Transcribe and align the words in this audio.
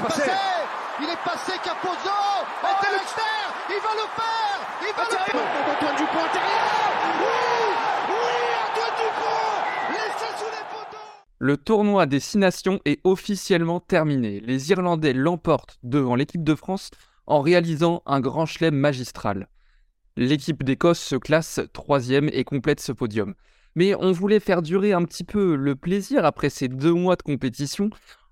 est 0.00 0.08
passé. 0.08 0.30
Il 1.02 1.08
est 1.08 1.24
passé 1.24 1.52
Capozzo. 1.64 1.90
Oh, 2.06 2.44
il 2.62 2.76
va 2.82 2.90
le 2.92 3.04
faire. 3.06 3.48
Il 3.68 3.80
va 3.80 3.92
le 3.94 4.06
faire. 4.16 4.30
Antoine 5.70 5.96
Dupont 5.96 6.24
intérieur. 6.24 6.66
Oui, 7.20 7.36
oui, 8.08 8.14
Antoine 8.66 8.96
Dupont. 8.96 9.92
Laissez 9.92 10.32
sous 10.38 10.50
les 10.50 10.64
poteaux. 10.70 11.04
Le 11.38 11.56
tournoi 11.56 12.06
des 12.06 12.20
Six 12.20 12.38
Nations 12.38 12.80
est 12.84 13.00
officiellement 13.04 13.80
terminé. 13.80 14.40
Les 14.40 14.70
Irlandais 14.70 15.12
l'emportent 15.12 15.78
devant 15.82 16.14
l'équipe 16.14 16.44
de 16.44 16.54
France 16.54 16.90
en 17.26 17.40
réalisant 17.40 18.02
un 18.06 18.20
grand 18.20 18.46
chelem 18.46 18.74
magistral. 18.74 19.48
L'équipe 20.16 20.64
d'Écosse 20.64 21.00
se 21.00 21.16
classe 21.16 21.60
troisième 21.72 22.28
et 22.32 22.44
complète 22.44 22.80
ce 22.80 22.92
podium. 22.92 23.34
Mais 23.76 23.94
on 23.94 24.10
voulait 24.10 24.40
faire 24.40 24.62
durer 24.62 24.92
un 24.92 25.04
petit 25.04 25.22
peu 25.22 25.54
le 25.54 25.76
plaisir 25.76 26.24
après 26.24 26.50
ces 26.50 26.66
deux 26.68 26.92
mois 26.92 27.14
de 27.14 27.22
compétition 27.22 27.90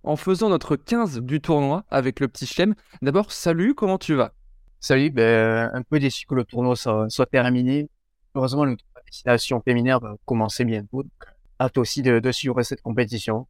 en 0.09 0.17
faisant 0.17 0.48
notre 0.48 0.75
15 0.75 1.21
du 1.21 1.43
tournoi 1.43 1.85
avec 1.91 2.19
le 2.19 2.29
petit 2.29 2.47
chelem. 2.47 2.75
D'abord, 3.03 3.30
salut, 3.30 3.75
comment 3.75 3.98
tu 3.98 4.15
vas? 4.15 4.33
Salut, 4.81 5.11
ben, 5.11 5.71
un 5.75 5.83
peu 5.83 5.98
déçu 5.98 6.25
que 6.25 6.34
le 6.34 6.45
tournoi 6.45 6.77
soit, 6.77 7.11
soit 7.11 7.27
terminé. 7.27 7.91
Heureusement, 8.34 8.65
notre 8.65 8.83
destination 9.05 9.61
féminine 9.61 9.98
va 10.01 10.15
commencer 10.25 10.65
bientôt. 10.65 11.03
Donc, 11.03 11.12
hâte 11.61 11.77
aussi 11.77 12.01
de, 12.01 12.21
de 12.21 12.33
suivre 12.33 12.62
cette 12.62 12.81
compétition. 12.81 13.47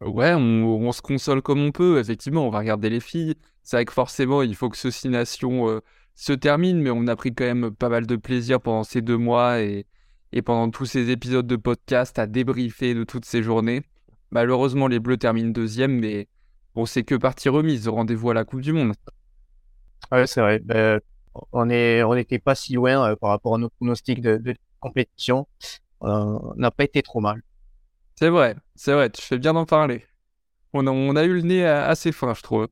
Ouais, 0.00 0.32
on, 0.32 0.64
on, 0.64 0.92
se 0.92 1.02
console 1.02 1.42
comme 1.42 1.60
on 1.60 1.72
peut, 1.72 1.98
effectivement, 1.98 2.46
on 2.46 2.50
va 2.50 2.60
regarder 2.60 2.88
les 2.88 3.00
filles. 3.00 3.34
C'est 3.62 3.76
vrai 3.76 3.84
que 3.84 3.92
forcément, 3.92 4.40
il 4.40 4.54
faut 4.54 4.70
que 4.70 4.78
ce 4.78 4.90
Six 4.90 5.10
Nations 5.10 5.68
euh, 5.68 5.80
se 6.14 6.32
termine, 6.32 6.80
mais 6.80 6.90
on 6.90 7.06
a 7.06 7.16
pris 7.16 7.34
quand 7.34 7.44
même 7.44 7.70
pas 7.70 7.90
mal 7.90 8.06
de 8.06 8.16
plaisir 8.16 8.62
pendant 8.62 8.82
ces 8.82 9.02
deux 9.02 9.18
mois 9.18 9.60
et, 9.60 9.84
et 10.32 10.40
pendant 10.40 10.70
tous 10.70 10.86
ces 10.86 11.10
épisodes 11.10 11.46
de 11.46 11.56
podcast 11.56 12.18
à 12.18 12.26
débriefer 12.26 12.94
de 12.94 13.04
toutes 13.04 13.26
ces 13.26 13.42
journées. 13.42 13.82
Malheureusement, 14.30 14.88
les 14.88 14.98
Bleus 14.98 15.16
terminent 15.16 15.50
deuxième, 15.50 15.98
mais 15.98 16.28
bon, 16.74 16.86
c'est 16.86 17.02
que 17.02 17.14
partie 17.14 17.48
remise. 17.48 17.88
Rendez-vous 17.88 18.30
à 18.30 18.34
la 18.34 18.44
Coupe 18.44 18.60
du 18.60 18.72
Monde. 18.72 18.94
Ouais, 20.12 20.26
c'est 20.26 20.40
vrai. 20.40 20.58
Ben, 20.60 21.00
on 21.52 21.66
n'était 21.66 22.38
pas 22.38 22.54
si 22.54 22.74
loin 22.74 23.10
euh, 23.10 23.16
par 23.16 23.30
rapport 23.30 23.54
à 23.54 23.58
nos 23.58 23.70
pronostics 23.70 24.20
de, 24.20 24.36
de 24.36 24.54
compétition. 24.80 25.46
Euh, 26.02 26.38
on 26.42 26.54
n'a 26.56 26.70
pas 26.70 26.84
été 26.84 27.02
trop 27.02 27.20
mal. 27.20 27.42
C'est 28.16 28.28
vrai, 28.28 28.56
c'est 28.74 28.92
vrai. 28.92 29.10
Tu 29.10 29.22
fais 29.22 29.38
bien 29.38 29.54
d'en 29.54 29.64
parler. 29.64 30.04
On 30.72 30.86
a, 30.86 30.90
on 30.90 31.16
a 31.16 31.24
eu 31.24 31.34
le 31.34 31.42
nez 31.42 31.64
assez 31.64 32.12
fin, 32.12 32.34
je 32.34 32.42
trouve. 32.42 32.68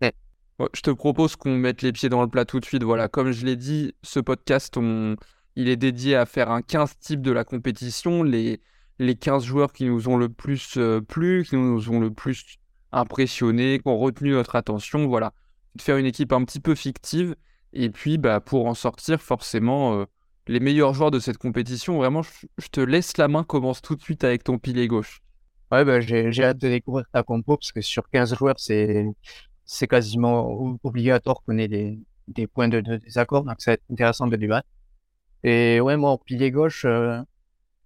Ouais. 0.00 0.14
Ouais, 0.58 0.68
je 0.74 0.80
te 0.80 0.90
propose 0.90 1.36
qu'on 1.36 1.56
mette 1.56 1.82
les 1.82 1.92
pieds 1.92 2.08
dans 2.08 2.22
le 2.22 2.28
plat 2.28 2.44
tout 2.44 2.60
de 2.60 2.64
suite. 2.64 2.82
Voilà, 2.82 3.08
comme 3.08 3.32
je 3.32 3.44
l'ai 3.44 3.56
dit, 3.56 3.94
ce 4.02 4.20
podcast, 4.20 4.76
on, 4.76 5.16
il 5.56 5.68
est 5.68 5.76
dédié 5.76 6.16
à 6.16 6.26
faire 6.26 6.50
un 6.50 6.62
15 6.62 6.98
type 6.98 7.22
de 7.22 7.32
la 7.32 7.44
compétition. 7.44 8.22
Les, 8.22 8.60
les 9.00 9.16
15 9.16 9.44
joueurs 9.44 9.72
qui 9.72 9.86
nous 9.86 10.08
ont 10.08 10.18
le 10.18 10.28
plus 10.28 10.76
euh, 10.76 11.00
plu, 11.00 11.46
qui 11.48 11.56
nous 11.56 11.90
ont 11.90 12.00
le 12.00 12.12
plus 12.12 12.58
impressionné, 12.92 13.78
qui 13.78 13.88
ont 13.88 13.98
retenu 13.98 14.32
notre 14.32 14.56
attention. 14.56 15.06
Voilà, 15.06 15.32
de 15.74 15.80
faire 15.80 15.96
une 15.96 16.04
équipe 16.04 16.32
un 16.32 16.44
petit 16.44 16.60
peu 16.60 16.74
fictive. 16.74 17.34
Et 17.72 17.88
puis, 17.88 18.18
bah, 18.18 18.40
pour 18.40 18.66
en 18.66 18.74
sortir, 18.74 19.22
forcément, 19.22 19.94
euh, 19.94 20.04
les 20.48 20.60
meilleurs 20.60 20.92
joueurs 20.92 21.10
de 21.10 21.18
cette 21.18 21.38
compétition, 21.38 21.96
vraiment, 21.96 22.20
je, 22.22 22.68
te 22.70 22.80
laisse 22.80 23.16
la 23.16 23.26
main. 23.26 23.42
Commence 23.42 23.80
tout 23.80 23.96
de 23.96 24.02
suite 24.02 24.22
avec 24.22 24.44
ton 24.44 24.58
pilier 24.58 24.86
gauche. 24.86 25.22
Ouais, 25.72 25.82
bah, 25.84 26.00
j'ai 26.00 26.44
hâte 26.44 26.58
de 26.58 26.68
découvrir 26.68 27.06
ta 27.10 27.22
compo 27.22 27.56
parce 27.56 27.72
que 27.72 27.80
sur 27.80 28.06
15 28.10 28.36
joueurs, 28.36 28.56
c'est 28.58 29.86
quasiment 29.88 30.78
obligatoire 30.82 31.36
qu'on 31.46 31.56
ait 31.56 31.68
des, 31.68 31.98
des 32.28 32.46
points 32.46 32.68
de, 32.68 32.82
de 32.82 32.96
désaccord. 32.98 33.44
Donc, 33.44 33.56
ça 33.60 33.70
va 33.70 33.74
être 33.74 33.84
intéressant 33.90 34.26
de 34.26 34.36
débattre. 34.36 34.68
Et 35.42 35.80
ouais, 35.80 35.96
moi, 35.96 36.10
en 36.10 36.18
pilier 36.18 36.50
gauche, 36.50 36.84
euh, 36.84 37.22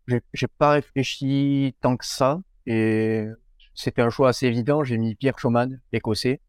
j'ai 0.06 0.46
pas 0.58 0.70
réfléchi 0.70 1.74
tant 1.80 1.96
que 1.96 2.04
ça. 2.04 2.40
Et 2.66 3.26
c'était 3.74 4.02
un 4.02 4.10
choix 4.10 4.28
assez 4.30 4.46
évident. 4.46 4.84
J'ai 4.84 4.98
mis 4.98 5.14
Pierre 5.14 5.38
Schumann, 5.38 5.80
l'écossais. 5.92 6.40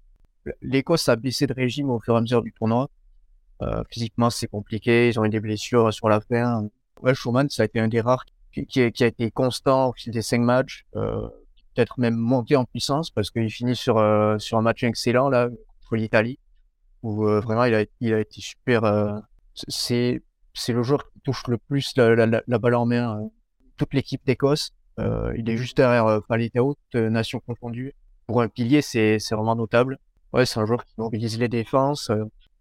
L'Écosse 0.61 1.09
a 1.09 1.15
baissé 1.15 1.47
de 1.47 1.53
régime 1.53 1.89
au 1.89 1.99
fur 1.99 2.13
et 2.13 2.17
à 2.17 2.21
mesure 2.21 2.41
du 2.41 2.51
tournoi. 2.53 2.89
Euh, 3.61 3.83
physiquement, 3.89 4.29
c'est 4.29 4.47
compliqué. 4.47 5.09
Ils 5.09 5.19
ont 5.19 5.25
eu 5.25 5.29
des 5.29 5.39
blessures 5.39 5.93
sur 5.93 6.07
la 6.09 6.19
fin. 6.21 6.67
Ouais, 7.01 7.15
Schumann, 7.15 7.49
ça 7.49 7.63
a 7.63 7.65
été 7.65 7.79
un 7.79 7.87
des 7.87 8.01
rares 8.01 8.25
qui, 8.53 8.65
qui, 8.67 8.91
qui 8.91 9.03
a 9.03 9.07
été 9.07 9.31
constant 9.31 9.89
au 9.89 9.93
fil 9.93 10.13
des 10.13 10.21
cinq 10.21 10.41
matchs. 10.41 10.85
Euh, 10.95 11.27
peut-être 11.73 11.99
même 11.99 12.15
monté 12.15 12.55
en 12.55 12.65
puissance 12.65 13.09
parce 13.11 13.29
qu'il 13.31 13.49
finit 13.51 13.75
sur, 13.75 13.97
euh, 13.97 14.37
sur 14.37 14.57
un 14.57 14.61
match 14.61 14.83
excellent, 14.83 15.29
là, 15.29 15.49
contre 15.49 15.95
l'Italie, 15.95 16.39
où 17.03 17.27
euh, 17.27 17.39
vraiment 17.41 17.65
il 17.65 17.75
a, 17.75 17.85
il 17.99 18.13
a 18.13 18.19
été 18.19 18.41
super. 18.41 18.83
Euh, 18.83 19.19
c'est 19.53 20.21
c'est 20.53 20.71
le 20.71 20.83
joueur 20.83 21.11
qui 21.11 21.19
touche 21.19 21.47
le 21.47 21.57
plus 21.57 21.93
la, 21.97 22.15
la, 22.15 22.41
la 22.45 22.59
balle 22.59 22.75
en 22.75 22.85
main. 22.85 23.29
Euh, 23.75 23.77
toute 23.77 23.93
l'équipe 23.93 24.21
d'Écosse. 24.25 24.71
Euh, 24.99 25.33
il 25.37 25.49
est 25.49 25.57
juste 25.57 25.77
derrière 25.77 26.05
euh, 26.05 26.19
Palitao, 26.27 26.75
toute 26.75 27.01
nation 27.01 27.41
confondue. 27.45 27.93
Pour 28.27 28.41
un 28.41 28.47
pilier, 28.47 28.81
c'est 28.81 29.17
vraiment 29.31 29.55
notable. 29.55 29.99
Ouais, 30.33 30.45
c'est 30.45 30.59
un 30.59 30.65
joueur 30.65 30.83
qui 30.85 30.93
mobilise 30.97 31.39
les 31.39 31.47
défenses. 31.47 32.11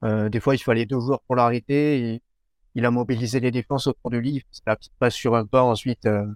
Euh, 0.04 0.28
des 0.28 0.41
fois, 0.41 0.54
il 0.54 0.58
fallait 0.58 0.86
deux 0.86 1.00
joueurs 1.00 1.20
pour 1.22 1.36
l'arrêter. 1.36 2.20
Il 2.75 2.84
a 2.84 2.91
mobilisé 2.91 3.41
les 3.41 3.50
défenses 3.50 3.86
autour 3.86 4.10
de 4.10 4.19
lui. 4.19 4.36
Il 4.36 4.42
la 4.66 4.76
petite 4.76 4.92
passe 4.98 5.14
sur 5.14 5.34
un 5.34 5.47
pas 5.47 5.62
ensuite 5.62 6.06
euh, 6.06 6.26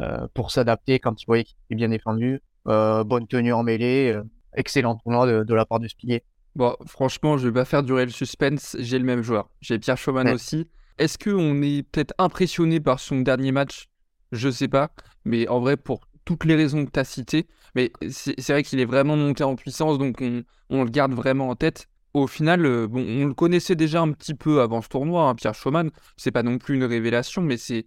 euh, 0.00 0.28
pour 0.34 0.50
s'adapter 0.50 1.00
quand 1.00 1.20
il 1.20 1.26
voyait 1.26 1.44
qu'il 1.44 1.56
était 1.66 1.74
bien 1.74 1.88
défendu. 1.88 2.40
bonne 2.64 3.26
tenue 3.26 3.52
en 3.52 3.62
mêlée. 3.62 4.16
excellent 4.54 4.96
tournoi 4.96 5.26
de, 5.26 5.42
de, 5.42 5.54
la 5.54 5.66
part 5.66 5.80
de 5.80 5.88
ce 5.88 5.96
pilier. 5.96 6.22
Bon, 6.54 6.76
franchement, 6.86 7.38
je 7.38 7.48
vais 7.48 7.54
pas 7.54 7.64
faire 7.64 7.82
durer 7.82 8.04
le 8.04 8.10
suspense. 8.10 8.76
J'ai 8.78 8.98
le 8.98 9.04
même 9.04 9.22
joueur. 9.22 9.50
J'ai 9.60 9.78
Pierre 9.78 9.98
ouais. 10.08 10.32
aussi. 10.32 10.68
Est-ce 10.98 11.18
qu'on 11.18 11.62
est 11.62 11.82
peut-être 11.82 12.14
impressionné 12.18 12.78
par 12.78 13.00
son 13.00 13.20
dernier 13.20 13.52
match 13.52 13.89
Je 14.32 14.48
sais 14.50 14.68
pas. 14.68 14.90
Mais 15.24 15.48
en 15.48 15.60
vrai, 15.60 15.76
pour 15.76 16.00
toutes 16.24 16.44
les 16.44 16.54
raisons 16.54 16.84
que 16.84 16.90
tu 16.90 17.00
as 17.00 17.04
citées, 17.04 17.46
mais 17.74 17.92
c'est 18.10 18.48
vrai 18.48 18.62
qu'il 18.62 18.80
est 18.80 18.84
vraiment 18.84 19.16
monté 19.16 19.44
en 19.44 19.56
puissance, 19.56 19.98
donc 19.98 20.22
on, 20.70 20.84
le 20.84 20.90
garde 20.90 21.12
vraiment 21.12 21.48
en 21.48 21.56
tête. 21.56 21.88
Au 22.12 22.26
final, 22.26 22.66
euh, 22.66 22.88
bon, 22.88 23.04
on 23.06 23.26
le 23.26 23.34
connaissait 23.34 23.76
déjà 23.76 24.00
un 24.00 24.12
petit 24.12 24.34
peu 24.34 24.60
avant 24.60 24.82
ce 24.82 24.88
tournoi, 24.88 25.28
hein, 25.28 25.34
Pierre 25.34 25.54
Schumann. 25.54 25.90
C'est 26.16 26.32
pas 26.32 26.42
non 26.42 26.58
plus 26.58 26.74
une 26.76 26.84
révélation, 26.84 27.42
mais 27.42 27.56
c'est. 27.56 27.86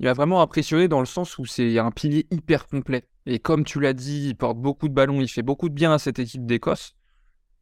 Il 0.00 0.04
m'a 0.04 0.12
vraiment 0.12 0.42
impressionné 0.42 0.86
dans 0.86 1.00
le 1.00 1.06
sens 1.06 1.38
où 1.38 1.44
c'est 1.44 1.76
un 1.76 1.90
pilier 1.90 2.26
hyper 2.30 2.68
complet. 2.68 3.04
Et 3.26 3.40
comme 3.40 3.64
tu 3.64 3.80
l'as 3.80 3.94
dit, 3.94 4.28
il 4.28 4.36
porte 4.36 4.56
beaucoup 4.58 4.88
de 4.88 4.94
ballons, 4.94 5.20
il 5.20 5.28
fait 5.28 5.42
beaucoup 5.42 5.68
de 5.68 5.74
bien 5.74 5.92
à 5.92 5.98
cette 5.98 6.20
équipe 6.20 6.46
d'Écosse. 6.46 6.94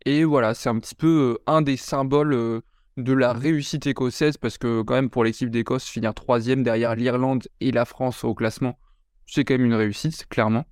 Et 0.04 0.22
voilà, 0.24 0.52
c'est 0.52 0.68
un 0.68 0.78
petit 0.78 0.94
peu 0.94 1.34
euh, 1.34 1.42
un 1.46 1.62
des 1.62 1.78
symboles 1.78 2.34
euh, 2.34 2.60
de 2.96 3.12
la 3.12 3.32
réussite 3.32 3.86
écossaise, 3.86 4.36
parce 4.36 4.58
que 4.58 4.82
quand 4.82 4.94
même 4.94 5.10
pour 5.10 5.24
l'équipe 5.24 5.50
d'Écosse, 5.50 5.84
finir 5.84 6.14
troisième 6.14 6.62
derrière 6.62 6.94
l'Irlande 6.94 7.46
et 7.60 7.72
la 7.72 7.84
France 7.84 8.24
au 8.24 8.34
classement, 8.34 8.78
c'est 9.26 9.44
quand 9.44 9.54
même 9.54 9.66
une 9.66 9.74
réussite, 9.74 10.26
clairement. 10.28 10.64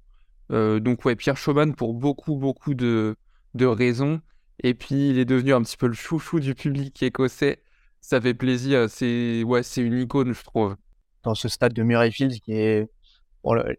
Euh, 0.51 0.81
donc 0.81 1.05
ouais, 1.05 1.17
Pierre 1.17 1.37
Schumann 1.37 1.75
pour 1.75 1.95
beaucoup, 1.95 2.37
beaucoup 2.37 2.75
de, 2.75 3.17
de 3.55 3.67
raisons. 3.67 4.21
Et 4.63 4.75
puis 4.75 5.11
il 5.11 5.19
est 5.19 5.25
devenu 5.25 5.53
un 5.53 5.63
petit 5.63 5.77
peu 5.77 5.87
le 5.87 5.95
chouchou 5.95 6.41
du 6.41 6.55
public 6.55 7.03
écossais. 7.03 7.63
Ça 8.01 8.21
fait 8.21 8.35
plaisir, 8.35 8.89
c'est 8.89 9.43
ouais, 9.43 9.63
une 9.77 10.01
icône, 10.01 10.33
je 10.33 10.45
trouve. 10.45 10.77
Dans 11.23 11.35
ce 11.35 11.49
stade 11.49 11.73
de 11.73 11.83
Murrayfield, 11.83 12.41
qui 12.41 12.53
est 12.53 12.89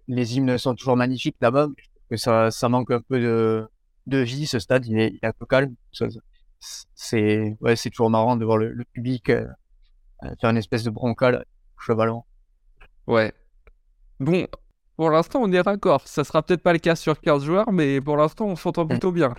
les 0.07 0.37
hymnes 0.37 0.57
sont 0.57 0.75
toujours 0.75 0.95
magnifiques 0.95 1.37
là-bas, 1.41 1.69
que 2.09 2.17
ça, 2.17 2.51
ça 2.51 2.69
manque 2.69 2.91
un 2.91 3.01
peu 3.01 3.19
de, 3.19 3.67
de 4.07 4.17
vie. 4.19 4.45
Ce 4.45 4.59
stade, 4.59 4.85
il 4.85 4.99
est 4.99 5.23
un 5.23 5.31
peu 5.31 5.45
calme. 5.45 5.75
C'est 6.59 7.57
ouais, 7.61 7.75
c'est 7.75 7.89
toujours 7.89 8.09
marrant 8.09 8.35
de 8.35 8.45
voir 8.45 8.57
le, 8.57 8.71
le 8.71 8.83
public 8.85 9.29
euh, 10.25 10.35
faire 10.39 10.49
une 10.49 10.57
espèce 10.57 10.83
de 10.83 10.89
broncal 10.89 11.45
chevalant. 11.77 12.25
Ouais. 13.07 13.33
Bon, 14.19 14.47
pour 14.95 15.09
l'instant, 15.09 15.41
on 15.41 15.51
est 15.51 15.61
raccord. 15.61 16.07
Ça 16.07 16.23
sera 16.23 16.41
peut-être 16.41 16.63
pas 16.63 16.73
le 16.73 16.79
cas 16.79 16.95
sur 16.95 17.19
15 17.19 17.43
joueurs, 17.43 17.71
mais 17.71 18.01
pour 18.01 18.17
l'instant, 18.17 18.45
on 18.47 18.55
s'entend 18.55 18.87
plutôt 18.87 19.11
bien. 19.11 19.33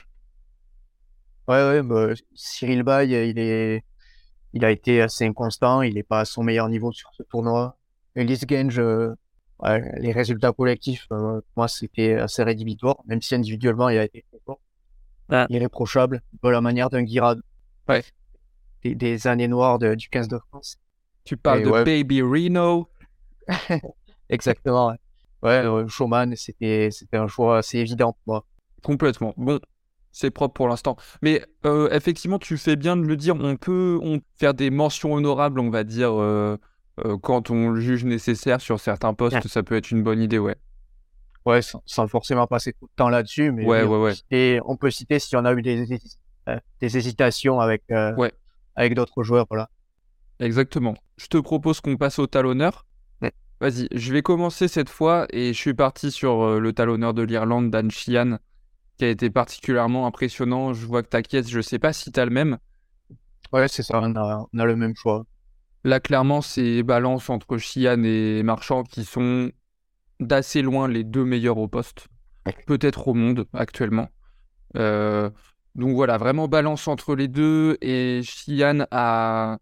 Ouais, 1.48 1.62
ouais, 1.68 1.82
bah, 1.82 2.08
Cyril 2.34 2.82
Bay, 2.82 3.08
il 3.30 3.38
est, 3.38 3.84
il 4.52 4.64
a 4.64 4.70
été 4.70 5.00
assez 5.00 5.24
inconstant. 5.24 5.82
Il 5.82 5.94
n'est 5.94 6.02
pas 6.02 6.20
à 6.20 6.24
son 6.24 6.42
meilleur 6.42 6.68
niveau 6.68 6.92
sur 6.92 7.10
ce 7.14 7.22
tournoi. 7.22 7.78
Ellis 8.14 8.40
Genge, 8.48 8.78
euh, 8.78 9.14
ouais, 9.60 9.82
les 9.98 10.12
résultats 10.12 10.52
collectifs, 10.52 11.06
euh, 11.12 11.40
moi, 11.56 11.68
c'était 11.68 12.14
assez 12.14 12.42
rédhibitoire, 12.42 12.96
même 13.06 13.22
si 13.22 13.34
individuellement, 13.34 13.88
il 13.88 13.98
a 13.98 14.04
été 14.04 14.24
très 14.30 14.40
fort. 14.44 14.60
Ah. 15.30 15.46
Irréprochable, 15.48 16.22
de 16.42 16.48
la 16.48 16.60
manière 16.60 16.90
d'un 16.90 17.02
Guirad. 17.02 17.40
Ouais. 17.88 18.04
Des, 18.82 18.94
des, 18.94 19.26
années 19.26 19.48
noires 19.48 19.78
de, 19.78 19.94
du 19.94 20.08
15 20.08 20.28
de 20.28 20.38
France. 20.48 20.76
Tu 21.24 21.36
parles 21.36 21.60
Et 21.60 21.64
de 21.64 21.70
ouais. 21.70 21.84
Baby 21.84 22.22
Reno. 22.22 22.88
Exactement, 24.28 24.88
ouais. 24.88 24.96
Ouais, 25.42 25.64
euh, 25.64 25.86
Showman, 25.86 26.34
c'était, 26.34 26.90
c'était 26.90 27.16
un 27.16 27.28
choix 27.28 27.58
assez 27.58 27.78
évident 27.78 28.12
pour 28.12 28.34
moi. 28.34 28.44
Complètement. 28.82 29.34
Bon, 29.36 29.60
c'est 30.16 30.30
propre 30.30 30.54
pour 30.54 30.68
l'instant. 30.68 30.96
Mais 31.20 31.42
euh, 31.66 31.90
effectivement, 31.90 32.38
tu 32.38 32.56
fais 32.56 32.74
bien 32.76 32.96
de 32.96 33.02
le 33.02 33.16
dire. 33.16 33.36
On 33.38 33.56
peut 33.56 33.98
on, 34.02 34.20
faire 34.38 34.54
des 34.54 34.70
mentions 34.70 35.12
honorables, 35.12 35.60
on 35.60 35.68
va 35.68 35.84
dire, 35.84 36.10
euh, 36.12 36.56
euh, 37.04 37.18
quand 37.18 37.50
on 37.50 37.68
le 37.68 37.80
juge 37.80 38.06
nécessaire 38.06 38.62
sur 38.62 38.80
certains 38.80 39.12
postes. 39.12 39.36
Ouais. 39.36 39.42
Ça 39.48 39.62
peut 39.62 39.76
être 39.76 39.90
une 39.90 40.02
bonne 40.02 40.22
idée, 40.22 40.38
ouais. 40.38 40.56
Ouais, 41.46 41.62
sans, 41.62 41.80
sans 41.86 42.08
forcément 42.08 42.46
passer 42.46 42.72
tout 42.72 42.86
le 42.86 42.96
temps 42.96 43.08
là-dessus, 43.08 43.52
mais 43.52 43.64
Ouais, 43.64 43.84
on, 43.84 44.02
ouais, 44.02 44.10
peut 44.10 44.14
citer, 44.14 44.60
on 44.64 44.76
peut 44.76 44.90
citer 44.90 45.18
si 45.20 45.36
on 45.36 45.44
a 45.44 45.52
eu 45.54 45.62
des, 45.62 45.86
des, 45.86 46.00
euh, 46.48 46.58
hésitations 46.82 47.60
avec, 47.60 47.84
euh, 47.92 48.28
avec 48.74 48.94
d'autres 48.94 49.22
joueurs, 49.22 49.46
voilà. 49.48 49.70
Exactement. 50.40 50.94
Je 51.16 51.28
te 51.28 51.38
propose 51.38 51.80
qu'on 51.80 51.96
passe 51.96 52.18
au 52.18 52.26
talonneur. 52.26 52.84
Vas-y, 53.58 53.88
je 53.90 54.12
vais 54.12 54.20
commencer 54.20 54.68
cette 54.68 54.90
fois 54.90 55.26
et 55.30 55.54
je 55.54 55.58
suis 55.58 55.72
parti 55.72 56.10
sur 56.10 56.42
euh, 56.42 56.60
le 56.60 56.74
talonneur 56.74 57.14
de 57.14 57.22
l'Irlande, 57.22 57.70
Dan 57.70 57.90
Sheehan. 57.90 58.36
qui 58.98 59.06
a 59.06 59.08
été 59.08 59.30
particulièrement 59.30 60.06
impressionnant. 60.06 60.74
Je 60.74 60.84
vois 60.84 61.02
que 61.02 61.08
ta 61.08 61.22
caisse, 61.22 61.48
je 61.48 61.62
sais 61.62 61.78
pas 61.78 61.94
si 61.94 62.12
tu 62.12 62.20
as 62.20 62.26
le 62.26 62.32
même. 62.32 62.58
Ouais, 63.54 63.66
c'est 63.68 63.82
ça, 63.82 63.98
on 64.02 64.14
a, 64.14 64.46
on 64.52 64.58
a, 64.58 64.64
le 64.66 64.76
même 64.76 64.94
choix. 64.94 65.24
Là, 65.84 66.00
clairement, 66.00 66.42
c'est 66.42 66.82
balance 66.82 67.30
entre 67.30 67.56
Chian 67.56 68.02
et 68.02 68.42
Marchand 68.42 68.82
qui 68.82 69.04
sont 69.04 69.50
d'assez 70.20 70.62
loin 70.62 70.88
les 70.88 71.04
deux 71.04 71.24
meilleurs 71.24 71.58
au 71.58 71.68
poste, 71.68 72.08
peut-être 72.66 73.08
au 73.08 73.14
monde 73.14 73.46
actuellement. 73.52 74.08
Euh, 74.76 75.30
donc 75.74 75.94
voilà, 75.94 76.16
vraiment 76.16 76.48
balance 76.48 76.88
entre 76.88 77.14
les 77.14 77.28
deux. 77.28 77.76
Et 77.82 78.22
Chian 78.22 78.86
a, 78.90 79.58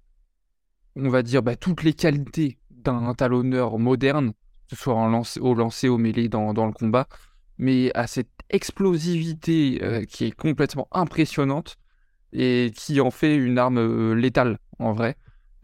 on 0.96 1.08
va 1.08 1.22
dire, 1.22 1.42
bah, 1.42 1.56
toutes 1.56 1.82
les 1.82 1.92
qualités 1.92 2.58
d'un 2.70 3.14
talonneur 3.14 3.78
moderne, 3.78 4.32
que 4.32 4.76
ce 4.76 4.76
soit 4.76 4.94
en 4.94 5.08
lance, 5.08 5.38
au 5.38 5.54
lancer, 5.54 5.88
au 5.88 5.98
mêlé, 5.98 6.28
dans, 6.28 6.54
dans, 6.54 6.66
le 6.66 6.72
combat, 6.72 7.08
mais 7.58 7.90
à 7.94 8.06
cette 8.06 8.30
explosivité 8.50 9.80
euh, 9.82 10.04
qui 10.04 10.26
est 10.26 10.30
complètement 10.30 10.86
impressionnante 10.92 11.76
et 12.32 12.72
qui 12.74 13.00
en 13.00 13.10
fait 13.10 13.36
une 13.36 13.58
arme 13.58 13.78
euh, 13.78 14.14
létale 14.14 14.58
en 14.78 14.92
vrai. 14.92 15.16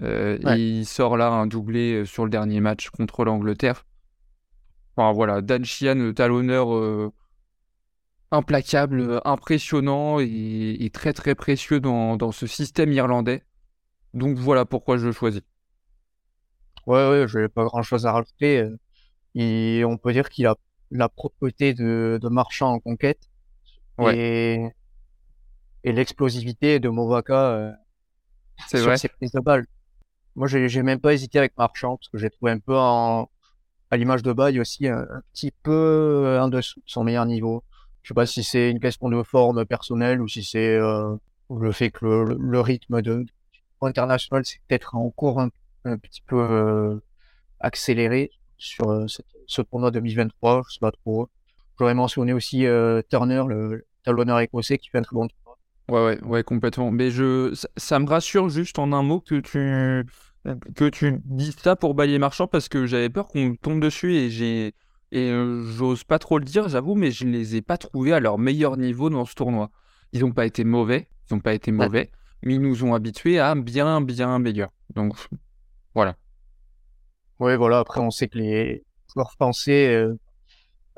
Euh, 0.02 0.38
il 0.56 0.86
sort 0.86 1.19
là 1.19 1.28
un 1.28 1.46
doublé 1.46 2.06
sur 2.06 2.25
le 2.25 2.31
dernier 2.31 2.60
match 2.60 2.88
contre 2.88 3.25
l'Angleterre. 3.25 3.84
Enfin 4.96 5.12
voilà, 5.12 5.40
Dan 5.40 5.64
Sheehan, 5.64 6.12
talonneur 6.12 7.12
implacable, 8.31 9.20
impressionnant 9.25 10.19
et, 10.20 10.90
très 10.92 11.12
très 11.12 11.34
précieux 11.34 11.81
dans, 11.81 12.16
dans, 12.16 12.32
ce 12.32 12.46
système 12.46 12.92
irlandais. 12.92 13.42
Donc 14.14 14.37
voilà 14.37 14.64
pourquoi 14.64 14.96
je 14.98 15.06
le 15.06 15.12
choisis. 15.12 15.42
Ouais, 16.87 17.08
ouais, 17.08 17.28
je 17.28 17.38
n'ai 17.38 17.48
pas 17.48 17.64
grand 17.64 17.82
chose 17.82 18.06
à 18.06 18.12
rajouter. 18.12 18.69
Et 19.34 19.82
on 19.84 19.96
peut 19.96 20.12
dire 20.12 20.28
qu'il 20.28 20.46
a 20.46 20.56
la 20.90 21.08
propreté 21.08 21.75
de, 21.75 22.19
de 22.20 22.28
Marchand 22.28 22.72
en 22.72 22.81
conquête 22.81 23.31
ouais. 23.98 24.19
et, 24.19 24.70
et 25.84 25.93
l'explosivité 25.93 26.81
de 26.81 26.88
Movaka 26.88 27.52
euh, 27.52 27.72
c'est 28.66 28.81
vrai. 28.81 28.98
ses 28.98 29.08
prises 29.08 29.32
de 29.32 29.40
balles. 29.40 29.66
Moi, 30.36 30.46
j'ai 30.46 30.82
même 30.82 31.00
pas 31.00 31.12
hésité 31.12 31.38
avec 31.38 31.56
Marchand 31.56 31.96
parce 31.96 32.08
que 32.08 32.19
j'ai 32.19 32.31
trouvé 32.31 32.52
un 32.52 32.58
peu 32.58 32.76
en, 32.76 33.28
à 33.90 33.96
l'image 33.96 34.22
de 34.22 34.32
Baye 34.32 34.60
aussi 34.60 34.88
un, 34.88 35.06
petit 35.32 35.52
peu 35.62 35.72
euh, 35.72 36.42
en 36.42 36.48
dessous 36.48 36.81
de 36.81 36.90
son 36.90 37.04
meilleur 37.04 37.26
niveau. 37.26 37.64
Je 38.02 38.08
sais 38.08 38.14
pas 38.14 38.26
si 38.26 38.42
c'est 38.42 38.70
une 38.70 38.81
question 38.81 39.08
de 39.08 39.22
forme 39.22 39.64
personnelle 39.66 40.22
ou 40.22 40.28
si 40.28 40.42
c'est 40.42 40.76
euh, 40.76 41.14
le 41.50 41.72
fait 41.72 41.90
que 41.90 42.06
le, 42.38 42.60
rythme 42.60 43.02
de 43.02 43.26
international 43.82 44.44
c'est 44.44 44.60
peut-être 44.69 44.94
encore 44.94 45.40
un, 45.40 45.48
un, 45.84 45.96
petit 45.96 46.22
peu 46.26 46.37
euh, 46.38 47.00
accéléré 47.60 48.31
sur 48.58 48.90
euh, 48.90 49.06
ce 49.46 49.62
tournoi 49.62 49.90
2023, 49.90 50.62
je 50.69 50.75
sais 50.75 50.81
pas 50.81 50.93
trop. 50.93 51.28
J'aurais 51.78 51.94
mentionné 51.94 52.32
aussi 52.32 52.66
euh, 52.66 53.02
Turner, 53.10 53.43
le 53.48 53.86
talonneur 54.04 54.38
écossais, 54.40 54.78
qui 54.78 54.90
fait 54.90 54.98
un 54.98 55.02
très 55.02 55.14
bon 55.14 55.28
tournoi. 55.28 55.58
Ouais, 55.88 56.20
ouais, 56.20 56.25
ouais, 56.25 56.44
complètement. 56.44 56.90
Mais 56.90 57.10
je, 57.10 57.54
ça, 57.76 57.98
me 57.98 58.06
rassure 58.06 58.48
juste 58.48 58.78
en 58.78 58.93
un 58.93 59.02
mot 59.02 59.20
que 59.20 59.40
tu, 59.40 60.06
que 60.75 60.88
tu 60.88 61.20
dis 61.25 61.52
ça 61.52 61.76
pour 61.76 61.94
Baillet 61.94 62.19
Marchand 62.19 62.46
parce 62.46 62.69
que 62.69 62.87
j'avais 62.87 63.10
peur 63.10 63.28
qu'on 63.28 63.56
tombe 63.56 63.81
dessus 63.81 64.14
et 64.14 64.31
j'ai. 64.31 64.75
Et 65.12 65.28
euh, 65.28 65.64
j'ose 65.64 66.04
pas 66.04 66.20
trop 66.20 66.38
le 66.38 66.44
dire, 66.44 66.69
j'avoue, 66.69 66.94
mais 66.94 67.10
je 67.10 67.25
ne 67.25 67.32
les 67.32 67.56
ai 67.56 67.62
pas 67.62 67.76
trouvés 67.76 68.12
à 68.12 68.20
leur 68.20 68.38
meilleur 68.38 68.76
niveau 68.76 69.10
dans 69.10 69.25
ce 69.25 69.34
tournoi. 69.34 69.70
Ils 70.12 70.20
n'ont 70.20 70.31
pas 70.31 70.46
été 70.46 70.62
mauvais, 70.62 71.08
ils 71.28 71.34
n'ont 71.34 71.40
pas 71.40 71.52
été 71.52 71.72
mauvais, 71.72 72.12
mais 72.42 72.54
ils 72.54 72.60
nous 72.60 72.84
ont 72.84 72.94
habitués 72.94 73.40
à 73.40 73.56
bien, 73.56 74.00
bien 74.00 74.38
meilleur. 74.38 74.70
Donc, 74.94 75.14
voilà. 75.94 76.16
Oui, 77.40 77.56
voilà. 77.56 77.81
Après, 77.81 78.00
on 78.00 78.12
sait 78.12 78.28
que 78.28 78.38
les 78.38 78.84
joueurs 79.12 79.32
français, 79.32 79.88
euh, 79.94 80.14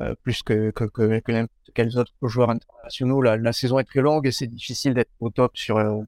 euh, 0.00 0.14
plus 0.22 0.42
que, 0.42 0.70
que, 0.70 0.84
que, 0.84 1.20
que 1.20 1.82
les 1.82 1.96
autres 1.96 2.12
joueurs 2.22 2.50
internationaux, 2.50 3.22
la, 3.22 3.36
la, 3.36 3.52
saison 3.52 3.78
est 3.78 3.84
très 3.84 4.00
longue 4.00 4.26
et 4.26 4.32
c'est 4.32 4.46
difficile 4.46 4.94
d'être 4.94 5.12
au 5.20 5.30
top 5.30 5.56
sur, 5.56 5.76
euh, 5.76 6.00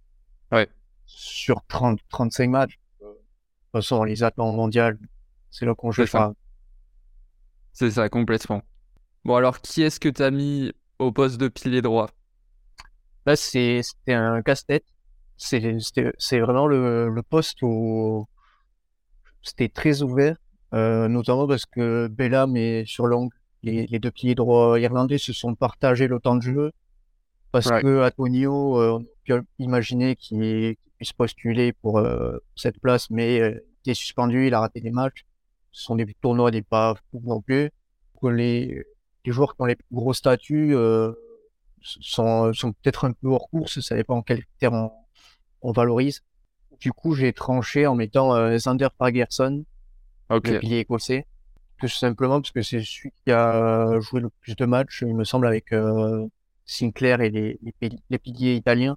ouais. 0.53 0.69
sur 1.07 1.65
30, 1.69 2.01
35 2.09 2.51
matchs. 2.51 2.79
De 3.75 3.81
toute 3.81 3.89
façon, 3.89 4.03
on 4.03 4.05
les 4.05 4.23
attend 4.23 4.51
en 4.51 4.53
mondial. 4.53 4.97
C'est 5.51 5.67
là 5.67 5.75
qu'on 5.75 5.91
joue. 5.91 6.07
C'est 7.73 7.91
ça, 7.91 8.09
complètement. 8.09 8.63
Bon, 9.25 9.35
alors, 9.35 9.61
qui 9.61 9.83
est-ce 9.83 9.99
que 9.99 10.09
tu 10.09 10.23
as 10.23 10.31
mis 10.31 10.73
au 11.01 11.11
poste 11.11 11.41
de 11.41 11.49
pilier 11.49 11.83
droit? 11.83 12.09
Là, 13.27 13.35
c'était 13.35 13.83
un 14.13 14.43
casse-tête. 14.43 14.85
C'est 15.37 16.39
vraiment 16.39 16.69
le, 16.69 17.09
le 17.09 17.23
poste 17.25 17.63
où 17.63 18.29
c'était 19.43 19.69
très 19.69 20.03
ouvert, 20.03 20.37
euh, 20.73 21.09
notamment 21.09 21.49
parce 21.49 21.67
que 21.67 22.07
Bellam 22.07 22.57
et 22.57 22.85
sur 22.87 23.09
longue, 23.09 23.33
les, 23.65 23.89
les, 23.89 23.99
deux 23.99 24.13
piliers 24.13 24.37
droits 24.37 24.79
irlandais 24.79 25.19
se 25.19 25.33
sont 25.33 25.57
partagés 25.57 26.07
le 26.07 26.21
temps 26.21 26.37
de 26.37 26.43
jeu. 26.43 26.71
Parce 27.51 27.69
que 27.71 28.07
Antonio, 28.07 28.81
euh, 28.81 29.01
on 29.01 29.07
peut 29.27 29.43
imaginer 29.59 30.15
qu'il 30.15 30.77
puisse 31.05 31.13
postuler 31.13 31.75
pour 31.75 31.99
euh, 31.99 32.39
cette 32.57 32.81
place, 32.81 33.11
mais 33.11 33.39
euh, 33.39 33.61
il 33.85 33.91
est 33.91 33.95
suspendu, 33.95 34.47
il 34.47 34.55
a 34.55 34.61
raté 34.61 34.81
des 34.81 34.91
matchs. 34.91 35.27
Ce 35.71 35.85
sont 35.85 35.97
des 35.97 36.07
tournois 36.23 36.51
des 36.51 36.63
pas 36.63 36.95
fous 37.11 37.21
non 37.25 37.43
plus. 37.43 37.71
Que 38.21 38.29
les, 38.29 38.85
les 39.27 39.33
joueurs 39.33 39.55
qui 39.55 39.61
ont 39.61 39.67
les 39.67 39.77
plus 39.77 39.85
gros 39.93 40.15
statuts 40.15 40.75
euh, 40.75 41.13
sont, 41.83 42.55
sont 42.55 42.73
peut-être 42.73 43.05
un 43.05 43.13
peu 43.13 43.29
hors 43.29 43.51
course, 43.51 43.81
ça 43.81 43.95
dépend 43.95 44.17
en 44.17 44.23
quel 44.23 44.47
critère 44.47 44.73
on, 44.73 44.91
on 45.61 45.73
valorise. 45.73 46.23
Du 46.81 46.93
coup, 46.93 47.15
j'ai 47.15 47.35
tranché 47.35 47.87
en 47.87 47.95
mettant 47.95 48.59
Zander 48.59 48.89
Fagerson, 48.99 49.65
okay. 50.31 50.53
le 50.53 50.59
pilier 50.61 50.79
écossais. 50.79 51.27
Tout 51.79 51.89
simplement 51.89 52.41
parce 52.41 52.53
que 52.53 52.63
c'est 52.63 52.83
celui 52.83 53.13
qui 53.25 53.31
a 53.31 54.01
joué 54.01 54.21
le 54.21 54.31
plus 54.31 54.57
de 54.57 54.65
matchs, 54.65 55.03
il 55.07 55.15
me 55.15 55.25
semble, 55.25 55.47
avec 55.47 55.75
Sinclair 56.65 57.21
et 57.21 57.31
les, 57.31 57.59
les, 57.63 57.91
les 58.09 58.19
piliers 58.19 58.55
italiens. 58.55 58.97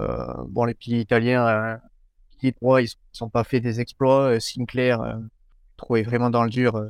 Euh, 0.00 0.44
bon, 0.48 0.64
les 0.64 0.74
piliers 0.74 1.00
italiens, 1.00 1.46
euh, 1.46 1.76
piliers 2.38 2.54
droits, 2.60 2.82
ils 2.82 2.88
sont 3.12 3.28
pas 3.30 3.44
fait 3.44 3.60
des 3.60 3.80
exploits. 3.80 4.38
Sinclair, 4.40 5.00
euh, 5.02 5.14
trouvé 5.76 6.02
vraiment 6.02 6.30
dans 6.30 6.44
le 6.44 6.50
dur. 6.50 6.80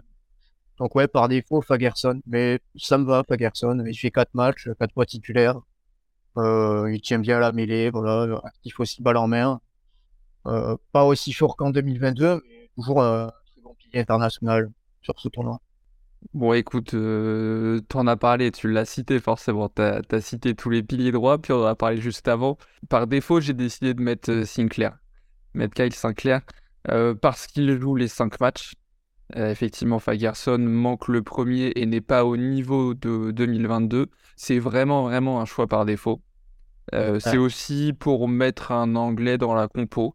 Donc 0.79 0.95
ouais, 0.95 1.09
par 1.09 1.29
défaut, 1.29 1.61
Fagerson. 1.61 2.21
Mais 2.27 2.61
ça 2.77 2.99
me 2.99 3.05
va, 3.05 3.25
Fagerson. 3.29 3.85
Il 3.87 3.95
fait 3.97 4.11
quatre 4.11 4.35
matchs, 4.35 4.69
quatre 4.79 4.95
fois 4.95 5.07
titulaire. 5.07 5.61
Euh, 6.37 6.93
il 6.93 7.01
tient 7.01 7.19
bien 7.19 7.41
la 7.41 7.53
mêlée, 7.53 7.91
voilà, 7.91 8.41
actif 8.45 8.79
aussi 8.81 9.03
balle 9.03 9.17
en 9.17 9.27
main. 9.27 9.61
Euh, 10.47 10.77
pas 10.93 11.05
aussi 11.05 11.33
fort 11.33 11.57
qu'en 11.57 11.71
2022, 11.71 12.43
mais 12.49 12.71
toujours 12.77 13.03
un 13.03 13.33
très 13.47 13.61
bon 13.61 13.75
pilier 13.75 14.01
international 14.01 14.71
sur 15.03 15.19
ce 15.19 15.29
tournoi. 15.29 15.61
Bon, 16.35 16.53
écoute, 16.53 16.95
euh, 16.95 17.81
t'en 17.89 18.07
as 18.07 18.17
parlé, 18.17 18.51
tu 18.51 18.71
l'as 18.71 18.85
cité 18.85 19.21
forcément. 19.21 19.69
T'as 19.69 20.01
as 20.11 20.21
cité 20.21 20.55
tous 20.55 20.71
les 20.71 20.83
piliers 20.83 21.13
droits, 21.13 21.39
puis 21.39 21.53
on 21.53 21.63
en 21.63 21.67
a 21.67 21.75
parlé 21.75 22.01
juste 22.01 22.29
avant. 22.29 22.59
Par 22.89 23.07
défaut, 23.07 23.41
j'ai 23.41 23.55
décidé 23.55 23.95
de 23.95 24.03
mettre 24.03 24.31
euh, 24.31 24.45
Sinclair, 24.45 24.99
mettre 25.55 25.75
Kyle 25.75 25.95
Sinclair, 25.95 26.43
euh, 26.91 27.15
parce 27.15 27.47
qu'il 27.47 27.79
joue 27.81 27.95
les 27.95 28.09
cinq 28.09 28.41
matchs. 28.41 28.75
Euh, 29.37 29.51
effectivement, 29.51 29.99
Fagerson 29.99 30.59
manque 30.59 31.09
le 31.09 31.23
premier 31.23 31.73
et 31.77 31.87
n'est 31.87 32.01
pas 32.01 32.25
au 32.25 32.37
niveau 32.37 32.95
de 32.95 33.31
2022. 33.31 34.09
C'est 34.37 34.59
vraiment, 34.59 35.03
vraiment 35.03 35.41
un 35.41 35.45
choix 35.45 35.67
par 35.67 35.85
défaut. 35.85 36.21
Ouais. 36.93 37.21
C'est 37.21 37.37
aussi 37.37 37.93
pour 37.93 38.29
mettre 38.29 38.73
un 38.73 38.97
anglais 38.97 39.37
dans 39.37 39.55
la 39.55 39.69
compo 39.69 40.15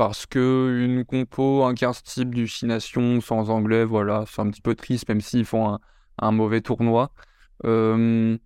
parce 0.00 0.24
que 0.24 0.82
une 0.82 1.04
compo, 1.04 1.62
un 1.64 1.74
15 1.74 2.02
type 2.04 2.34
du 2.34 2.48
Nation 2.62 3.20
sans 3.20 3.50
anglais, 3.50 3.84
voilà, 3.84 4.24
c'est 4.26 4.40
un 4.40 4.48
petit 4.48 4.62
peu 4.62 4.74
triste, 4.74 5.06
même 5.10 5.20
s'ils 5.20 5.44
font 5.44 5.74
un, 5.74 5.80
un, 6.16 6.32
mauvais 6.32 6.62
tournoi. 6.62 7.12
Euh... 7.66 8.38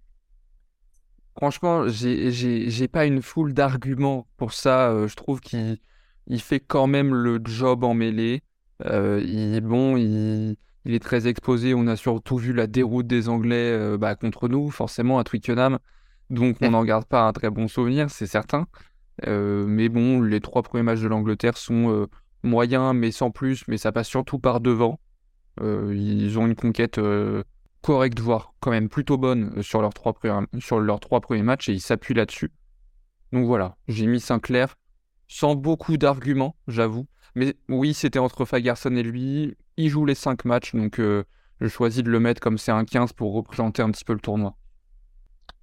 Franchement, 1.37 1.87
j'ai 1.87 2.88
pas 2.88 3.06
une 3.06 3.23
foule 3.23 3.54
d'arguments 3.54 4.26
pour 4.37 4.52
ça. 4.52 4.90
Euh, 4.90 5.06
je 5.06 5.14
trouve 5.14 5.38
qu'il 5.38 5.78
il 6.26 6.40
fait 6.40 6.58
quand 6.58 6.88
même 6.88 7.14
le 7.14 7.40
job 7.44 7.84
en 7.84 7.94
mêlée. 7.94 8.42
Euh, 8.84 9.23
il, 9.25 9.61
bon, 9.61 9.96
il, 9.96 10.56
il, 10.84 10.92
est 10.92 11.02
très 11.04 11.28
exposé. 11.28 11.73
On 11.73 11.87
a 11.87 11.94
surtout 11.94 12.37
vu 12.37 12.52
la 12.52 12.66
déroute 12.66 13.06
des 13.06 13.28
Anglais 13.28 13.70
euh, 13.70 13.96
bah, 13.96 14.16
contre 14.16 14.49
nous, 14.49 14.73
forcément, 14.73 15.20
à 15.20 15.25
Twickenham. 15.25 15.78
Donc, 16.30 16.56
on 16.62 16.73
n'en 16.73 16.84
garde 16.84 17.04
pas 17.04 17.28
un 17.28 17.32
très 17.32 17.50
bon 17.50 17.68
souvenir, 17.68 18.11
c'est 18.11 18.26
certain. 18.26 18.66
Euh, 19.26 19.64
mais 19.66 19.88
bon, 19.88 20.21
les 20.23 20.40
trois 20.40 20.62
premiers 20.62 20.83
matchs 20.83 21.00
de 21.00 21.09
l'Angleterre 21.09 21.56
sont 21.56 21.90
euh, 21.90 22.06
moyens, 22.42 22.94
mais 22.94 23.12
sans 23.12 23.30
plus, 23.30 23.66
mais 23.68 23.78
ça 23.78 23.92
passe 23.92 24.09
surtout 24.09 24.38
par 24.38 24.61
devant. 24.61 25.00
Euh, 25.61 25.94
ils 25.97 26.38
ont 26.38 26.47
une 26.47 26.56
conquête 26.56 27.00
correcte, 27.80 28.18
voire 28.21 28.54
quand 28.61 28.71
même 28.71 28.88
plutôt 28.88 29.18
bonne 29.18 29.62
sur 29.62 29.80
leurs 29.80 29.94
trois, 29.94 30.12
premiers, 31.21 31.42
matchs, 31.42 31.68
et 31.68 31.73
ils 31.73 31.80
s'appuient 31.80 32.14
là-dessus. 32.14 32.50
Donc 33.33 33.47
voilà, 33.47 33.76
j'ai 33.88 34.06
mis 34.06 34.21
Sinclair, 34.21 34.76
sans 35.28 35.54
beaucoup 35.54 35.97
d'arguments, 35.97 36.56
j'avoue. 36.66 37.06
Mais 37.35 37.56
oui, 37.68 37.94
c'était 37.94 38.18
entre 38.18 38.44
Fagerson 38.44 38.94
et 38.94 39.02
lui. 39.02 39.56
Il 39.76 39.88
joue 39.88 40.04
les 40.04 40.14
cinq 40.14 40.44
matchs, 40.44 40.75
donc 40.75 40.99
je 40.99 41.68
choisis 41.68 42.02
de 42.02 42.11
le 42.11 42.21
mettre 42.21 42.40
comme 42.40 42.59
c'est 42.59 42.73
un 42.73 42.85
15 42.85 43.12
pour 43.12 43.35
représenter 43.35 43.83
un 43.83 43.90
petit 43.90 44.04
peu 44.04 44.12
le 44.12 44.21
tournoi. 44.21 44.56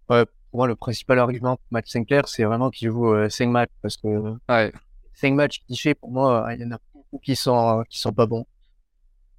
Ouais, 0.10 0.26
pour 0.52 0.60
moi, 0.60 0.68
le 0.68 0.76
principal 0.76 1.18
argument 1.18 1.56
pour 1.56 1.66
Matt 1.72 1.88
Sinclair, 1.88 2.28
c'est 2.28 2.44
vraiment 2.44 2.70
qu'il 2.70 2.90
joue 2.90 3.14
euh, 3.14 3.30
5 3.30 3.48
matchs 3.48 3.72
parce 3.82 3.96
que 3.96 4.36
ouais. 4.50 4.74
5 5.14 5.34
matchs 5.34 5.62
clichés, 5.66 5.96
pour 5.96 6.12
moi, 6.12 6.50
il 6.54 6.62
y 6.62 6.66
en 6.66 6.72
a 6.72 6.80
beaucoup 6.94 7.20
qui 7.20 7.38
sont, 7.38 7.84
qui 7.90 8.00
sont 8.00 8.12
pas 8.12 8.26
bons. 8.26 8.46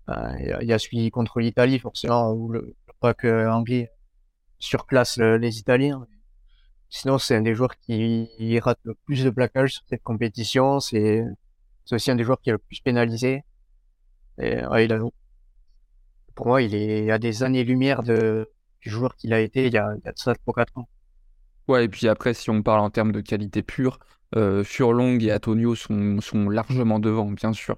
Il 0.09 0.15
euh, 0.15 0.65
y, 0.65 0.73
a 0.73 0.79
celui 0.79 1.11
contre 1.11 1.41
l'Italie, 1.41 1.79
forcément, 1.79 2.33
où 2.33 2.51
le, 2.51 2.61
le 2.61 2.93
pack 2.99 3.25
anglais 3.25 3.91
surclasse 4.59 5.19
les 5.19 5.59
Italiens. 5.59 6.07
Sinon, 6.89 7.19
c'est 7.19 7.37
un 7.37 7.43
des 7.43 7.55
joueurs 7.55 7.77
qui 7.77 8.59
rate 8.61 8.81
le 8.85 8.95
plus 8.95 9.25
de 9.25 9.31
plaquages 9.31 9.75
sur 9.75 9.83
cette 9.89 10.03
compétition. 10.03 10.81
C'est 10.81 11.25
aussi 11.91 12.11
un 12.11 12.17
des 12.17 12.25
joueurs 12.25 12.41
qui 12.41 12.51
est 12.51 12.53
le 12.53 12.59
plus 12.59 12.81
pénalisé. 12.81 13.45
Et, 14.39 14.61
il 14.79 14.93
a, 14.93 14.99
pour 16.35 16.47
moi, 16.47 16.63
il 16.63 16.75
est 16.75 17.11
à 17.11 17.19
des 17.19 17.43
années-lumière 17.43 18.03
de, 18.03 18.51
du 18.81 18.91
joueur 18.91 19.15
qu'il 19.17 19.33
a 19.33 19.41
été 19.41 19.67
il 19.67 19.73
y 19.73 19.79
a, 19.79 19.95
il 19.97 20.05
y 20.05 20.09
a 20.09 20.13
de 20.13 20.19
ça 20.19 20.35
4 20.35 20.79
ans. 20.79 20.89
Ouais, 21.69 21.85
et 21.85 21.89
puis 21.89 22.09
après, 22.09 22.35
si 22.35 22.51
on 22.51 22.63
parle 22.63 22.81
en 22.81 22.91
termes 22.91 23.13
de 23.13 23.21
qualité 23.21 23.63
pure, 23.63 23.99
euh, 24.35 24.65
Furlong 24.65 25.19
et 25.21 25.33
Antonio 25.33 25.75
sont, 25.75 26.21
sont 26.21 26.49
largement 26.49 26.99
devant, 26.99 27.31
bien 27.31 27.53
sûr. 27.53 27.77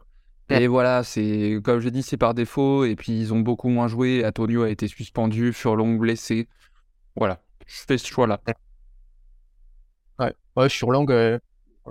Et 0.50 0.66
voilà, 0.66 1.02
c'est 1.02 1.58
comme 1.64 1.80
je 1.80 1.88
dit, 1.88 2.02
c'est 2.02 2.16
par 2.16 2.34
défaut. 2.34 2.84
Et 2.84 2.96
puis 2.96 3.18
ils 3.18 3.32
ont 3.32 3.40
beaucoup 3.40 3.68
moins 3.68 3.88
joué. 3.88 4.24
Antonio 4.24 4.62
a 4.62 4.70
été 4.70 4.88
suspendu, 4.88 5.52
Furlong 5.52 5.96
blessé. 5.96 6.48
Voilà, 7.16 7.40
je 7.66 7.82
fais 7.86 7.98
ce 7.98 8.06
choix-là. 8.06 8.40
Ouais, 10.18 10.34
ouais 10.56 10.68
Furlong, 10.68 11.06
euh, 11.10 11.38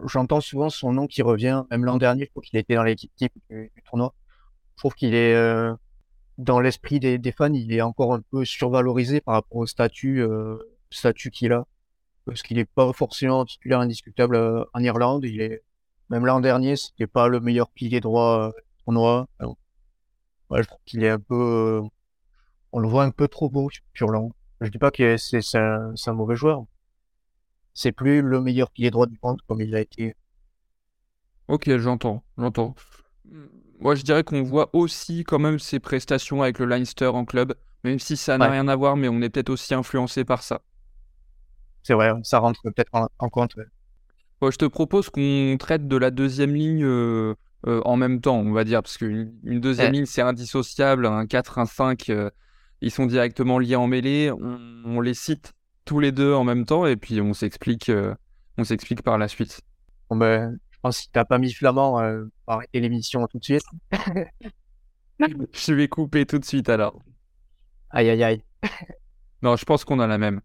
j'entends 0.06 0.42
souvent 0.42 0.70
son 0.70 0.94
nom 0.94 1.08
qui 1.08 1.22
revient. 1.22 1.64
Même 1.72 1.86
l'an 1.86 1.98
dernier, 1.98 2.26
je 2.26 2.30
crois 2.30 2.44
qu'il 2.44 2.60
était 2.60 2.76
dans 2.76 2.84
l'équipe 2.84 3.12
type 3.16 3.34
du, 3.50 3.72
tournoi. 3.86 4.14
Je 4.76 4.82
trouve 4.82 4.94
qu'il 4.94 5.16
est 5.16 5.34
euh, 5.34 5.74
dans 6.38 6.60
l'esprit 6.60 7.00
des, 7.00 7.18
des, 7.18 7.32
fans, 7.32 7.54
il 7.54 7.74
est 7.74 7.82
encore 7.82 8.14
un 8.14 8.22
peu 8.32 8.46
survalorisé 8.46 9.22
par 9.22 9.36
rapport 9.36 9.58
au 9.58 9.66
statut, 9.66 10.22
euh, 10.22 10.58
statut 10.90 11.32
qu'il 11.32 11.54
a 11.54 11.66
parce 12.26 12.42
qu'il 12.42 12.58
n'est 12.58 12.66
pas 12.66 12.94
forcément 12.94 13.46
titulaire 13.46 13.80
indiscutable 13.80 14.36
euh, 14.36 14.64
en 14.74 14.82
Irlande. 14.82 15.26
Il 15.26 15.42
est 15.42 15.64
même 16.10 16.26
l'an 16.26 16.40
dernier, 16.40 16.76
c'était 16.76 17.08
pas 17.08 17.28
le 17.28 17.40
meilleur 17.40 17.70
pilier 17.70 18.00
droit 18.00 18.50
euh, 18.50 18.52
tournoi. 18.86 19.28
je 19.40 20.62
trouve 20.62 20.80
qu'il 20.86 21.04
est 21.04 21.10
un 21.10 21.20
peu, 21.20 21.82
euh, 21.82 21.82
on 22.72 22.80
le 22.80 22.88
voit 22.88 23.04
un 23.04 23.12
peu 23.12 23.28
trop 23.28 23.50
beau 23.50 23.70
sur 23.94 24.10
l'an. 24.10 24.32
Je 24.62 24.70
dis 24.70 24.78
pas 24.78 24.92
que 24.92 25.18
c'est 25.18 25.42
un, 25.56 25.94
un, 26.06 26.14
mauvais 26.14 26.36
joueur. 26.36 26.66
C'est 27.74 27.92
plus 27.92 28.22
le 28.22 28.40
meilleur 28.40 28.70
pilier 28.70 28.92
droit 28.92 29.08
du 29.08 29.18
monde 29.24 29.42
comme 29.48 29.62
il 29.62 29.76
a 29.76 29.82
été. 29.82 30.16
Ok, 31.48 31.70
j'entends, 31.78 32.24
j'entends. 32.38 32.76
Moi, 33.80 33.96
je 33.96 34.04
dirais 34.04 34.24
qu'on 34.24 34.44
voit 34.44 34.70
aussi 34.74 35.24
quand 35.24 35.40
même 35.40 35.60
ses 35.60 35.80
prestations 35.80 36.42
avec 36.42 36.60
le 36.60 36.66
Leinster 36.66 37.08
en 37.08 37.26
club, 37.26 37.56
même 37.84 38.00
si 38.00 38.16
ça 38.16 38.38
n'a 38.38 38.50
rien 38.50 38.68
à 38.68 38.76
voir, 38.76 38.96
mais 38.96 39.10
on 39.10 39.22
est 39.22 39.30
peut-être 39.30 39.50
aussi 39.50 39.74
influencé 39.74 40.24
par 40.24 40.44
ça 40.44 40.62
c'est 41.84 41.94
vrai, 41.94 42.14
ça 42.24 42.40
rentre 42.40 42.62
peut-être 42.64 42.92
en, 42.94 43.30
compte. 43.30 43.56
je 44.42 44.58
te 44.58 44.66
propose 44.66 45.10
qu'on 45.10 45.56
traite 45.60 45.88
de 45.88 45.98
la 45.98 46.12
deuxième 46.12 46.56
ligne 46.56 46.84
euh, 46.84 47.36
euh, 47.68 47.82
en 47.84 47.98
même 47.98 48.22
temps, 48.22 48.38
on 48.38 48.54
va 48.54 48.64
dire, 48.64 48.82
parce 48.82 48.98
qu'une 48.98 49.38
une 49.44 49.60
deuxième 49.60 49.92
ligne, 49.92 50.06
c'est 50.06 50.22
indissociable. 50.22 51.06
Un 51.06 51.28
4, 51.28 51.60
un 51.60 51.66
5, 51.66 52.10
euh, 52.10 52.30
ils 52.82 52.92
sont 52.92 53.06
directement 53.06 53.60
liés 53.60 53.76
en 53.76 53.88
mêlée. 53.88 54.32
On, 54.32 55.02
les 55.02 55.14
cite 55.14 55.54
tous 55.86 56.00
les 56.00 56.14
deux 56.14 56.34
en 56.34 56.46
même 56.46 56.66
temps 56.66 56.86
et 56.86 56.96
puis 56.96 57.20
on 57.20 57.34
s'explique 57.34 57.92
on 58.58 58.64
s'explique 58.64 59.02
par 59.02 59.18
la 59.18 59.28
suite. 59.28 59.62
Bon 60.10 60.16
ben, 60.16 60.58
je 60.72 60.78
pense 60.82 60.98
que 60.98 61.04
si 61.04 61.12
t'as 61.12 61.26
pas 61.26 61.38
mis 61.38 61.52
Flamand, 61.52 62.00
arrêter 62.48 62.80
l'émission 62.80 63.28
tout 63.28 63.40
de 63.40 63.44
suite. 63.44 63.64
je 65.20 65.74
vais 65.74 65.88
couper 65.90 66.26
tout 66.26 66.40
de 66.40 66.46
suite 66.46 66.70
alors. 66.70 67.02
Aïe 67.90 68.10
aïe 68.10 68.24
aïe. 68.24 68.44
non, 69.42 69.58
je 69.58 69.66
pense 69.66 69.84
qu'on 69.84 70.00
a 70.00 70.08
la 70.08 70.18
même. 70.18 70.42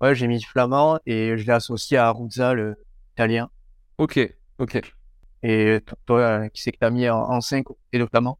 Ouais, 0.00 0.14
j'ai 0.14 0.26
mis 0.26 0.42
Flamand 0.42 0.98
et 1.06 1.36
je 1.36 1.46
l'ai 1.46 1.52
associé 1.52 1.96
à 1.96 2.10
Ruzza, 2.10 2.54
le 2.54 2.76
italien. 3.14 3.50
Ok, 3.98 4.20
ok. 4.58 4.80
Et 5.42 5.78
toi, 6.06 6.20
euh, 6.20 6.48
qui 6.48 6.62
c'est 6.62 6.72
que 6.72 6.78
t'as 6.78 6.90
mis 6.90 7.08
en, 7.08 7.40
5 7.40 7.66
et 7.92 7.98
le 7.98 8.06
Flamand? 8.06 8.38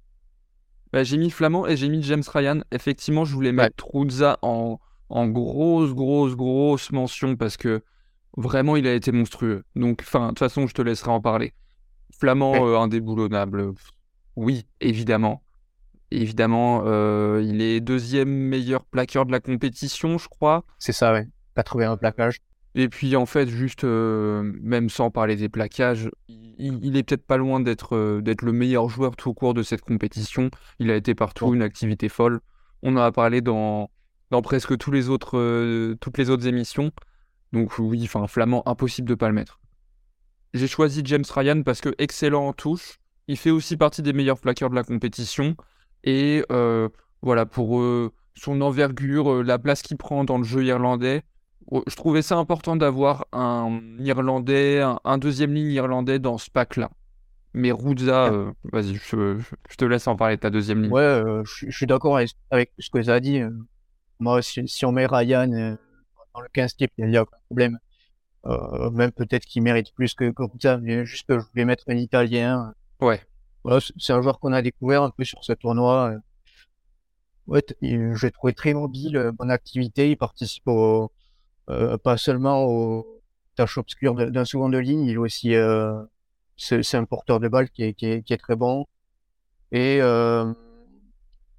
Bah, 0.93 1.05
J'ai 1.05 1.17
mis 1.17 1.31
Flamand 1.31 1.67
et 1.67 1.77
j'ai 1.77 1.89
mis 1.89 2.03
James 2.03 2.23
Ryan. 2.27 2.61
Effectivement, 2.73 3.25
je 3.25 3.35
voulais 3.35 3.53
mettre 3.53 3.87
Ruzza 3.93 4.39
en, 4.43 4.81
en 5.11 5.29
grosse, 5.29 5.93
grosse, 5.93 6.35
grosse 6.35 6.91
mention 6.93 7.37
parce 7.37 7.57
que 7.57 7.83
vraiment, 8.37 8.77
il 8.77 8.87
a 8.87 8.95
été 8.95 9.13
monstrueux. 9.13 9.65
Donc, 9.77 10.01
enfin, 10.03 10.25
de 10.25 10.29
toute 10.29 10.39
façon, 10.41 10.67
je 10.67 10.75
te 10.75 10.83
laisserai 10.83 11.11
en 11.11 11.21
parler. 11.21 11.53
Flamand, 12.19 12.67
euh, 12.67 12.79
indéboulonnable. 12.79 13.73
Oui, 14.37 14.67
évidemment. 14.81 15.43
Évidemment, 16.11 16.83
euh, 16.87 17.43
il 17.45 17.61
est 17.61 17.81
deuxième 17.81 18.29
meilleur 18.29 18.85
plaqueur 18.85 19.27
de 19.27 19.33
la 19.33 19.41
compétition, 19.41 20.19
je 20.19 20.29
crois. 20.29 20.65
C'est 20.79 20.93
ça, 20.93 21.13
ouais 21.13 21.29
pas 21.55 21.63
trouvé 21.63 21.85
un 21.85 21.97
plaquage. 21.97 22.41
Et 22.75 22.89
puis 22.89 23.15
en 23.15 23.27
fait, 23.27 23.49
juste, 23.49 23.85
euh, 23.85 24.43
même 24.61 24.89
sans 24.89 25.11
parler 25.11 25.37
des 25.37 25.49
plaquages, 25.49 26.11
il, 26.29 26.97
est 26.97 27.03
peut-être 27.05 27.25
pas 27.25 27.37
loin 27.37 27.61
d'être 27.61 27.95
euh, 27.95 28.21
d'être 28.21 28.43
le 28.43 28.53
meilleur 28.53 28.89
joueur 28.89 29.15
tout 29.17 29.31
au 29.31 29.35
cours 29.35 29.55
de 29.55 29.63
cette 29.63 29.83
compétition. 29.83 30.51
Il 30.81 30.91
a 30.91 30.97
été 30.97 31.15
partout, 31.15 31.55
une 31.55 31.63
activité 31.63 32.09
folle. 32.09 32.41
On 32.83 32.97
en 32.97 33.01
a 33.01 33.13
parlé 33.13 33.41
dans, 33.41 33.91
dans 34.31 34.43
presque 34.43 34.77
tous 34.77 34.91
les 34.91 35.09
autres, 35.09 35.39
euh, 35.39 35.95
toutes 36.01 36.19
les 36.19 36.31
autres 36.31 36.49
émissions. 36.49 36.91
Donc 37.53 37.79
oui, 37.79 38.03
enfin, 38.05 38.27
Flamand, 38.27 38.65
impossible 38.67 39.09
de 39.09 39.15
pas 39.15 39.29
le 39.29 39.35
mettre. 39.35 39.61
J'ai 40.53 40.67
choisi 40.67 41.03
James 41.05 41.25
Ryan 41.33 41.63
parce 41.63 41.81
que 41.81 41.95
excellent 41.99 42.49
en 42.49 42.53
touche. 42.53 42.99
Il 43.29 43.37
fait 43.37 43.51
aussi 43.51 43.77
partie 43.77 44.03
des 44.03 44.13
meilleurs 44.13 44.41
plaqueurs 44.41 44.71
de 44.71 44.75
la 44.75 44.85
compétition. 44.85 45.57
Et 46.03 46.45
voilà, 47.23 47.47
pour 47.47 47.83
son 48.35 48.61
envergure, 48.61 49.43
la 49.43 49.59
place 49.59 49.81
qu'il 49.83 49.97
prend 49.97 50.25
dans 50.25 50.37
le 50.37 50.45
jeu 50.45 50.65
irlandais, 50.65 51.23
je 51.71 51.97
trouvais 51.97 52.23
ça 52.23 52.37
important 52.37 52.77
d'avoir 52.77 53.27
un 53.33 53.81
Irlandais, 53.99 54.81
un, 55.05 55.19
deuxième 55.19 55.53
ligne 55.53 55.71
irlandais 55.71 56.19
dans 56.19 56.39
ce 56.39 56.51
pack-là. 56.51 56.91
Mais 57.53 57.71
Rudza, 57.71 58.33
euh, 58.33 58.53
vas-y, 58.73 58.97
je, 58.97 59.39
te 59.77 59.85
laisse 59.85 60.07
en 60.09 60.17
parler 60.17 60.37
de 60.37 60.41
ta 60.41 60.51
deuxième 60.51 60.83
ligne. 60.83 60.93
Ouais, 60.93 61.03
euh, 61.03 61.43
je, 61.45 61.71
suis 61.71 61.87
d'accord 61.87 62.17
avec, 62.17 62.73
ce 62.79 62.91
que 62.91 63.03
ça 63.03 63.15
a 63.15 63.21
dit. 63.21 63.41
Euh. 63.41 63.51
Moi, 64.19 64.43
si, 64.43 64.85
on 64.85 64.93
met 64.93 65.07
Ryan 65.07 65.77
dans 66.35 66.41
le 66.41 66.49
15 66.53 66.77
type, 66.77 66.91
il 66.99 67.07
n'y 67.07 67.17
a 67.17 67.23
aucun 67.23 67.37
problème. 67.47 67.79
même 68.93 69.13
peut-être 69.13 69.45
qu'il 69.45 69.63
mérite 69.63 69.93
plus 69.95 70.15
que, 70.15 70.31
que 70.31 70.79
mais 70.79 71.05
juste 71.05 71.29
que 71.29 71.39
je 71.39 71.45
voulais 71.47 71.65
mettre 71.65 71.85
un 71.89 71.97
Italien. 71.97 72.75
Ouais. 73.01 73.21
Voilà, 73.63 73.81
c'est 73.97 74.13
un 74.13 74.21
joueur 74.21 74.41
qu'on 74.41 74.53
a 74.53 74.61
découvert 74.61 75.03
un 75.03 75.11
peu 75.11 75.25
sur 75.25 75.43
ce 75.45 75.53
tournoi. 75.53 76.15
Ouais, 77.47 77.63
je 77.83 78.27
l'ai 78.27 78.31
trouvé 78.33 78.53
très 78.53 78.75
mobile, 78.75 79.31
bonne 79.39 79.51
activité. 79.51 80.11
Il 80.11 80.17
participe 80.17 80.67
au, 80.67 81.05
euh, 81.05 81.09
pas 81.67 82.17
seulement 82.17 82.65
aux 82.65 83.23
tâches 83.57 83.79
obscures 83.79 84.15
d'un 84.15 84.45
second 84.45 84.69
de 84.69 84.79
ligne, 84.79 85.07
il 85.07 85.13
est 85.13 85.17
aussi 85.17 85.55
euh, 85.55 86.03
c'est 86.57 86.95
un 86.95 87.05
porteur 87.05 87.41
de 87.41 87.49
balle 87.49 87.71
qui 87.71 87.83
est, 87.83 87.95
qui 87.95 88.07
est, 88.07 88.23
qui 88.23 88.33
est 88.33 88.39
très 88.39 88.57
bon. 88.57 88.87
Et 89.73 89.99
euh, 90.01 90.53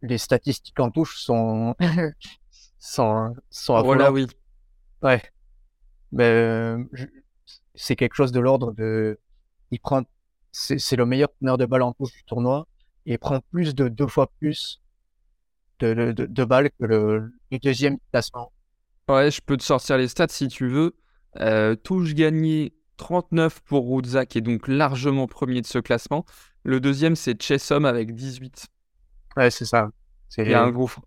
les 0.01 0.17
statistiques 0.17 0.79
en 0.79 0.89
touche 0.89 1.17
sont 1.17 1.75
sont, 2.79 3.35
sont 3.49 3.81
Voilà, 3.83 4.11
oui. 4.11 4.27
Ouais. 5.01 5.21
Ben, 6.11 6.87
c'est 7.73 7.95
quelque 7.95 8.15
chose 8.15 8.31
de 8.31 8.39
l'ordre 8.39 8.71
de. 8.73 9.19
Il 9.71 9.79
prend. 9.79 10.03
C'est 10.51 10.95
le 10.95 11.05
meilleur 11.05 11.29
teneur 11.37 11.57
de 11.57 11.65
balle 11.65 11.81
en 11.81 11.91
touche 11.91 12.13
du 12.13 12.23
tournoi. 12.23 12.67
Et 13.05 13.13
il 13.13 13.19
prend 13.19 13.41
plus 13.51 13.75
de 13.75 13.89
deux 13.89 14.07
fois 14.07 14.31
plus 14.39 14.81
de, 15.79 15.93
de, 15.93 16.25
de 16.25 16.45
balles 16.45 16.69
que 16.79 16.85
le, 16.85 17.33
le 17.51 17.59
deuxième 17.59 17.97
classement. 18.11 18.51
Ouais, 19.07 19.29
je 19.29 19.41
peux 19.41 19.55
te 19.57 19.63
sortir 19.63 19.97
les 19.97 20.07
stats 20.07 20.27
si 20.29 20.47
tu 20.47 20.67
veux. 20.67 20.95
Euh, 21.39 21.75
touche 21.75 22.13
gagnée 22.13 22.73
39 22.97 23.61
pour 23.61 23.93
Rudza, 23.93 24.25
qui 24.25 24.39
est 24.39 24.41
donc 24.41 24.67
largement 24.67 25.27
premier 25.27 25.61
de 25.61 25.67
ce 25.67 25.79
classement. 25.79 26.25
Le 26.63 26.79
deuxième, 26.79 27.15
c'est 27.15 27.39
Chessom 27.41 27.85
avec 27.85 28.15
18. 28.15 28.67
Ouais, 29.37 29.51
c'est 29.51 29.65
ça. 29.65 29.89
Il 30.37 30.49
y 30.49 30.53
a 30.53 30.63
un 30.63 30.71
gouffre. 30.71 31.01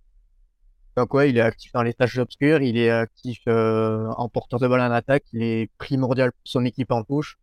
Donc 0.96 1.14
ouais, 1.14 1.30
il 1.30 1.38
est 1.38 1.42
actif 1.42 1.72
dans 1.72 1.82
les 1.82 1.94
tâches 1.94 2.18
obscures, 2.18 2.60
il 2.60 2.76
est 2.76 2.90
actif 2.90 3.40
euh, 3.46 4.08
en 4.16 4.28
porteur 4.28 4.58
de 4.58 4.66
balle 4.66 4.80
en 4.80 4.90
attaque, 4.90 5.24
il 5.32 5.42
est 5.42 5.70
primordial 5.78 6.32
pour 6.32 6.40
son 6.44 6.64
équipe 6.64 6.90
en 6.90 7.04
touche. 7.04 7.38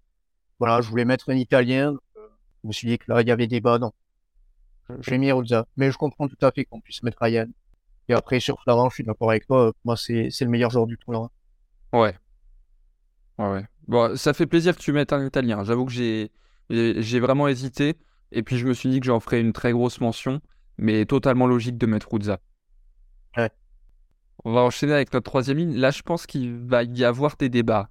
Voilà, 0.60 0.82
je 0.82 0.90
voulais 0.90 1.06
mettre 1.06 1.30
un 1.30 1.36
Italien. 1.36 1.96
Je 2.16 2.68
me 2.68 2.74
suis 2.74 2.88
dit 2.88 2.98
que 2.98 3.06
là, 3.08 3.22
il 3.22 3.28
y 3.28 3.32
avait 3.32 3.48
débat, 3.48 3.78
donc 3.78 3.94
j'ai 5.02 5.18
mis 5.18 5.32
Rudza. 5.32 5.66
Mais 5.78 5.92
je 5.92 5.98
comprends 5.98 6.28
tout 6.28 6.38
à 6.42 6.52
fait 6.52 6.66
qu'on 6.66 6.82
puisse 6.82 7.04
mettre 7.04 7.18
Ryan. 7.22 7.48
Et 8.08 8.14
après, 8.14 8.40
sur 8.40 8.62
Florent, 8.62 8.90
je 8.90 8.96
suis 8.96 9.04
d'accord 9.04 9.32
avec 9.32 9.48
toi. 9.48 9.72
Moi, 9.84 9.96
c'est 9.98 10.30
le 10.42 10.48
meilleur 10.48 10.70
joueur 10.70 10.86
du 10.86 10.98
tournoi. 10.98 11.32
Ouais. 11.94 12.16
Ouais, 13.38 13.52
ouais. 13.52 13.66
Bon, 13.88 14.16
ça 14.16 14.34
fait 14.34 14.46
plaisir 14.46 14.76
que 14.76 14.82
tu 14.82 14.92
mettes 14.92 15.14
un 15.14 15.26
italien. 15.26 15.64
J'avoue 15.64 15.86
que 15.86 15.92
j'ai 15.92 17.20
vraiment 17.20 17.48
hésité. 17.48 17.96
Et 18.32 18.44
puis, 18.44 18.58
je 18.58 18.68
me 18.68 18.74
suis 18.74 18.90
dit 18.90 19.00
que 19.00 19.06
j'en 19.06 19.20
ferais 19.20 19.42
une 19.42 19.54
très 19.54 19.72
grosse 19.72 20.00
mention. 20.02 20.42
Mais 20.78 21.06
totalement 21.06 21.48
logique 21.48 21.78
de 21.78 21.86
mettre 21.86 22.12
Ruzza. 22.12 22.40
Ouais. 23.38 23.50
On 24.44 24.54
va 24.54 24.62
enchaîner 24.62 24.94
avec 24.94 25.14
notre 25.14 25.24
troisième 25.24 25.58
ligne. 25.58 25.76
Là, 25.76 25.92
je 25.92 26.02
pense 26.02 26.26
qu'il 26.28 26.54
va 26.56 26.84
y 26.84 27.04
avoir 27.04 27.38
des 27.38 27.50
débats. 27.50 27.90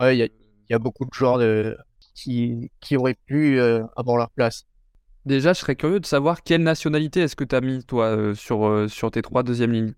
Ouais, 0.00 0.16
il 0.16 0.30
y, 0.70 0.74
a 0.74 0.78
beaucoup 0.78 1.04
de 1.04 1.12
joueurs 1.12 1.38
de... 1.38 1.76
qui, 2.14 2.70
qui 2.80 2.96
auraient 2.96 3.18
pu 3.26 3.60
euh, 3.60 3.84
avoir 3.96 4.16
leur 4.16 4.30
place. 4.30 4.66
Déjà, 5.26 5.52
je 5.52 5.58
serais 5.58 5.76
curieux 5.76 6.00
de 6.00 6.06
savoir 6.06 6.42
quelle 6.42 6.62
nationalité 6.62 7.20
est-ce 7.20 7.36
que 7.36 7.44
tu 7.44 7.54
as 7.54 7.60
mis, 7.60 7.84
toi, 7.84 8.06
euh, 8.06 8.34
sur, 8.34 8.66
euh, 8.66 8.86
sur 8.88 9.10
tes 9.10 9.22
trois 9.22 9.42
deuxièmes 9.42 9.72
lignes? 9.72 9.94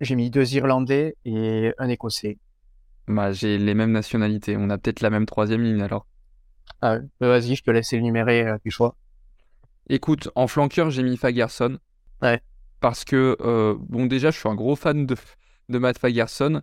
J'ai 0.00 0.14
mis 0.14 0.30
deux 0.30 0.54
Irlandais 0.54 1.16
et 1.24 1.72
un 1.78 1.88
Écossais. 1.88 2.38
Bah, 3.08 3.32
j'ai 3.32 3.58
les 3.58 3.74
mêmes 3.74 3.92
nationalités. 3.92 4.56
On 4.56 4.68
a 4.70 4.78
peut-être 4.78 5.00
la 5.00 5.10
même 5.10 5.26
troisième 5.26 5.62
ligne 5.62 5.80
alors. 5.82 6.06
Ah, 6.82 6.98
bah, 7.20 7.28
vas-y, 7.28 7.56
je 7.56 7.62
te 7.62 7.70
laisse 7.70 7.92
énumérer 7.92 8.46
euh, 8.46 8.58
tes 8.62 8.70
choix. 8.70 8.96
Écoute, 9.88 10.28
en 10.34 10.46
flanqueur, 10.46 10.90
j'ai 10.90 11.02
mis 11.02 11.16
Fagerson. 11.16 11.78
Ouais. 12.22 12.40
parce 12.80 13.04
que, 13.04 13.36
euh, 13.40 13.74
bon, 13.78 14.04
déjà, 14.04 14.30
je 14.30 14.38
suis 14.38 14.48
un 14.48 14.54
gros 14.54 14.76
fan 14.76 15.06
de, 15.06 15.16
de 15.70 15.78
Matt 15.78 15.98
Fagerson 15.98 16.62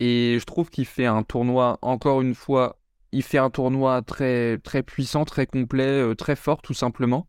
et 0.00 0.36
je 0.40 0.44
trouve 0.44 0.68
qu'il 0.68 0.84
fait 0.84 1.06
un 1.06 1.22
tournoi, 1.22 1.78
encore 1.80 2.22
une 2.22 2.34
fois, 2.34 2.79
il 3.12 3.22
fait 3.22 3.38
un 3.38 3.50
tournoi 3.50 4.02
très, 4.02 4.58
très 4.58 4.82
puissant, 4.82 5.24
très 5.24 5.46
complet, 5.46 5.84
euh, 5.84 6.14
très 6.14 6.36
fort, 6.36 6.62
tout 6.62 6.74
simplement. 6.74 7.26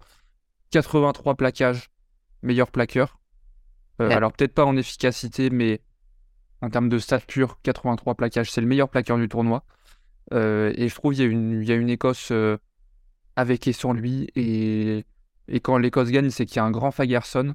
83 0.72 1.36
plaquages, 1.36 1.90
meilleur 2.44 2.72
plaqueur. 2.72 3.20
Euh, 4.02 4.10
alors, 4.10 4.32
peut-être 4.34 4.54
pas 4.54 4.66
en 4.66 4.78
efficacité, 4.78 5.50
mais 5.50 5.82
en 6.62 6.70
termes 6.70 6.90
de 6.90 6.98
stats 6.98 7.20
pure, 7.20 7.60
83 7.64 8.16
plaquages, 8.16 8.52
c'est 8.52 8.62
le 8.62 8.68
meilleur 8.68 8.90
plaqueur 8.90 9.18
du 9.18 9.28
tournoi. 9.28 9.64
et 10.32 10.88
je 10.88 10.96
trouve 10.96 11.14
qu'il 11.14 11.24
y, 11.24 11.28
a 11.28 11.30
une, 11.30 11.62
il 11.62 11.68
y 11.68 11.72
a 11.72 11.76
une 11.76 11.90
Écosse 11.90 12.32
avec 13.36 13.68
et 13.68 13.74
sans 13.74 13.94
lui. 13.94 14.30
Et, 14.36 15.06
et 15.48 15.60
quand 15.60 15.78
l'Écosse 15.78 16.10
gagne, 16.10 16.30
c'est 16.30 16.46
qu'il 16.46 16.58
y 16.58 16.60
a 16.60 16.64
un 16.64 16.72
grand 16.72 16.92
Fagerson. 16.92 17.54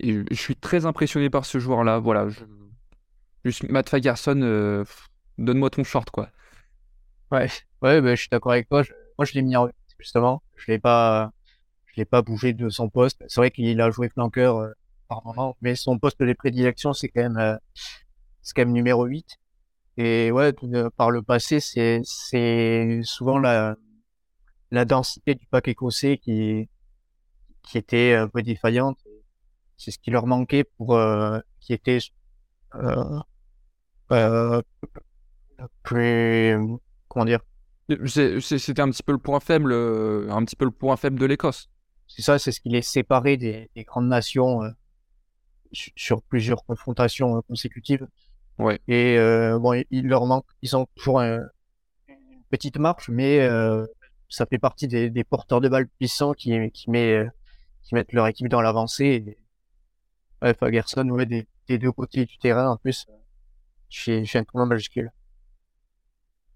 Et 0.00 0.24
je 0.30 0.40
suis 0.40 0.56
très 0.56 0.86
impressionné 0.86 1.30
par 1.30 1.44
ce 1.44 1.58
joueur-là. 1.58 1.98
Voilà. 1.98 2.28
Je... 2.28 2.44
Matt 3.68 3.88
Fagerson, 3.88 4.40
euh, 4.42 4.84
donne-moi 5.38 5.70
ton 5.70 5.84
short, 5.84 6.10
quoi. 6.10 6.30
Ouais, 7.30 7.48
ouais 7.82 8.00
bah, 8.00 8.14
je 8.14 8.20
suis 8.20 8.28
d'accord 8.30 8.52
avec 8.52 8.68
toi. 8.68 8.82
Moi, 9.18 9.24
je 9.24 9.32
l'ai 9.34 9.42
mis 9.42 9.56
en 9.56 9.68
justement. 9.98 10.42
Je 10.56 10.70
l'ai 10.72 10.78
pas, 10.78 11.32
je 11.86 11.94
l'ai 11.96 12.04
pas 12.04 12.22
bougé 12.22 12.52
de 12.52 12.68
son 12.68 12.88
poste. 12.88 13.24
C'est 13.28 13.40
vrai 13.40 13.50
qu'il 13.50 13.80
a 13.80 13.90
joué 13.90 14.08
flanqueur 14.08 14.58
euh, 14.58 14.72
par 15.08 15.24
moment, 15.26 15.56
mais 15.62 15.74
son 15.76 15.98
poste 15.98 16.20
de 16.22 16.32
prédilection, 16.32 16.92
c'est 16.92 17.08
quand 17.08 17.22
même, 17.22 17.38
euh, 17.38 17.56
c'est 18.42 18.54
quand 18.54 18.62
même 18.62 18.72
numéro 18.72 19.04
8. 19.06 19.38
Et 19.98 20.30
ouais, 20.32 20.52
par 20.96 21.10
le 21.10 21.22
passé, 21.22 21.60
c'est, 21.60 22.02
c'est 22.04 23.00
souvent 23.04 23.38
la, 23.38 23.76
la 24.70 24.84
densité 24.84 25.34
du 25.34 25.46
pack 25.46 25.68
écossais 25.68 26.18
qui, 26.18 26.68
qui 27.62 27.78
était 27.78 28.14
un 28.14 28.28
peu 28.28 28.42
défaillante. 28.42 28.98
C'est 29.76 29.90
ce 29.92 29.98
qui 29.98 30.10
leur 30.10 30.26
manquait 30.26 30.64
pour 30.64 30.96
euh, 30.96 31.40
qui 31.60 31.72
était 31.74 31.98
euh, 32.76 33.20
euh, 34.12 34.62
plus 35.82 36.78
comment 37.16 37.24
dire. 37.24 37.40
C'était 38.06 38.80
un 38.80 38.90
petit 38.90 39.02
peu 39.02 39.12
le 39.12 39.18
point 39.18 39.40
faible, 39.40 39.72
un 39.72 40.44
petit 40.44 40.56
peu 40.56 40.66
le 40.66 40.70
point 40.70 40.96
faible 40.96 41.18
de 41.18 41.24
l'Écosse. 41.24 41.70
C'est 42.08 42.22
ça, 42.22 42.38
c'est 42.38 42.52
ce 42.52 42.60
qui 42.60 42.68
les 42.68 42.82
séparait 42.82 43.38
des, 43.38 43.70
des 43.74 43.84
grandes 43.84 44.08
nations 44.08 44.60
sur 45.72 46.22
plusieurs 46.22 46.64
confrontations 46.64 47.40
consécutives. 47.42 48.06
Ouais. 48.58 48.80
Et 48.86 49.16
bon, 49.58 49.82
il 49.90 50.06
leur 50.06 50.26
manque, 50.26 50.44
ils 50.60 50.76
ont 50.76 50.86
toujours 50.94 51.20
une 51.20 51.48
petite 52.50 52.76
marche, 52.76 53.08
mais 53.08 53.48
ça 54.28 54.44
fait 54.44 54.58
partie 54.58 54.88
des, 54.88 55.08
des, 55.08 55.24
porteurs 55.24 55.62
de 55.62 55.68
balles 55.68 55.88
puissants 55.88 56.34
qui, 56.34 56.70
qui, 56.72 56.90
met, 56.90 57.24
qui 57.82 57.94
mettent 57.94 58.12
leur 58.12 58.26
équipe 58.26 58.48
dans 58.48 58.60
l'avancée. 58.60 59.38
Ouais, 60.42 60.52
Fagerson, 60.52 61.08
ouais, 61.08 61.24
des, 61.24 61.46
des, 61.66 61.78
deux 61.78 61.92
côtés 61.92 62.26
du 62.26 62.36
terrain, 62.36 62.68
en 62.68 62.76
plus, 62.76 63.06
j'ai 63.88 64.26
un 64.34 64.44
tournoi 64.44 64.66
majuscule. 64.66 65.12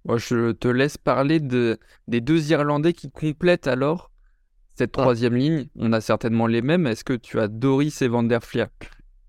Moi, 0.05 0.19
je 0.19 0.53
te 0.53 0.69
laisse 0.69 0.97
parler 0.99 1.41
de, 1.41 1.79
des 2.09 2.21
deux 2.21 2.51
Irlandais 2.51 2.93
qui 2.93 3.11
complètent 3.11 3.67
alors 3.67 4.11
cette 4.75 4.97
ah. 4.99 5.03
troisième 5.03 5.35
ligne. 5.35 5.69
On 5.77 5.93
a 5.93 6.01
certainement 6.01 6.47
les 6.47 6.63
mêmes. 6.63 6.87
Est-ce 6.87 7.05
que 7.05 7.13
tu 7.13 7.39
as 7.39 7.49
Doris 7.49 8.01
et 8.03 8.09
Van 8.09 8.23
der 8.23 8.41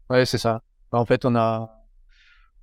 Ouais, 0.09 0.25
c'est 0.25 0.37
ça. 0.37 0.63
En 0.91 1.05
fait, 1.05 1.25
on 1.25 1.35
a, 1.35 1.69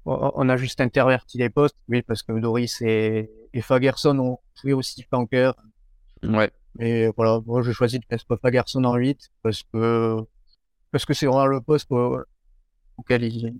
on 0.05 0.49
a 0.49 0.57
juste 0.57 0.81
interverti 0.81 1.39
les 1.39 1.51
postes, 1.51 1.77
oui, 1.89 2.03
parce 2.03 2.23
que 2.23 2.33
Doris 2.33 2.81
et, 2.83 3.31
et 3.53 3.61
Fagerson 3.61 4.19
ont 4.19 4.39
joué 4.61 4.73
aussi 4.73 5.03
flanqueur. 5.03 5.55
Ouais. 6.23 6.51
Mais 6.77 7.09
voilà, 7.17 7.41
moi 7.45 7.63
j'ai 7.63 7.73
choisi 7.73 7.99
de 7.99 8.05
mettre 8.11 8.25
Fagerson 8.41 8.85
en 8.85 8.97
8 8.97 9.31
parce 9.43 9.63
que 9.63 10.19
parce 10.91 11.05
que 11.05 11.15
c'est 11.15 11.27
vraiment 11.27 11.47
le 11.47 11.61
poste 11.61 11.91
auquel 11.91 13.25
il 13.25 13.59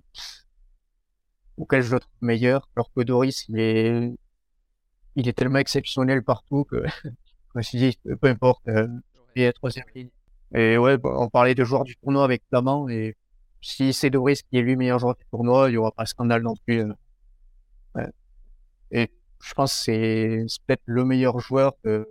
auquel 1.57 1.81
je 1.81 1.93
le 1.93 1.99
trouve 1.99 2.13
meilleur, 2.21 2.69
alors 2.75 2.91
que 2.93 3.01
Doris 3.01 3.45
il 3.49 3.59
est 3.59 4.15
il 5.19 5.27
est 5.27 5.33
tellement 5.33 5.59
exceptionnel 5.59 6.23
partout 6.23 6.63
que 6.63 6.83
je 7.03 7.09
me 7.55 7.61
suis 7.61 7.77
dit 7.77 7.99
peu 8.21 8.27
importe, 8.27 8.67
euh, 8.67 8.87
il 9.35 9.43
est 9.43 9.53
troisième 9.53 9.85
ligne. 9.93 10.09
Et 10.55 10.77
ouais, 10.77 10.97
on 11.03 11.29
parlait 11.29 11.55
de 11.55 11.63
joueurs 11.63 11.83
du 11.83 11.95
tournoi 11.97 12.23
avec 12.23 12.41
Flamand 12.49 12.89
et 12.89 13.15
si 13.61 13.93
c'est 13.93 14.09
Doris 14.09 14.41
qui 14.43 14.57
est 14.57 14.61
lui 14.61 14.75
meilleur 14.75 14.99
joueur 14.99 15.15
du 15.15 15.25
tournoi, 15.29 15.69
il 15.69 15.73
y 15.73 15.77
aura 15.77 15.91
pas 15.91 16.03
de 16.03 16.07
scandale 16.07 16.41
non 16.41 16.55
plus. 16.65 16.81
Euh. 16.81 16.93
Ouais. 17.95 18.07
Et 18.91 19.11
je 19.41 19.53
pense 19.53 19.71
que 19.85 20.45
c'est 20.47 20.61
peut-être 20.65 20.81
le 20.85 21.05
meilleur 21.05 21.39
joueur 21.39 21.73
de, 21.83 22.07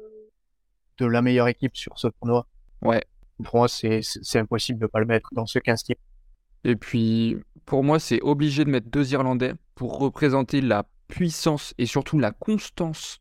de 0.98 1.06
la 1.06 1.22
meilleure 1.22 1.48
équipe 1.48 1.76
sur 1.76 1.98
ce 1.98 2.08
tournoi. 2.08 2.46
Ouais. 2.82 3.02
Pour 3.42 3.56
moi, 3.56 3.68
c'est 3.68 4.02
impossible 4.34 4.80
de 4.80 4.86
pas 4.86 5.00
le 5.00 5.06
mettre 5.06 5.28
dans 5.32 5.46
ce 5.46 5.58
15 5.58 5.84
type. 5.84 5.98
Et 6.64 6.76
puis, 6.76 7.38
pour 7.64 7.84
moi, 7.84 7.98
c'est 7.98 8.20
obligé 8.20 8.64
de 8.64 8.70
mettre 8.70 8.88
deux 8.90 9.12
Irlandais 9.12 9.54
pour 9.74 9.98
représenter 9.98 10.60
la 10.60 10.84
puissance 11.08 11.74
et 11.78 11.86
surtout 11.86 12.18
la 12.18 12.30
constance 12.30 13.20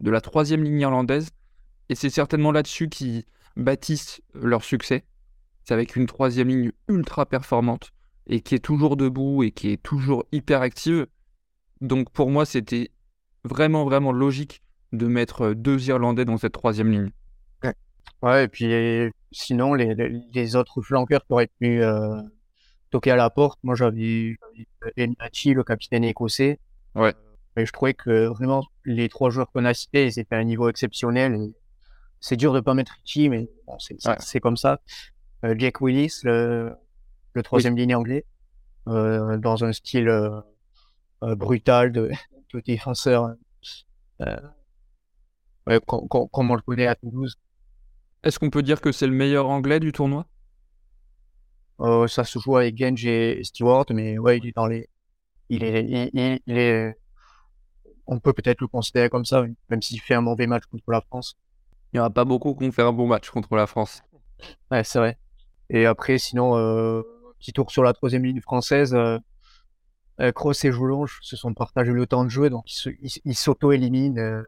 de 0.00 0.10
la 0.10 0.20
troisième 0.20 0.64
ligne 0.64 0.80
irlandaise. 0.80 1.30
Et 1.88 1.94
c'est 1.94 2.10
certainement 2.10 2.52
là-dessus 2.52 2.88
qu'ils 2.88 3.24
bâtissent 3.56 4.20
leur 4.34 4.64
succès. 4.64 5.04
C'est 5.64 5.74
avec 5.74 5.96
une 5.96 6.06
troisième 6.06 6.48
ligne 6.48 6.72
ultra 6.88 7.26
performante 7.26 7.92
et 8.26 8.40
qui 8.40 8.54
est 8.54 8.64
toujours 8.64 8.96
debout 8.96 9.42
et 9.42 9.52
qui 9.52 9.70
est 9.70 9.82
toujours 9.82 10.24
hyper 10.32 10.62
active. 10.62 11.06
Donc 11.80 12.10
pour 12.10 12.30
moi, 12.30 12.44
c'était 12.44 12.90
vraiment, 13.44 13.84
vraiment 13.84 14.12
logique 14.12 14.62
de 14.92 15.06
mettre 15.06 15.52
deux 15.52 15.88
Irlandais 15.88 16.24
dans 16.24 16.38
cette 16.38 16.52
troisième 16.52 16.90
ligne. 16.90 17.10
Ouais, 18.22 18.44
et 18.44 18.48
puis 18.48 19.12
sinon, 19.30 19.74
les, 19.74 19.94
les, 20.32 20.56
autres 20.56 20.80
flanqueurs 20.80 21.20
qui 21.26 21.32
auraient 21.32 21.50
pu 21.60 21.82
euh, 21.82 22.22
toquer 22.90 23.10
à 23.10 23.16
la 23.16 23.28
porte, 23.28 23.58
moi 23.62 23.74
j'avais 23.74 24.36
Enachi, 24.96 25.52
le 25.52 25.62
capitaine 25.62 26.02
écossais. 26.02 26.58
Ouais. 26.94 27.14
Et 27.56 27.64
je 27.64 27.72
trouvais 27.72 27.94
que 27.94 28.26
vraiment, 28.26 28.64
les 28.84 29.08
trois 29.08 29.30
joueurs 29.30 29.50
qu'on 29.50 29.64
a 29.64 29.72
cités, 29.72 30.06
ils 30.06 30.18
étaient 30.18 30.34
à 30.34 30.38
un 30.38 30.44
niveau 30.44 30.68
exceptionnel. 30.68 31.52
C'est 32.20 32.36
dur 32.36 32.52
de 32.52 32.60
pas 32.60 32.74
mettre 32.74 32.92
Richie, 33.02 33.28
mais 33.28 33.48
bon, 33.66 33.78
c'est 33.78 34.40
comme 34.40 34.56
ça. 34.56 34.80
Euh, 35.44 35.54
Jack 35.56 35.80
Willis, 35.80 36.20
le, 36.24 36.74
le 37.32 37.42
troisième 37.42 37.76
ligne 37.76 37.94
anglais, 37.94 38.24
euh, 38.88 39.38
dans 39.38 39.64
un 39.64 39.72
style 39.72 40.08
euh, 40.08 40.40
brutal 41.22 41.92
de, 41.92 42.10
de 42.54 42.60
défenseur, 42.60 43.34
ouais, 44.20 45.80
comme 45.86 46.50
on 46.50 46.54
le 46.54 46.62
connaît 46.62 46.86
à 46.86 46.94
Toulouse. 46.94 47.36
Est-ce 48.22 48.38
qu'on 48.38 48.50
peut 48.50 48.62
dire 48.62 48.80
que 48.80 48.92
c'est 48.92 49.06
le 49.06 49.12
meilleur 49.12 49.48
anglais 49.48 49.80
du 49.80 49.92
tournoi? 49.92 50.26
Ça 52.08 52.24
se 52.24 52.38
joue 52.38 52.56
avec 52.56 52.76
Genge 52.76 53.04
et 53.04 53.44
Stewart, 53.44 53.86
mais 53.90 54.18
ouais, 54.18 54.38
il 54.38 54.46
est 54.46 54.56
dans 54.56 54.66
les. 54.66 54.88
Il 55.48 55.62
est, 55.62 56.10
il, 56.12 56.58
est... 56.58 56.96
On 58.06 58.18
peut 58.18 58.32
peut-être 58.32 58.60
le 58.60 58.68
considérer 58.68 59.08
comme 59.08 59.24
ça, 59.24 59.44
même 59.68 59.82
s'il 59.82 60.00
fait 60.00 60.14
un 60.14 60.20
mauvais 60.20 60.46
match 60.46 60.64
contre 60.66 60.90
la 60.90 61.00
France. 61.00 61.36
Il 61.92 61.96
n'y 61.96 62.00
en 62.00 62.04
a 62.04 62.10
pas 62.10 62.24
beaucoup 62.24 62.54
qui 62.54 62.66
ont 62.66 62.72
fait 62.72 62.82
un 62.82 62.92
bon 62.92 63.06
match 63.06 63.30
contre 63.30 63.54
la 63.56 63.66
France. 63.66 64.02
Ouais, 64.70 64.84
c'est 64.84 64.98
vrai. 64.98 65.18
Et 65.70 65.86
après, 65.86 66.18
sinon, 66.18 66.56
euh, 66.56 67.02
petit 67.38 67.52
tour 67.52 67.70
sur 67.70 67.82
la 67.82 67.92
troisième 67.92 68.24
ligne 68.24 68.40
française. 68.40 68.94
Euh, 68.94 69.18
euh 70.20 70.32
Cross 70.32 70.64
et 70.64 70.72
Joulonge 70.72 71.18
se 71.22 71.36
sont 71.36 71.52
partagés 71.52 71.92
le 71.92 72.06
temps 72.06 72.24
de 72.24 72.30
jouer, 72.30 72.50
donc 72.50 72.64
ils 73.24 73.34
s'auto-éliminent. 73.34 74.16
Euh, 74.18 74.42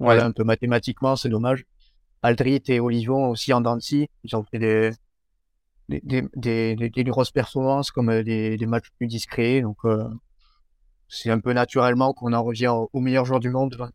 un 0.00 0.32
peu 0.32 0.44
mathématiquement, 0.44 1.16
c'est 1.16 1.28
dommage. 1.28 1.64
Aldrit 2.22 2.62
et 2.68 2.80
Olivon 2.80 3.28
aussi 3.28 3.52
en 3.52 3.60
Dancy, 3.60 4.08
ils 4.24 4.36
ont 4.36 4.44
fait 4.44 4.58
des, 4.58 4.90
des, 5.88 6.22
des, 6.34 6.76
des, 6.76 7.04
grosses 7.04 7.30
performances 7.30 7.90
comme 7.90 8.10
euh, 8.10 8.22
des, 8.22 8.56
des 8.56 8.66
matchs 8.66 8.90
plus 8.98 9.06
discrets. 9.06 9.60
Donc, 9.60 9.76
euh, 9.84 10.04
c'est 11.08 11.30
un 11.30 11.40
peu 11.40 11.52
naturellement 11.52 12.12
qu'on 12.12 12.32
en 12.32 12.42
revient 12.42 12.72
au, 12.92 13.00
meilleur 13.00 13.24
joueur 13.24 13.40
du 13.40 13.50
monde 13.50 13.70
devant 13.70 13.88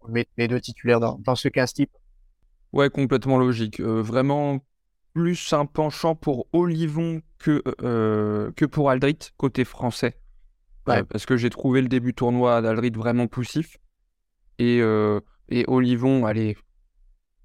On 0.00 0.08
met 0.08 0.26
les 0.36 0.48
deux 0.48 0.60
titulaires 0.60 1.00
dans, 1.00 1.18
dans 1.18 1.34
ce 1.34 1.48
15 1.48 1.72
type. 1.72 1.90
Ouais, 2.72 2.88
complètement 2.88 3.38
logique. 3.38 3.80
vraiment 3.80 4.60
plus 5.12 5.52
un 5.52 5.66
penchant 5.66 6.14
pour 6.14 6.46
Olivon 6.52 7.22
que, 7.38 7.62
euh, 7.82 8.50
que 8.52 8.64
pour 8.64 8.90
Aldrit, 8.90 9.18
côté 9.36 9.64
français. 9.64 10.18
Ouais. 10.88 11.04
parce 11.04 11.26
que 11.26 11.36
j'ai 11.36 11.50
trouvé 11.50 11.80
le 11.80 11.86
début 11.86 12.12
tournoi 12.12 12.60
d'Aldrit 12.60 12.90
vraiment 12.90 13.28
poussif. 13.28 13.76
Et, 14.58 14.80
euh, 14.80 15.20
et 15.48 15.64
Olivon, 15.68 16.26
allez, 16.26 16.56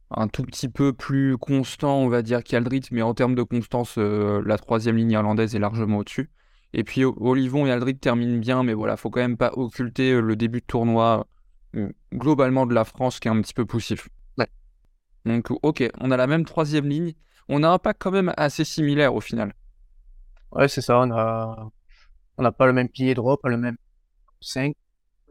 un 0.10 0.28
tout 0.28 0.42
petit 0.42 0.70
peu 0.70 0.92
plus 0.92 1.38
constant, 1.38 2.00
on 2.00 2.10
va 2.10 2.24
dire, 2.24 2.44
qu'Aldrit, 2.44 2.82
mais 2.92 3.04
en 3.04 3.14
termes 3.14 3.36
de 3.36 3.44
constance, 3.44 3.96
euh, 4.00 4.42
la 4.46 4.58
troisième 4.58 4.98
ligne 4.98 5.12
irlandaise 5.12 5.56
est 5.56 5.60
largement 5.60 6.00
au-dessus. 6.00 6.32
Et 6.74 6.84
puis 6.84 7.06
Olivon 7.06 7.66
et 7.66 7.72
Aldrit 7.72 7.98
terminent 7.98 8.38
bien, 8.38 8.64
mais 8.64 8.74
voilà, 8.74 8.98
faut 8.98 9.10
quand 9.10 9.22
même 9.22 9.38
pas 9.38 9.52
occulter 9.56 10.20
le 10.20 10.36
début 10.36 10.60
de 10.60 10.66
tournoi 10.66 11.28
globalement 12.14 12.66
de 12.66 12.74
la 12.74 12.86
France 12.86 13.20
qui 13.20 13.28
est 13.28 13.32
un 13.32 13.42
petit 13.42 13.54
peu 13.54 13.66
poussif. 13.66 14.10
Ouais. 14.38 14.48
Donc, 15.26 15.52
ok, 15.62 15.84
on 16.00 16.12
a 16.12 16.18
la 16.18 16.28
même 16.28 16.46
troisième 16.46 16.88
ligne 16.88 17.14
on 17.50 17.64
a 17.64 17.70
un 17.70 17.80
pack 17.80 17.98
quand 18.00 18.12
même 18.12 18.34
assez 18.38 18.64
similaire 18.64 19.14
au 19.16 19.22
final. 19.22 19.54
Ouais, 20.52 20.68
c'est 20.68 20.82
ça. 20.82 21.00
On 21.00 21.12
a, 21.12 21.70
on 22.38 22.44
n'a 22.44 22.52
pas 22.52 22.66
le 22.66 22.74
même 22.74 22.90
pilier 22.90 23.14
droit, 23.14 23.38
pas 23.38 23.50
le 23.50 23.58
même 23.58 23.78
5. 24.42 24.76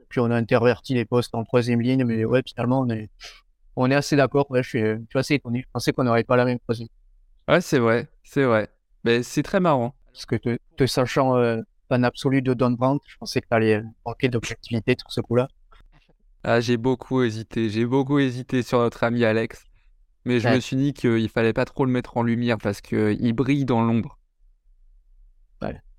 Puis 0.08 0.20
on 0.20 0.30
a 0.30 0.36
interverti 0.36 0.94
les 0.94 1.04
postes 1.04 1.34
en 1.34 1.44
troisième 1.44 1.80
ligne, 1.80 2.04
mais 2.04 2.24
ouais, 2.24 2.42
finalement, 2.46 2.80
on 2.80 2.88
est, 2.90 3.10
on 3.74 3.90
est 3.90 3.94
assez 3.94 4.16
d'accord. 4.16 4.50
Ouais, 4.50 4.62
je 4.62 4.68
suis, 4.68 4.80
je 4.80 5.04
suis 5.10 5.18
assez 5.18 5.34
étonné. 5.34 5.62
Je 5.62 5.66
pensais 5.72 5.92
qu'on 5.92 6.04
n'aurait 6.04 6.24
pas 6.24 6.36
la 6.36 6.44
même 6.44 6.58
troisième. 6.60 6.88
Ouais, 7.48 7.60
c'est 7.60 7.78
vrai, 7.78 8.08
c'est 8.22 8.44
vrai. 8.44 8.68
Mais 9.04 9.22
c'est 9.22 9.42
très 9.42 9.60
marrant. 9.60 9.94
Parce 10.16 10.24
que 10.24 10.36
te, 10.36 10.58
te 10.76 10.86
sachant 10.86 11.36
euh, 11.36 11.60
fan 11.90 12.02
absolu 12.04 12.40
de 12.40 12.54
Don 12.54 12.70
Brandt, 12.70 13.04
je 13.06 13.16
pensais 13.18 13.42
que 13.42 13.46
tu 13.48 13.54
allais 13.54 13.82
manquer 14.06 14.28
d'objectivité 14.28 14.96
sur 14.98 15.12
ce 15.12 15.20
coup-là. 15.20 15.46
Ah, 16.42 16.60
j'ai 16.60 16.78
beaucoup 16.78 17.22
hésité. 17.22 17.68
J'ai 17.68 17.84
beaucoup 17.84 18.18
hésité 18.18 18.62
sur 18.62 18.78
notre 18.78 19.04
ami 19.04 19.24
Alex. 19.24 19.64
Mais 20.24 20.40
je 20.40 20.48
Ouais. 20.48 20.54
me 20.56 20.60
suis 20.60 20.76
dit 20.76 20.94
qu'il 20.94 21.28
fallait 21.28 21.52
pas 21.52 21.64
trop 21.66 21.84
le 21.84 21.92
mettre 21.92 22.16
en 22.16 22.22
lumière 22.22 22.58
parce 22.58 22.80
qu'il 22.80 23.32
brille 23.34 23.64
dans 23.64 23.82
l'ombre. 23.82 24.18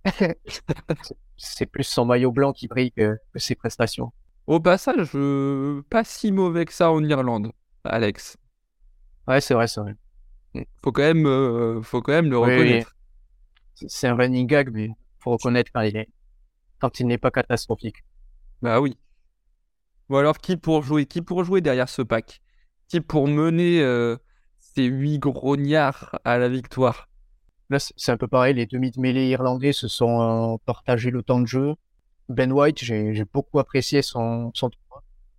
C'est 1.37 1.65
plus 1.65 1.83
son 1.83 2.05
maillot 2.05 2.31
blanc 2.31 2.53
qui 2.53 2.67
brille 2.67 2.91
que, 2.91 3.17
que 3.33 3.39
ses 3.39 3.55
prestations. 3.55 4.11
Au 4.47 4.59
passage, 4.59 5.11
euh, 5.15 5.81
pas 5.89 6.03
si 6.03 6.31
mauvais 6.31 6.65
que 6.65 6.73
ça 6.73 6.91
en 6.91 7.03
Irlande, 7.03 7.51
Alex. 7.83 8.37
Ouais, 9.27 9.41
c'est 9.41 9.53
vrai, 9.53 9.67
c'est 9.67 9.81
vrai. 9.81 9.93
Faut 10.81 10.91
quand 10.91 11.03
même, 11.03 11.25
euh, 11.27 11.81
faut 11.81 12.01
quand 12.01 12.13
même 12.13 12.29
le 12.31 12.39
oui. 12.39 12.51
reconnaître. 12.51 12.96
C'est- 13.85 14.07
un 14.07 14.15
running 14.15 14.47
gag, 14.47 14.69
mais 14.71 14.89
faut 15.19 15.31
reconnaître 15.31 15.71
quand 15.73 15.81
il 15.81 15.95
est, 15.97 16.09
quand 16.79 16.99
il 16.99 17.07
n'est 17.07 17.17
pas 17.17 17.31
catastrophique. 17.31 17.97
Bah 18.61 18.81
oui. 18.81 18.97
Bon 20.09 20.17
alors, 20.17 20.37
qui 20.37 20.57
pour 20.57 20.83
jouer? 20.83 21.05
Qui 21.05 21.21
pour 21.21 21.43
jouer 21.43 21.61
derrière 21.61 21.89
ce 21.89 22.01
pack? 22.01 22.41
Qui 22.87 23.01
pour 23.01 23.27
mener 23.27 23.81
euh, 23.81 24.17
ces 24.59 24.85
huit 24.85 25.19
grognards 25.19 26.19
à 26.23 26.37
la 26.37 26.49
victoire? 26.49 27.09
Là, 27.69 27.77
c'est 27.79 28.11
un 28.11 28.17
peu 28.17 28.27
pareil. 28.27 28.53
Les 28.55 28.65
demi 28.65 28.91
de 28.91 28.99
mêlée 28.99 29.27
irlandais 29.27 29.73
se 29.73 29.87
sont 29.87 30.21
euh, 30.53 30.57
partagés 30.65 31.11
le 31.11 31.21
temps 31.21 31.41
de 31.41 31.45
jeu. 31.45 31.75
Ben 32.29 32.51
White, 32.51 32.79
j'ai 32.83 33.25
beaucoup 33.33 33.59
apprécié 33.59 34.01
son, 34.01 34.51
son. 34.53 34.71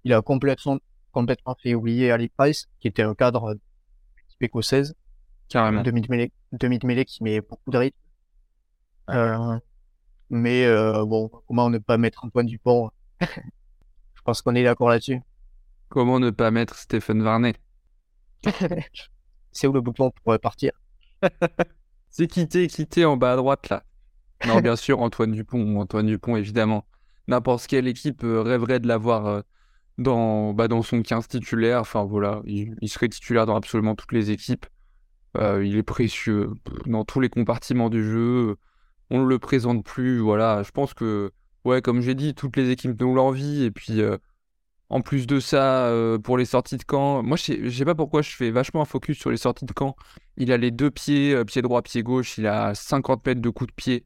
Il 0.04 0.12
a 0.12 0.22
complètement, 0.22 0.78
complètement 1.12 1.56
fait 1.62 1.74
oublier 1.74 2.10
Ali 2.10 2.28
Price, 2.28 2.68
qui 2.80 2.88
était 2.88 3.02
un 3.02 3.14
cadre 3.14 3.54
de 3.54 3.60
l'équipe 4.18 4.42
écossaise. 4.42 4.94
Carrément. 5.48 5.82
Demi 5.82 6.02
de 6.02 6.06
mêlée, 6.10 6.32
demi 6.52 6.78
de 6.78 6.86
mêlée 6.86 7.04
qui 7.06 7.22
met 7.22 7.40
beaucoup 7.40 7.70
de 7.70 7.78
rythme. 7.78 7.98
Euh, 9.08 9.58
mais 10.30 10.64
euh, 10.66 11.04
bon, 11.04 11.30
comment 11.46 11.70
ne 11.70 11.78
pas 11.78 11.96
mettre 11.96 12.24
Antoine 12.24 12.46
Dupont 12.46 12.90
Je 13.20 14.22
pense 14.24 14.42
qu'on 14.42 14.54
est 14.54 14.64
d'accord 14.64 14.88
là-dessus. 14.88 15.20
Comment 15.88 16.20
ne 16.20 16.30
pas 16.30 16.50
mettre 16.50 16.76
Stephen 16.76 17.22
Varney? 17.22 17.54
C'est 19.52 19.66
où 19.66 19.72
le 19.72 19.80
bouton 19.80 20.10
pour 20.10 20.32
euh, 20.32 20.38
partir? 20.38 20.72
C'est 22.10 22.26
quitté, 22.26 22.66
quitté 22.68 23.04
en 23.04 23.16
bas 23.16 23.32
à 23.32 23.36
droite 23.36 23.68
là. 23.68 23.84
Non, 24.46 24.60
bien 24.60 24.76
sûr, 24.76 25.00
Antoine 25.00 25.32
Dupont, 25.32 25.80
Antoine 25.80 26.06
Dupont, 26.06 26.36
évidemment. 26.36 26.86
N'importe 27.26 27.66
quelle 27.66 27.88
équipe 27.88 28.20
rêverait 28.22 28.78
de 28.78 28.86
l'avoir 28.86 29.42
dans, 29.98 30.54
bah, 30.54 30.68
dans 30.68 30.82
son 30.82 31.02
15 31.02 31.26
titulaire. 31.26 31.80
Enfin 31.80 32.04
voilà, 32.04 32.40
il, 32.44 32.76
il 32.80 32.88
serait 32.88 33.08
titulaire 33.08 33.46
dans 33.46 33.56
absolument 33.56 33.96
toutes 33.96 34.12
les 34.12 34.30
équipes. 34.30 34.66
Euh, 35.36 35.64
il 35.64 35.76
est 35.76 35.82
précieux 35.82 36.50
dans 36.86 37.04
tous 37.04 37.20
les 37.20 37.28
compartiments 37.28 37.90
du 37.90 38.02
jeu. 38.02 38.56
On 39.10 39.20
ne 39.22 39.26
le 39.26 39.38
présente 39.38 39.84
plus. 39.84 40.18
Voilà, 40.18 40.62
je 40.62 40.70
pense 40.70 40.94
que, 40.94 41.32
ouais, 41.64 41.80
comme 41.82 42.00
j'ai 42.02 42.14
dit, 42.14 42.34
toutes 42.34 42.56
les 42.56 42.70
équipes 42.70 43.00
nous 43.00 43.14
l'envient. 43.14 43.64
Et 43.64 43.70
puis, 43.70 44.00
euh, 44.02 44.18
en 44.90 45.00
plus 45.00 45.26
de 45.26 45.40
ça, 45.40 45.86
euh, 45.86 46.18
pour 46.18 46.36
les 46.38 46.44
sorties 46.44 46.76
de 46.76 46.84
camp, 46.84 47.22
moi, 47.22 47.36
je 47.36 47.70
sais, 47.70 47.84
pas 47.84 47.94
pourquoi 47.94 48.22
je 48.22 48.30
fais 48.36 48.50
vachement 48.50 48.82
un 48.82 48.86
focus 48.86 49.18
sur 49.18 49.30
les 49.30 49.36
sorties 49.36 49.64
de 49.64 49.72
camp. 49.72 49.96
Il 50.36 50.52
a 50.52 50.56
les 50.56 50.70
deux 50.70 50.90
pieds, 50.90 51.34
euh, 51.34 51.44
pied 51.44 51.62
droit, 51.62 51.82
pied 51.82 52.02
gauche. 52.02 52.38
Il 52.38 52.46
a 52.46 52.74
50 52.74 53.24
mètres 53.26 53.40
de 53.40 53.50
coups 53.50 53.68
de 53.70 53.74
pied 53.74 54.04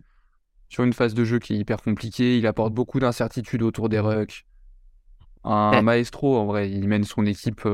sur 0.69 0.85
une 0.85 0.93
phase 0.93 1.15
de 1.15 1.25
jeu 1.25 1.39
qui 1.39 1.55
est 1.55 1.59
hyper 1.59 1.83
compliquée. 1.83 2.39
Il 2.39 2.47
apporte 2.47 2.73
beaucoup 2.73 3.01
d'incertitudes 3.01 3.63
autour 3.63 3.89
des 3.89 3.99
rucks. 4.01 4.47
Un 5.45 5.71
Ouais. 5.73 5.83
maestro, 5.83 6.37
en 6.39 6.47
vrai. 6.47 6.71
Il 6.71 6.87
mène 6.89 7.05
son 7.05 7.27
équipe 7.27 7.67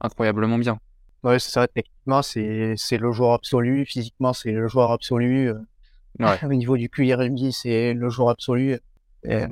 incroyablement 0.00 0.58
bien. 0.58 0.78
Ouais, 1.24 1.38
c'est 1.40 1.50
ça. 1.50 1.66
Techniquement, 1.66 2.22
c'est 2.22 2.74
c'est 2.76 2.96
le 2.98 3.10
joueur 3.12 3.32
absolu. 3.32 3.84
Physiquement, 3.84 4.32
c'est 4.32 4.52
le 4.52 4.68
joueur 4.68 4.92
absolu. 4.92 5.50
Euh, 6.20 6.24
Ouais. 6.26 6.38
Au 6.44 6.54
niveau 6.54 6.76
du 6.76 6.88
QRMI, 6.88 7.52
c'est 7.52 7.94
le 7.94 8.08
joueur 8.10 8.30
absolu. 8.30 8.78
Et, 9.24 9.44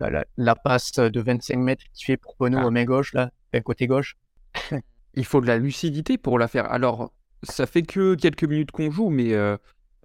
la, 0.00 0.10
la- 0.10 0.24
la 0.36 0.54
passe 0.56 0.92
de 0.92 1.20
25 1.20 1.56
mètres 1.56 1.84
qu'il 1.92 2.06
fait 2.06 2.16
pour 2.16 2.36
Pono 2.36 2.58
Ah. 2.60 2.66
à 2.66 2.70
main 2.70 2.84
gauche, 2.84 3.12
là, 3.14 3.30
côté 3.64 3.86
gauche. 3.86 4.16
Il 5.14 5.24
faut 5.24 5.40
de 5.40 5.46
la 5.46 5.58
lucidité 5.58 6.18
pour 6.18 6.38
la 6.38 6.48
faire. 6.48 6.70
Alors, 6.72 7.12
ça 7.44 7.66
fait 7.66 7.82
que 7.82 8.14
quelques 8.16 8.44
minutes 8.44 8.72
qu'on 8.72 8.90
joue, 8.90 9.10
mais 9.10 9.32
euh, 9.34 9.56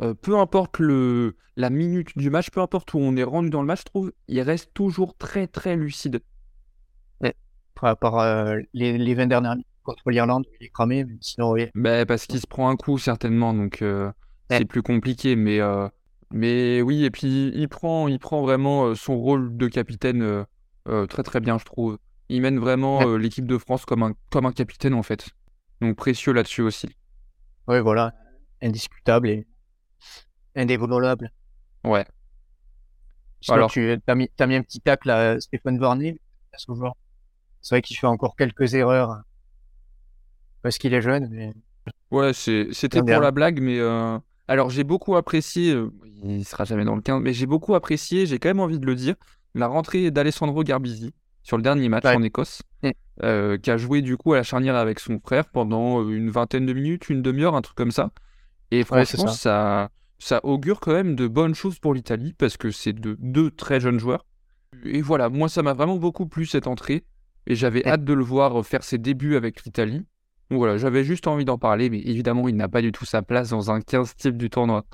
euh, 0.01 0.13
peu 0.13 0.37
importe 0.37 0.77
le, 0.79 1.35
la 1.55 1.69
minute 1.71 2.15
du 2.17 2.29
match, 2.29 2.51
peu 2.51 2.61
importe 2.61 2.93
où 2.93 2.99
on 2.99 3.15
est 3.17 3.23
rendu 3.23 3.49
dans 3.49 3.61
le 3.61 3.67
match, 3.67 3.79
je 3.79 3.85
trouve, 3.85 4.13
il 4.27 4.39
reste 4.41 4.71
toujours 4.73 5.17
très 5.17 5.47
très 5.47 5.75
lucide. 5.75 6.21
Par 7.75 7.91
rapport 7.91 8.19
à 8.19 8.55
les, 8.73 8.97
les 8.97 9.13
20 9.15 9.27
dernières 9.27 9.51
minutes 9.53 9.65
contre 9.83 10.09
l'Irlande, 10.09 10.45
il 10.59 10.65
est 10.65 10.69
cramé, 10.69 11.05
mais 11.05 11.15
sinon, 11.21 11.51
oui. 11.51 11.67
Ben, 11.75 12.05
parce 12.05 12.25
qu'il 12.25 12.39
se 12.41 12.45
prend 12.45 12.69
un 12.69 12.75
coup 12.75 12.97
certainement, 12.97 13.53
donc 13.53 13.81
euh, 13.81 14.11
Ouais. 14.49 14.57
c'est 14.59 14.65
plus 14.65 14.81
compliqué. 14.81 15.35
Mais, 15.35 15.59
euh, 15.59 15.87
mais 16.31 16.81
oui, 16.81 17.03
et 17.05 17.11
puis 17.11 17.51
il 17.53 17.67
prend, 17.69 18.07
il 18.07 18.19
prend 18.19 18.41
vraiment 18.41 18.85
euh, 18.87 18.95
son 18.95 19.17
rôle 19.17 19.55
de 19.57 19.67
capitaine 19.67 20.45
euh, 20.87 21.05
très 21.07 21.23
très 21.23 21.39
bien, 21.39 21.57
je 21.57 21.65
trouve. 21.65 21.97
Il 22.29 22.41
mène 22.41 22.59
vraiment 22.59 22.99
Ouais. 22.99 23.19
l'équipe 23.19 23.45
de 23.45 23.57
France 23.57 23.85
comme 23.85 24.03
un, 24.03 24.13
comme 24.29 24.45
un 24.45 24.51
capitaine 24.51 24.93
en 24.93 25.03
fait. 25.03 25.29
Donc 25.81 25.95
précieux 25.95 26.33
là-dessus 26.33 26.61
aussi. 26.61 26.89
Ouais, 27.67 27.81
voilà. 27.81 28.13
Indiscutable 28.61 29.29
et 29.29 29.47
indévolable. 30.55 31.31
Ouais. 31.83 32.05
Sinon, 33.41 33.55
Alors- 33.57 33.71
tu 33.71 33.97
as 34.07 34.15
mis, 34.15 34.29
un 34.39 34.61
petit 34.61 34.81
tacle 34.81 35.09
à 35.09 35.39
Stéphane 35.39 35.77
Varney, 35.79 36.19
à 36.53 36.57
ce 36.57 36.73
joueur. 36.73 36.95
C'est 37.61 37.75
vrai 37.75 37.81
qu'il 37.81 37.97
fait 37.97 38.07
encore 38.07 38.35
quelques 38.35 38.73
erreurs 38.73 39.21
parce 40.61 40.77
qu'il 40.77 40.93
est 40.93 41.01
jeune, 41.01 41.29
mais 41.29 41.53
Ouais, 42.11 42.33
c'était 42.33 42.99
pour 42.99 43.19
la 43.21 43.31
blague, 43.31 43.61
mais 43.61 43.79
euh, 43.79 44.17
alors 44.49 44.69
j'ai 44.69 44.83
beaucoup 44.83 45.15
apprécié, 45.15 45.71
euh, 45.73 45.91
il 46.23 46.43
sera 46.45 46.65
jamais 46.65 46.83
dans 46.85 46.95
le 46.95 47.01
15, 47.01 47.21
mais 47.21 47.33
j'ai 47.33 47.45
beaucoup 47.45 47.75
apprécié, 47.75 48.25
j'ai 48.25 48.39
quand 48.39 48.49
même 48.49 48.59
envie 48.59 48.79
de 48.79 48.85
le 48.85 48.95
dire, 48.95 49.15
la 49.55 49.67
rentrée 49.67 50.11
d'Alessandro 50.11 50.63
Garbisi 50.63 51.13
sur 51.43 51.55
le 51.57 51.63
dernier 51.63 51.87
match 51.89 52.03
Ouais. 52.03 52.15
en 52.15 52.21
Écosse, 52.23 52.61
euh, 53.23 53.57
qui 53.57 53.71
a 53.71 53.77
joué 53.77 54.01
du 54.01 54.17
coup 54.17 54.33
à 54.33 54.37
la 54.37 54.43
charnière 54.43 54.75
avec 54.75 54.99
son 54.99 55.19
frère 55.19 55.47
pendant 55.49 56.01
euh, 56.03 56.09
une 56.11 56.29
vingtaine 56.29 56.65
de 56.65 56.73
minutes, 56.73 57.09
une 57.09 57.21
demi-heure, 57.21 57.55
un 57.55 57.61
truc 57.61 57.75
comme 57.77 57.91
ça. 57.91 58.11
Et 58.71 58.79
Ouais, 58.79 58.83
franchement, 58.83 59.27
ça. 59.27 59.89
ça 60.19 60.39
augure 60.43 60.79
quand 60.79 60.93
même 60.93 61.15
de 61.15 61.27
bonnes 61.27 61.55
choses 61.55 61.79
pour 61.79 61.93
l'Italie 61.93 62.33
parce 62.37 62.57
que 62.57 62.69
c'est 62.71 62.93
de 62.93 63.15
deux 63.19 63.49
très 63.51 63.79
jeunes 63.79 63.99
joueurs. 63.99 64.25
Et 64.83 65.01
voilà, 65.01 65.29
moi 65.29 65.49
ça 65.49 65.63
m'a 65.63 65.73
vraiment 65.73 65.95
beaucoup 65.97 66.27
plu 66.27 66.45
cette 66.45 66.67
entrée 66.67 67.03
et 67.47 67.55
j'avais 67.55 67.85
hâte 67.87 68.03
de 68.03 68.13
le 68.13 68.23
voir 68.23 68.63
faire 68.65 68.83
ses 68.83 68.97
débuts 68.99 69.35
avec 69.35 69.63
l'Italie. 69.63 70.05
Donc 70.49 70.57
voilà, 70.59 70.77
j'avais 70.77 71.03
juste 71.03 71.27
envie 71.27 71.45
d'en 71.45 71.57
parler, 71.57 71.89
mais 71.89 71.99
évidemment, 71.99 72.47
il 72.47 72.55
n'a 72.55 72.67
pas 72.67 72.81
du 72.81 72.91
tout 72.91 73.05
sa 73.05 73.21
place 73.21 73.49
dans 73.49 73.69
un 73.71 73.81
15 73.81 74.15
type 74.15 74.37
du 74.37 74.49
tournoi. 74.49 74.85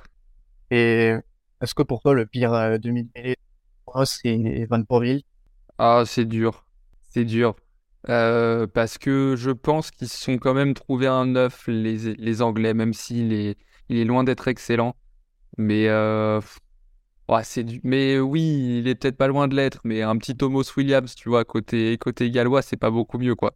Et 0.70 1.14
est-ce 1.62 1.74
que 1.74 1.84
pour 1.84 2.02
toi, 2.02 2.14
le 2.14 2.26
pire 2.26 2.54
euh, 2.54 2.78
pour 3.86 3.96
moi, 3.96 4.06
c'est 4.06 4.66
Van 4.70 4.84
Porville 4.84 5.24
Ah, 5.78 6.04
c'est 6.06 6.26
dur. 6.26 6.66
C'est 7.10 7.24
dur. 7.26 7.56
Euh, 8.10 8.68
parce 8.68 8.98
que 8.98 9.36
je 9.38 9.52
pense 9.52 9.92
qu'ils 9.92 10.10
se 10.10 10.18
sont 10.18 10.38
quand 10.38 10.54
même 10.54 10.74
trouvé 10.74 11.08
un 11.08 11.26
neuf, 11.26 11.68
les, 11.68 12.16
les 12.16 12.42
Anglais, 12.42 12.74
même 12.74 12.94
s'il 12.94 13.34
est, 13.34 13.58
il 13.90 13.98
est 13.98 14.06
loin 14.06 14.24
d'être 14.24 14.48
excellent. 14.48 14.96
Mais, 15.58 15.88
euh, 15.88 16.42
ouais, 17.30 17.44
c'est 17.44 17.64
du... 17.64 17.80
mais 17.84 18.20
oui, 18.20 18.80
il 18.80 18.88
est 18.88 18.96
peut-être 18.96 19.18
pas 19.18 19.28
loin 19.28 19.48
de 19.48 19.56
l'être, 19.56 19.80
mais 19.84 20.02
un 20.02 20.18
petit 20.18 20.36
Thomas 20.36 20.64
Williams, 20.78 21.16
tu 21.16 21.30
vois, 21.30 21.46
côté, 21.46 21.98
côté 21.98 22.30
gallois, 22.32 22.62
c'est 22.62 22.78
pas 22.78 22.92
beaucoup 22.92 23.18
mieux, 23.18 23.36
quoi. 23.36 23.56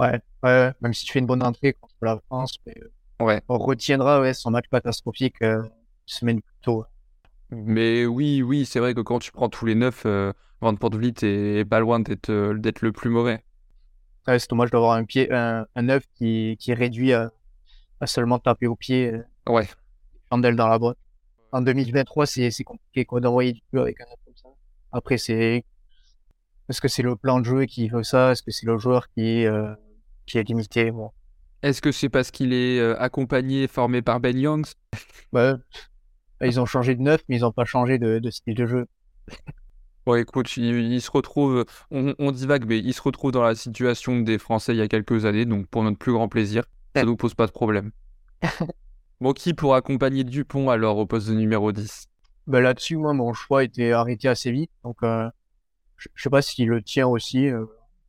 Ouais, 0.00 0.18
ouais, 0.42 0.72
même 0.80 0.94
si 0.94 1.04
tu 1.04 1.12
fais 1.12 1.18
une 1.18 1.26
bonne 1.26 1.42
entrée 1.42 1.74
contre 1.74 1.94
la 2.00 2.18
France, 2.26 2.56
mais 2.66 2.74
euh, 2.80 3.24
Ouais. 3.24 3.42
on 3.48 3.58
retiendra 3.58 4.22
ouais, 4.22 4.32
son 4.32 4.50
match 4.50 4.64
catastrophique 4.72 5.36
euh, 5.42 5.62
une 5.62 5.70
semaine 6.06 6.40
plus 6.40 6.54
tôt. 6.62 6.86
Mais 7.50 8.06
oui, 8.06 8.42
oui, 8.42 8.64
c'est 8.64 8.78
vrai 8.80 8.94
que 8.94 9.02
quand 9.02 9.18
tu 9.18 9.30
prends 9.30 9.50
tous 9.50 9.66
les 9.66 9.74
neufs, 9.74 10.06
euh, 10.06 10.32
Van 10.62 10.74
Poortvliet 10.74 11.12
est, 11.22 11.64
pas 11.68 11.80
loin 11.80 12.00
d'être 12.00 12.30
euh, 12.30 12.54
le 12.54 12.92
plus 12.92 13.10
mauvais. 13.10 13.44
Ouais, 14.26 14.38
c'est 14.38 14.48
dommage 14.48 14.70
d'avoir 14.70 14.92
un 14.92 15.04
pied, 15.04 15.30
un, 15.32 15.66
un 15.74 15.82
neuf 15.82 16.04
qui, 16.14 16.56
qui 16.58 16.70
est 16.70 16.74
réduit 16.74 17.12
à, 17.12 17.30
à 18.00 18.06
seulement 18.06 18.38
taper 18.38 18.68
au 18.68 18.76
pied, 18.76 19.12
euh, 19.12 19.52
Ouais. 19.52 19.68
chandelle 20.32 20.56
dans 20.56 20.68
la 20.68 20.78
boîte. 20.78 20.96
En 21.52 21.60
2023, 21.60 22.24
c'est 22.24 22.50
compliqué 22.64 23.04
quoi 23.04 23.20
d'envoyer 23.20 23.52
du 23.52 23.60
jeu 23.72 23.80
avec 23.80 24.00
un 24.00 24.04
neuf 24.04 24.18
comme 24.24 24.36
ça. 24.36 24.48
Après, 24.92 25.18
c'est 25.18 25.64
est-ce 26.68 26.80
que 26.80 26.88
c'est 26.88 27.02
le 27.02 27.16
plan 27.16 27.40
de 27.40 27.44
jeu 27.44 27.64
qui 27.66 27.88
veut 27.88 28.04
ça? 28.04 28.30
Est-ce 28.32 28.42
que 28.42 28.50
c'est 28.52 28.66
le 28.66 28.78
joueur 28.78 29.08
qui, 29.10 29.44
euh, 29.46 29.74
qui 30.30 30.38
est 30.38 30.42
limité 30.48 30.90
Bon, 30.90 31.10
Est-ce 31.62 31.80
que 31.82 31.92
c'est 31.92 32.08
parce 32.08 32.30
qu'il 32.30 32.52
est 32.52 32.78
euh, 32.80 33.00
accompagné, 33.00 33.66
formé 33.68 34.02
par 34.02 34.20
Ben 34.20 34.38
Youngs? 34.38 34.74
ouais. 35.32 35.52
Ils 36.42 36.58
ont 36.60 36.66
changé 36.66 36.94
de 36.94 37.02
neuf, 37.02 37.22
mais 37.28 37.36
ils 37.36 37.40
n'ont 37.42 37.52
pas 37.52 37.66
changé 37.66 37.98
de, 37.98 38.18
de 38.18 38.30
style 38.30 38.54
de 38.54 38.66
jeu. 38.66 38.86
Bon, 40.06 40.14
écoute, 40.14 40.56
il, 40.56 40.64
il 40.92 41.00
se 41.02 41.10
retrouve, 41.10 41.64
on, 41.90 42.14
on 42.18 42.32
divague, 42.32 42.64
mais 42.66 42.78
il 42.78 42.94
se 42.94 43.02
retrouve 43.02 43.32
dans 43.32 43.42
la 43.42 43.54
situation 43.54 44.20
des 44.20 44.38
Français 44.38 44.72
il 44.74 44.78
y 44.78 44.80
a 44.82 44.88
quelques 44.88 45.24
années, 45.26 45.44
donc 45.44 45.66
pour 45.68 45.82
notre 45.84 45.98
plus 45.98 46.12
grand 46.12 46.28
plaisir, 46.28 46.64
ça 46.96 47.02
Ouais. 47.02 47.04
nous 47.04 47.16
pose 47.16 47.34
pas 47.34 47.46
de 47.46 47.52
problème. 47.52 47.92
Bon, 49.20 49.32
qui 49.32 49.54
pour 49.54 49.74
accompagner 49.74 50.24
Dupont 50.24 50.68
alors 50.70 50.98
au 50.98 51.06
poste 51.06 51.28
de 51.28 51.34
numéro 51.34 51.72
10? 51.72 52.08
Ben 52.46 52.60
là-dessus, 52.60 52.96
moi, 52.96 53.12
mon 53.14 53.32
choix 53.32 53.64
était 53.64 53.92
arrêté 53.92 54.28
assez 54.28 54.50
vite. 54.52 54.70
Donc, 54.84 54.96
euh, 55.02 55.28
je, 55.96 56.08
je 56.14 56.22
sais 56.22 56.30
pas 56.30 56.42
s'il 56.42 56.68
le 56.68 56.82
tient 56.82 57.06
aussi. 57.08 57.48
euh, 57.48 57.66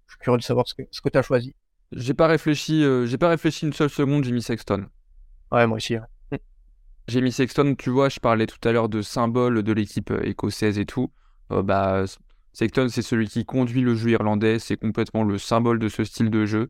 je 0.07 0.13
suis 0.13 0.19
curieux 0.19 0.37
de 0.39 0.43
savoir 0.43 0.67
ce 0.67 0.73
que, 0.75 0.83
ce 0.91 1.01
que 1.01 1.09
tu 1.09 1.17
as 1.17 1.21
choisi. 1.21 1.55
J'ai 1.91 2.13
pas 2.13 2.27
réfléchi, 2.27 2.83
euh, 2.83 3.05
j'ai 3.05 3.17
pas 3.17 3.29
réfléchi 3.29 3.65
une 3.65 3.73
seule 3.73 3.89
seconde, 3.89 4.23
j'ai 4.23 4.31
mis 4.31 4.41
Sexton. 4.41 4.87
Ouais, 5.51 5.67
moi 5.67 5.77
aussi. 5.77 5.95
hein. 5.95 6.07
J'ai 7.07 7.21
mis 7.21 7.31
Sexton, 7.31 7.75
tu 7.77 7.89
vois, 7.89 8.07
je 8.09 8.19
parlais 8.19 8.45
tout 8.47 8.65
à 8.67 8.71
l'heure 8.71 8.87
de 8.87 9.01
symbole 9.01 9.63
de 9.63 9.73
l'équipe 9.73 10.11
écossaise 10.23 10.79
et 10.79 10.85
tout. 10.85 11.11
bah, 11.49 12.05
Sexton, 12.53 12.87
c'est 12.89 13.01
celui 13.01 13.27
qui 13.27 13.43
conduit 13.43 13.81
le 13.81 13.95
jeu 13.95 14.11
irlandais, 14.11 14.59
c'est 14.59 14.77
complètement 14.77 15.23
le 15.23 15.37
symbole 15.37 15.79
de 15.79 15.89
ce 15.89 16.03
style 16.05 16.29
de 16.29 16.45
jeu. 16.45 16.69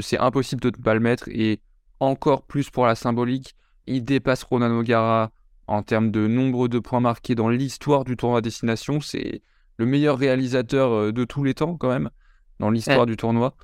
c'est 0.00 0.18
impossible 0.18 0.60
de 0.60 0.68
ne 0.68 0.82
pas 0.82 0.94
le 0.94 1.00
mettre 1.00 1.28
et 1.28 1.60
encore 2.00 2.42
plus 2.46 2.70
pour 2.70 2.86
la 2.86 2.94
symbolique, 2.94 3.54
il 3.86 4.04
dépasse 4.04 4.42
Ronan 4.44 4.70
O'Gara 4.78 5.32
en 5.66 5.82
termes 5.82 6.10
de 6.10 6.26
nombre 6.26 6.68
de 6.68 6.78
points 6.78 7.00
marqués 7.00 7.34
dans 7.34 7.48
l'histoire 7.48 8.04
du 8.04 8.16
tournoi 8.16 8.40
destination. 8.40 9.00
C'est 9.00 9.42
le 9.76 9.86
meilleur 9.86 10.18
réalisateur 10.18 10.92
euh, 10.92 11.12
de 11.12 11.24
tous 11.24 11.44
les 11.44 11.54
temps, 11.54 11.76
quand 11.76 11.88
même, 11.88 12.10
dans 12.58 12.70
l'histoire 12.70 13.06
du 13.06 13.16
tournoi. 13.16 13.54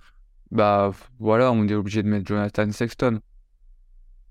Bah 0.51 0.93
voilà, 1.19 1.53
on 1.53 1.67
est 1.67 1.75
obligé 1.75 2.03
de 2.03 2.09
mettre 2.09 2.27
Jonathan 2.27 2.71
Sexton. 2.71 3.21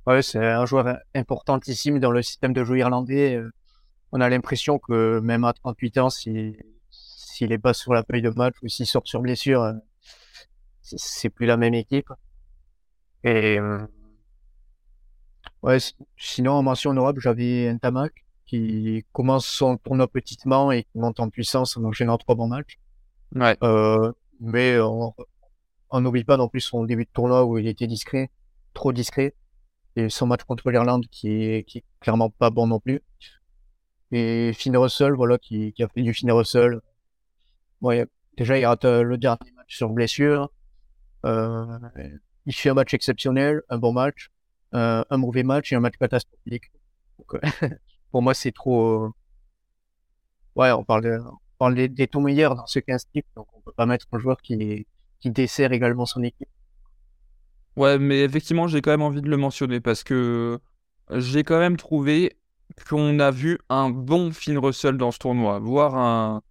Ouais, 0.05 0.21
c'est 0.21 0.43
un 0.43 0.65
joueur 0.65 0.99
importantissime 1.13 1.99
dans 1.99 2.11
le 2.11 2.21
système 2.21 2.53
de 2.53 2.63
jeu 2.63 2.77
irlandais. 2.77 3.35
Euh, 3.35 3.51
on 4.11 4.21
a 4.21 4.29
l'impression 4.29 4.79
que 4.79 5.19
même 5.19 5.43
à 5.43 5.53
38 5.53 5.97
ans, 5.97 6.09
s'il 6.09 6.55
est 7.39 7.57
pas 7.57 7.73
sur 7.73 7.93
la 7.93 8.03
feuille 8.03 8.21
de 8.21 8.29
match 8.29 8.55
ou 8.63 8.67
s'il 8.67 8.85
sort 8.85 9.03
sur 9.05 9.21
blessure, 9.21 9.63
euh, 9.63 9.73
c'est 10.81 11.29
plus 11.29 11.45
la 11.45 11.57
même 11.57 11.73
équipe. 11.73 12.11
Et 13.23 13.59
Ouais, 15.63 15.77
sinon, 16.17 16.53
en 16.53 16.63
mention 16.63 16.91
honorable, 16.91 17.19
j'avais 17.19 17.67
un 17.67 17.77
Tamac 17.77 18.25
qui 18.45 19.05
commence 19.11 19.45
son 19.45 19.77
tournoi 19.77 20.07
petitement 20.07 20.71
et 20.71 20.83
qui 20.83 20.97
monte 20.97 21.19
en 21.19 21.29
puissance 21.29 21.75
en 21.77 21.83
enchaînant 21.83 22.17
trois 22.17 22.35
bons 22.35 22.47
matchs. 22.47 22.77
Ouais. 23.35 23.57
Euh, 23.63 24.11
mais 24.39 24.79
on 24.79 25.13
n'oublie 25.93 26.23
pas 26.23 26.37
non 26.37 26.47
plus 26.49 26.61
son 26.61 26.83
début 26.83 27.05
de 27.05 27.09
tournoi 27.11 27.45
où 27.45 27.57
il 27.57 27.67
était 27.67 27.87
discret, 27.87 28.29
trop 28.73 28.93
discret. 28.93 29.35
Et 29.95 30.09
son 30.09 30.27
match 30.27 30.43
contre 30.43 30.69
l'Irlande 30.69 31.07
qui 31.07 31.29
est, 31.29 31.63
qui 31.63 31.79
est 31.79 31.83
clairement 31.99 32.29
pas 32.29 32.49
bon 32.51 32.67
non 32.67 32.79
plus. 32.79 33.01
Et 34.11 34.53
Finn 34.53 34.77
Russell, 34.77 35.13
voilà, 35.13 35.37
qui, 35.37 35.73
a 35.79 35.87
fait 35.87 36.01
du 36.01 36.13
Finn 36.13 36.31
Russell. 36.31 36.81
Ouais, 37.81 38.05
déjà, 38.37 38.57
il 38.57 38.65
rate 38.65 38.85
euh, 38.85 39.03
le 39.03 39.17
dernier 39.17 39.51
match 39.53 39.75
sur 39.75 39.89
blessure. 39.89 40.51
Euh, 41.25 41.79
il 42.45 42.53
fait 42.53 42.69
un 42.69 42.73
match 42.75 42.93
exceptionnel, 42.93 43.61
un 43.69 43.77
bon 43.77 43.91
match. 43.91 44.29
Euh, 44.73 45.03
un 45.09 45.17
mauvais 45.17 45.43
match 45.43 45.71
et 45.71 45.75
un 45.75 45.79
match 45.79 45.95
catastrophique. 45.97 46.71
Pour 48.11 48.21
moi, 48.21 48.33
c'est 48.33 48.51
trop. 48.51 49.09
Ouais, 50.55 50.71
on 50.71 50.83
parle, 50.83 51.23
on 51.25 51.57
parle 51.57 51.75
des, 51.75 51.87
des 51.89 52.07
tons 52.07 52.21
meilleurs 52.21 52.55
dans 52.55 52.65
ce 52.65 52.79
15 52.79 53.07
type, 53.13 53.25
donc 53.35 53.47
on 53.53 53.61
peut 53.61 53.71
pas 53.71 53.85
mettre 53.85 54.07
un 54.11 54.19
joueur 54.19 54.41
qui, 54.41 54.85
qui 55.19 55.31
dessert 55.31 55.71
également 55.71 56.05
son 56.05 56.23
équipe. 56.23 56.47
Ouais, 57.75 57.99
mais 57.99 58.21
effectivement, 58.21 58.67
j'ai 58.67 58.81
quand 58.81 58.91
même 58.91 59.01
envie 59.01 59.21
de 59.21 59.29
le 59.29 59.37
mentionner 59.37 59.79
parce 59.79 60.03
que 60.03 60.59
j'ai 61.11 61.43
quand 61.43 61.59
même 61.59 61.77
trouvé 61.77 62.37
qu'on 62.89 63.19
a 63.19 63.31
vu 63.31 63.59
un 63.69 63.89
bon 63.89 64.31
Finn 64.31 64.57
Russell 64.57 64.97
dans 64.97 65.11
ce 65.11 65.19
tournoi, 65.19 65.59
voire 65.59 65.95
un, 65.95 66.41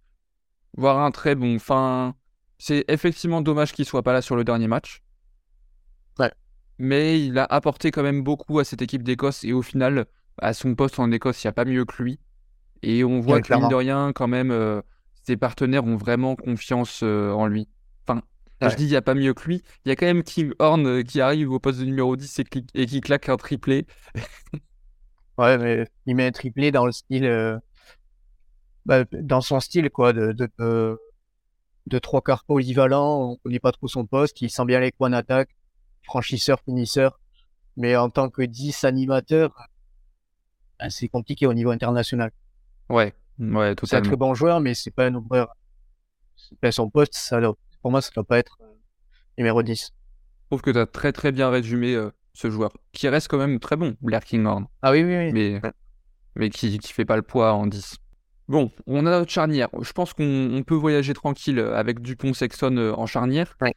voire 0.77 0.99
un 0.99 1.11
très 1.11 1.35
bon. 1.35 1.55
Enfin, 1.55 2.15
c'est 2.57 2.85
effectivement 2.87 3.41
dommage 3.41 3.73
qu'il 3.73 3.85
soit 3.85 4.03
pas 4.03 4.13
là 4.13 4.21
sur 4.21 4.35
le 4.35 4.43
dernier 4.43 4.67
match 4.67 5.01
mais 6.79 7.23
il 7.25 7.37
a 7.39 7.45
apporté 7.45 7.91
quand 7.91 8.03
même 8.03 8.23
beaucoup 8.23 8.59
à 8.59 8.63
cette 8.63 8.81
équipe 8.81 9.03
d'Écosse 9.03 9.43
et 9.43 9.53
au 9.53 9.61
final, 9.61 10.05
à 10.39 10.53
son 10.53 10.75
poste 10.75 10.99
en 10.99 11.11
Écosse, 11.11 11.43
il 11.43 11.47
n'y 11.47 11.49
a 11.49 11.53
pas 11.53 11.65
mieux 11.65 11.85
que 11.85 12.01
lui. 12.01 12.19
Et 12.83 13.03
on 13.03 13.19
voit 13.19 13.41
que, 13.41 13.53
mine 13.53 13.69
de 13.69 13.75
rien, 13.75 14.11
quand 14.13 14.27
même, 14.27 14.51
euh, 14.51 14.81
ses 15.23 15.37
partenaires 15.37 15.85
ont 15.85 15.95
vraiment 15.95 16.35
confiance 16.35 17.01
euh, 17.03 17.31
en 17.31 17.47
lui. 17.47 17.67
Je 18.61 18.75
dis 18.75 18.85
il 18.85 18.89
n'y 18.89 18.95
a 18.95 19.01
pas 19.01 19.13
mieux 19.13 19.33
que 19.33 19.43
lui. 19.47 19.63
Il 19.85 19.89
y 19.89 19.91
a 19.91 19.95
quand 19.95 20.05
même 20.05 20.23
King 20.23 20.51
Horn 20.59 20.85
euh, 20.87 21.03
qui 21.03 21.21
arrive 21.21 21.51
au 21.51 21.59
poste 21.59 21.79
de 21.79 21.85
numéro 21.85 22.15
10 22.15 22.39
et, 22.73 22.85
qui 22.85 23.01
claque 23.01 23.29
un 23.29 23.37
triplé. 23.37 23.85
ouais, 25.37 25.57
mais 25.57 25.87
il 26.05 26.15
met 26.15 26.25
un 26.25 26.31
triplé 26.31 26.71
dans 26.71 26.85
le 26.85 26.91
style. 26.91 27.59
Bah, 28.85 29.03
dans 29.11 29.41
son 29.41 29.59
style, 29.59 29.89
quoi, 29.89 30.13
de, 30.13 30.31
de, 30.31 30.97
de, 31.87 31.99
trois 31.99 32.21
quarts 32.21 32.45
polyvalents. 32.45 33.21
On 33.21 33.31
ne 33.31 33.35
connaît 33.37 33.59
pas 33.59 33.71
trop 33.71 33.87
son 33.87 34.05
poste. 34.05 34.41
Il 34.41 34.49
sent 34.49 34.65
bien 34.65 34.79
les 34.79 34.91
coins 34.91 35.09
d'attaque 35.09 35.49
franchisseur, 36.07 36.59
finisseur. 36.61 37.19
Mais 37.75 37.95
en 37.95 38.09
tant 38.09 38.29
que 38.29 38.41
10 38.41 38.85
animateurs, 38.85 39.67
ben, 40.79 40.89
c'est 40.89 41.09
compliqué 41.09 41.45
au 41.45 41.53
niveau 41.53 41.69
international. 41.69 42.31
Ouais, 42.89 43.13
ouais, 43.39 43.75
tout 43.75 43.85
C'est 43.85 43.97
un 43.97 44.01
très 44.01 44.15
bon 44.15 44.33
joueur, 44.33 44.59
mais 44.59 44.73
c'est 44.73 44.91
pas 44.91 45.05
un 45.05 45.15
ouvreur. 45.15 45.55
son 46.71 46.89
poste, 46.89 47.13
ça 47.13 47.39
pour 47.81 47.91
moi, 47.91 48.01
ça 48.01 48.11
doit 48.13 48.23
pas 48.23 48.37
être 48.37 48.57
euh, 48.61 48.65
numéro 49.37 49.63
10. 49.63 49.91
Je 49.91 50.45
trouve 50.49 50.61
que 50.61 50.71
tu 50.71 50.79
as 50.79 50.85
très 50.85 51.11
très 51.11 51.31
bien 51.31 51.49
résumé 51.49 51.93
euh, 51.95 52.11
ce 52.33 52.49
joueur, 52.49 52.71
qui 52.91 53.07
reste 53.07 53.27
quand 53.27 53.37
même 53.37 53.59
très 53.59 53.75
bon, 53.75 53.95
Blair 54.01 54.23
Kinghorn. 54.23 54.67
Ah 54.81 54.91
oui, 54.91 55.03
oui, 55.03 55.17
oui. 55.17 55.31
Mais, 55.33 55.61
mais 56.35 56.49
qui, 56.49 56.79
qui 56.79 56.93
fait 56.93 57.05
pas 57.05 57.15
le 57.15 57.21
poids 57.21 57.53
en 57.53 57.67
10. 57.67 57.97
Bon, 58.47 58.71
on 58.85 59.05
a 59.05 59.09
notre 59.09 59.31
charnière. 59.31 59.69
Je 59.81 59.91
pense 59.91 60.13
qu'on 60.13 60.63
peut 60.65 60.75
voyager 60.75 61.13
tranquille 61.13 61.59
avec 61.59 62.01
Dupont-Sexton 62.01 62.77
euh, 62.77 62.93
en 62.93 63.05
charnière. 63.05 63.57
Ouais 63.59 63.75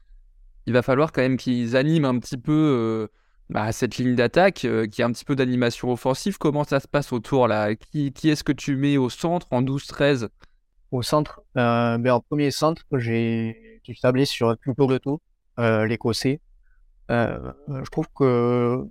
il 0.66 0.72
va 0.72 0.82
falloir 0.82 1.12
quand 1.12 1.22
même 1.22 1.36
qu'ils 1.36 1.76
animent 1.76 2.04
un 2.04 2.18
petit 2.18 2.36
peu 2.36 2.52
euh, 2.52 3.08
bah, 3.48 3.72
cette 3.72 3.96
ligne 3.96 4.14
d'attaque, 4.14 4.64
euh, 4.64 4.86
qui 4.86 5.02
a 5.02 5.06
un 5.06 5.12
petit 5.12 5.24
peu 5.24 5.34
d'animation 5.36 5.90
offensive. 5.90 6.38
Comment 6.38 6.64
ça 6.64 6.80
se 6.80 6.88
passe 6.88 7.12
autour 7.12 7.48
là? 7.48 7.74
Qui, 7.74 8.12
qui 8.12 8.28
est-ce 8.30 8.44
que 8.44 8.52
tu 8.52 8.76
mets 8.76 8.96
au 8.96 9.10
centre 9.10 9.46
en 9.50 9.62
12-13 9.62 10.28
Au 10.92 11.02
centre, 11.02 11.42
euh, 11.56 11.98
ben, 11.98 12.12
en 12.12 12.20
premier 12.20 12.50
centre, 12.50 12.84
j'ai 12.92 13.69
tablé 14.00 14.24
sur 14.24 14.56
plutôt 14.58 14.86
le 14.88 14.98
tout, 14.98 15.20
l'écossais. 15.58 16.40
je 17.08 17.90
trouve 17.90 18.06
que 18.14 18.86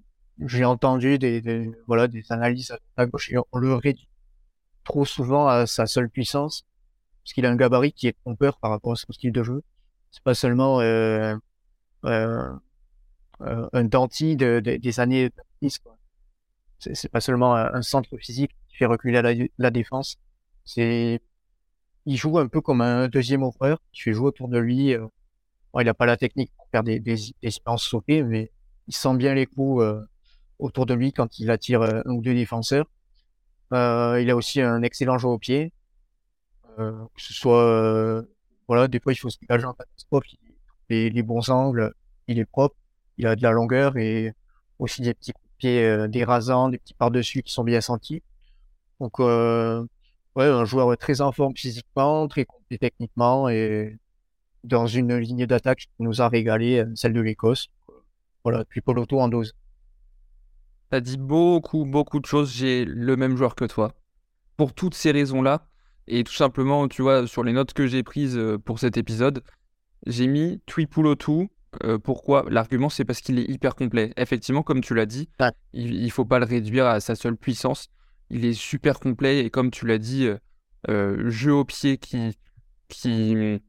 j'ai 0.46 0.66
entendu 0.66 1.20
des, 1.20 1.72
voilà, 1.88 2.08
des 2.08 2.24
analyses 2.32 2.76
à 2.98 3.06
gauche 3.06 3.32
et 3.32 3.38
on 3.52 3.58
le 3.58 3.74
réduit 3.76 4.10
trop 4.84 5.06
souvent 5.06 5.48
à 5.48 5.68
sa 5.68 5.86
seule 5.86 6.10
puissance, 6.10 6.66
parce 7.24 7.34
qu'il 7.34 7.46
a 7.46 7.50
un 7.52 7.56
gabarit 7.56 7.94
qui 7.94 8.08
est 8.08 8.18
trompeur 8.24 8.58
par 8.58 8.72
rapport 8.72 8.94
à 8.94 8.96
son 8.96 9.12
style 9.12 9.32
de 9.32 9.44
jeu. 9.44 9.64
C'est 10.12 10.24
pas 10.24 10.34
seulement 10.34 10.82
euh, 10.82 11.36
euh, 12.06 12.50
un 13.40 13.84
denti 13.84 14.36
de, 14.36 14.60
des 14.60 15.00
années 15.00 15.30
10. 15.62 15.80
C'est 16.80 17.12
pas 17.12 17.22
seulement 17.22 17.56
un, 17.56 17.82
centre 17.82 18.18
physique 18.18 18.52
qui 18.70 18.78
fait 18.78 18.86
reculer 18.86 19.22
la, 19.22 19.34
la 19.58 19.70
défense. 19.70 20.18
C'est 20.66 21.22
il 22.06 22.18
joue 22.18 22.38
un 22.40 22.48
peu 22.48 22.62
comme 22.62 22.82
un 22.82 23.08
deuxième 23.08 23.44
qui 23.92 24.02
fait 24.02 24.14
jouer 24.14 24.28
autour 24.28 24.50
de 24.50 24.58
lui. 24.58 24.94
Euh, 24.94 25.08
il 25.80 25.86
n'a 25.86 25.94
pas 25.94 26.06
la 26.06 26.18
technique 26.18 26.52
pour 26.56 26.68
faire 26.72 26.84
des, 26.84 27.00
des, 27.00 27.16
des 27.42 27.52
séances 27.52 27.96
mais 28.08 28.52
il 28.88 28.96
sent 28.96 29.16
bien 29.16 29.36
les 29.36 29.46
coups 29.46 29.84
euh, 29.84 30.02
autour 30.58 30.86
de 30.86 30.94
lui 30.94 31.14
quand 31.14 31.40
il 31.40 31.52
attire 31.52 31.84
un 31.84 32.12
ou 32.12 32.22
deux 32.22 32.34
défenseurs. 32.34 32.86
Euh, 33.74 34.20
il 34.22 34.30
a 34.32 34.36
aussi 34.36 34.62
un 34.62 34.82
excellent 34.82 35.18
jeu 35.18 35.28
au 35.28 35.38
pied. 35.38 35.72
que 36.78 37.08
ce 37.18 37.34
soit, 37.34 38.24
voilà, 38.68 38.88
des 38.88 39.00
fois 39.00 39.14
il 39.14 39.18
faut 39.18 39.30
se 39.30 39.38
dégager 39.40 39.66
en 39.66 39.74
catastrophe, 39.74 40.26
les, 40.90 41.24
bons 41.24 41.50
angles, 41.50 41.94
il 42.28 42.40
est 42.40 42.46
propre, 42.46 42.76
il 43.18 43.28
a 43.28 43.36
de 43.36 43.44
la 43.44 43.52
longueur 43.52 43.98
et 43.98 44.34
aussi 44.80 45.02
des 45.02 45.14
petits 45.14 45.34
coups 45.34 45.48
de 45.48 45.58
pied 45.58 45.86
euh, 45.86 46.08
dérasants, 46.08 46.70
des 46.70 46.78
petits 46.78 46.94
par-dessus 46.94 47.44
qui 47.44 47.54
sont 47.54 47.64
bien 47.64 47.82
sentis. 47.82 48.24
Donc, 49.00 49.20
euh, 49.20 49.86
ouais, 50.40 50.48
un 50.48 50.66
joueur 50.66 50.98
très 50.98 51.22
en 51.22 51.32
forme 51.32 51.56
physiquement, 51.56 52.28
très 52.28 52.46
complet 52.46 52.78
techniquement 52.78 53.50
et 53.50 53.98
dans 54.64 54.88
une 54.88 55.16
ligne 55.18 55.46
d'attaque 55.46 55.80
qui 55.80 56.04
nous 56.04 56.22
a 56.22 56.30
régalé, 56.30 56.80
euh, 56.80 56.92
celle 56.96 57.14
de 57.14 57.22
l'Écosse. 57.22 57.68
Voilà, 58.44 58.66
puis 58.66 58.82
Poloto 58.82 59.20
en 59.20 59.28
12. 59.28 59.54
T'as 60.90 61.02
dit 61.02 61.18
beaucoup, 61.18 61.86
beaucoup 61.86 62.20
de 62.20 62.26
choses. 62.26 62.54
J'ai 62.54 62.86
le 62.86 63.16
même 63.16 63.36
joueur 63.36 63.56
que 63.56 63.66
toi. 63.66 63.94
Pour 64.58 64.74
toutes 64.74 64.96
ces 64.96 65.12
raisons-là, 65.12 65.68
et 66.08 66.24
tout 66.24 66.34
simplement, 66.34 66.88
tu 66.88 67.02
vois, 67.02 67.28
sur 67.28 67.44
les 67.44 67.54
notes 67.54 67.74
que 67.74 67.86
j'ai 67.86 68.02
prises 68.02 68.40
pour 68.66 68.80
cet 68.80 68.98
épisode, 68.98 69.44
j'ai 70.08 70.28
mis 70.28 70.62
Twipulotu. 70.66 71.50
Euh, 71.84 72.00
pourquoi? 72.00 72.46
L'argument, 72.50 72.90
c'est 72.90 73.06
parce 73.06 73.22
qu'il 73.22 73.38
est 73.38 73.48
hyper 73.48 73.76
complet. 73.76 74.12
Effectivement, 74.18 74.64
comme 74.64 74.82
tu 74.82 74.96
l'as 74.96 75.06
dit, 75.06 75.30
il 75.74 76.04
ne 76.04 76.10
faut 76.10 76.26
pas 76.26 76.40
le 76.40 76.46
réduire 76.46 76.88
à 76.88 77.00
sa 77.00 77.16
seule 77.16 77.38
puissance. 77.38 77.90
Il 78.30 78.46
est 78.46 78.54
super 78.54 79.00
complet 79.00 79.40
et 79.46 79.50
comme 79.50 79.72
tu 79.72 79.86
l'as 79.88 79.98
dit, 79.98 80.26
euh, 80.26 80.38
euh, 80.90 81.30
jeu 81.30 81.54
au 81.54 81.66
pied 81.66 81.98
qui. 81.98 82.38
qui... 82.88 83.60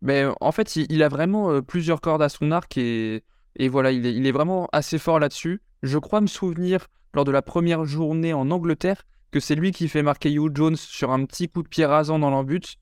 Mais 0.00 0.24
en 0.40 0.52
fait, 0.52 0.76
il, 0.76 1.02
a 1.02 1.08
vraiment 1.08 1.62
plusieurs 1.62 2.00
cordes 2.00 2.22
à 2.22 2.28
son 2.28 2.50
arc 2.50 2.76
et, 2.76 3.22
et 3.54 3.68
voilà, 3.68 3.92
il 3.92 4.04
est, 4.04 4.14
il 4.14 4.26
est 4.26 4.32
vraiment 4.32 4.68
assez 4.72 4.98
fort 4.98 5.20
là-dessus. 5.20 5.62
Je 5.82 5.98
crois 5.98 6.20
me 6.20 6.26
souvenir, 6.26 6.88
lors 7.14 7.24
de 7.24 7.30
la 7.30 7.42
première 7.42 7.84
journée 7.84 8.32
en 8.32 8.50
Angleterre, 8.50 9.04
que 9.30 9.40
c'est 9.40 9.54
lui 9.54 9.72
qui 9.72 9.88
fait 9.88 10.02
marquer 10.02 10.32
Hugh 10.32 10.54
Jones 10.54 10.76
sur 10.76 11.10
un 11.10 11.24
petit 11.24 11.48
coup 11.48 11.62
de 11.62 11.68
pied 11.68 11.86
rasant 11.86 12.18
dans 12.18 12.30
l'embut. 12.30 12.76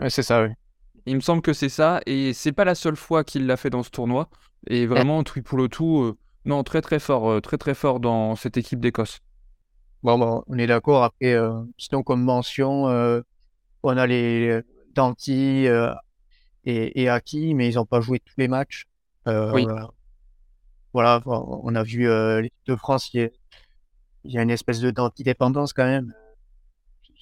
Ouais, 0.00 0.10
c'est 0.10 0.22
ça, 0.22 0.42
oui. 0.42 0.48
Il 1.06 1.14
me 1.14 1.20
semble 1.20 1.42
que 1.42 1.52
c'est 1.52 1.68
ça, 1.68 2.00
et 2.06 2.32
c'est 2.32 2.52
pas 2.52 2.64
la 2.64 2.74
seule 2.74 2.96
fois 2.96 3.22
qu'il 3.22 3.46
l'a 3.46 3.56
fait 3.56 3.70
dans 3.70 3.82
ce 3.82 3.90
tournoi. 3.90 4.28
Et 4.66 4.86
vraiment, 4.86 5.22
pour 5.22 5.58
le 5.58 5.68
tout, 5.68 6.02
euh, 6.02 6.18
non, 6.44 6.64
très 6.64 6.82
très 6.82 6.98
fort, 6.98 7.30
euh, 7.30 7.40
très 7.40 7.58
très 7.58 7.74
fort 7.74 8.00
dans 8.00 8.34
cette 8.34 8.56
équipe 8.56 8.80
d'Écosse. 8.80 9.20
Bon, 10.06 10.18
bon, 10.18 10.44
on 10.46 10.56
est 10.56 10.68
d'accord. 10.68 11.02
Après, 11.02 11.34
euh, 11.34 11.60
sinon, 11.76 12.02
comme 12.02 12.22
mention, 12.22 12.84
on 13.82 13.96
a 13.96 14.06
les 14.06 14.60
Danti 14.94 15.66
et, 16.64 17.02
et 17.02 17.08
Aki, 17.08 17.54
mais 17.54 17.68
ils 17.68 17.74
n'ont 17.74 17.84
pas 17.84 18.00
joué 18.00 18.20
tous 18.20 18.34
les 18.38 18.48
matchs. 18.48 18.86
oui. 19.26 19.66
Voilà, 20.92 21.20
on 21.26 21.74
a 21.74 21.82
vu 21.82 22.08
l'équipe 22.40 22.66
de 22.66 22.76
France 22.76 23.10
il 23.12 24.32
y 24.32 24.38
a 24.38 24.42
une 24.42 24.50
espèce 24.50 24.80
de 24.80 24.90
d'antidépendance 24.90 25.72
quand 25.72 25.84
même. 25.84 26.12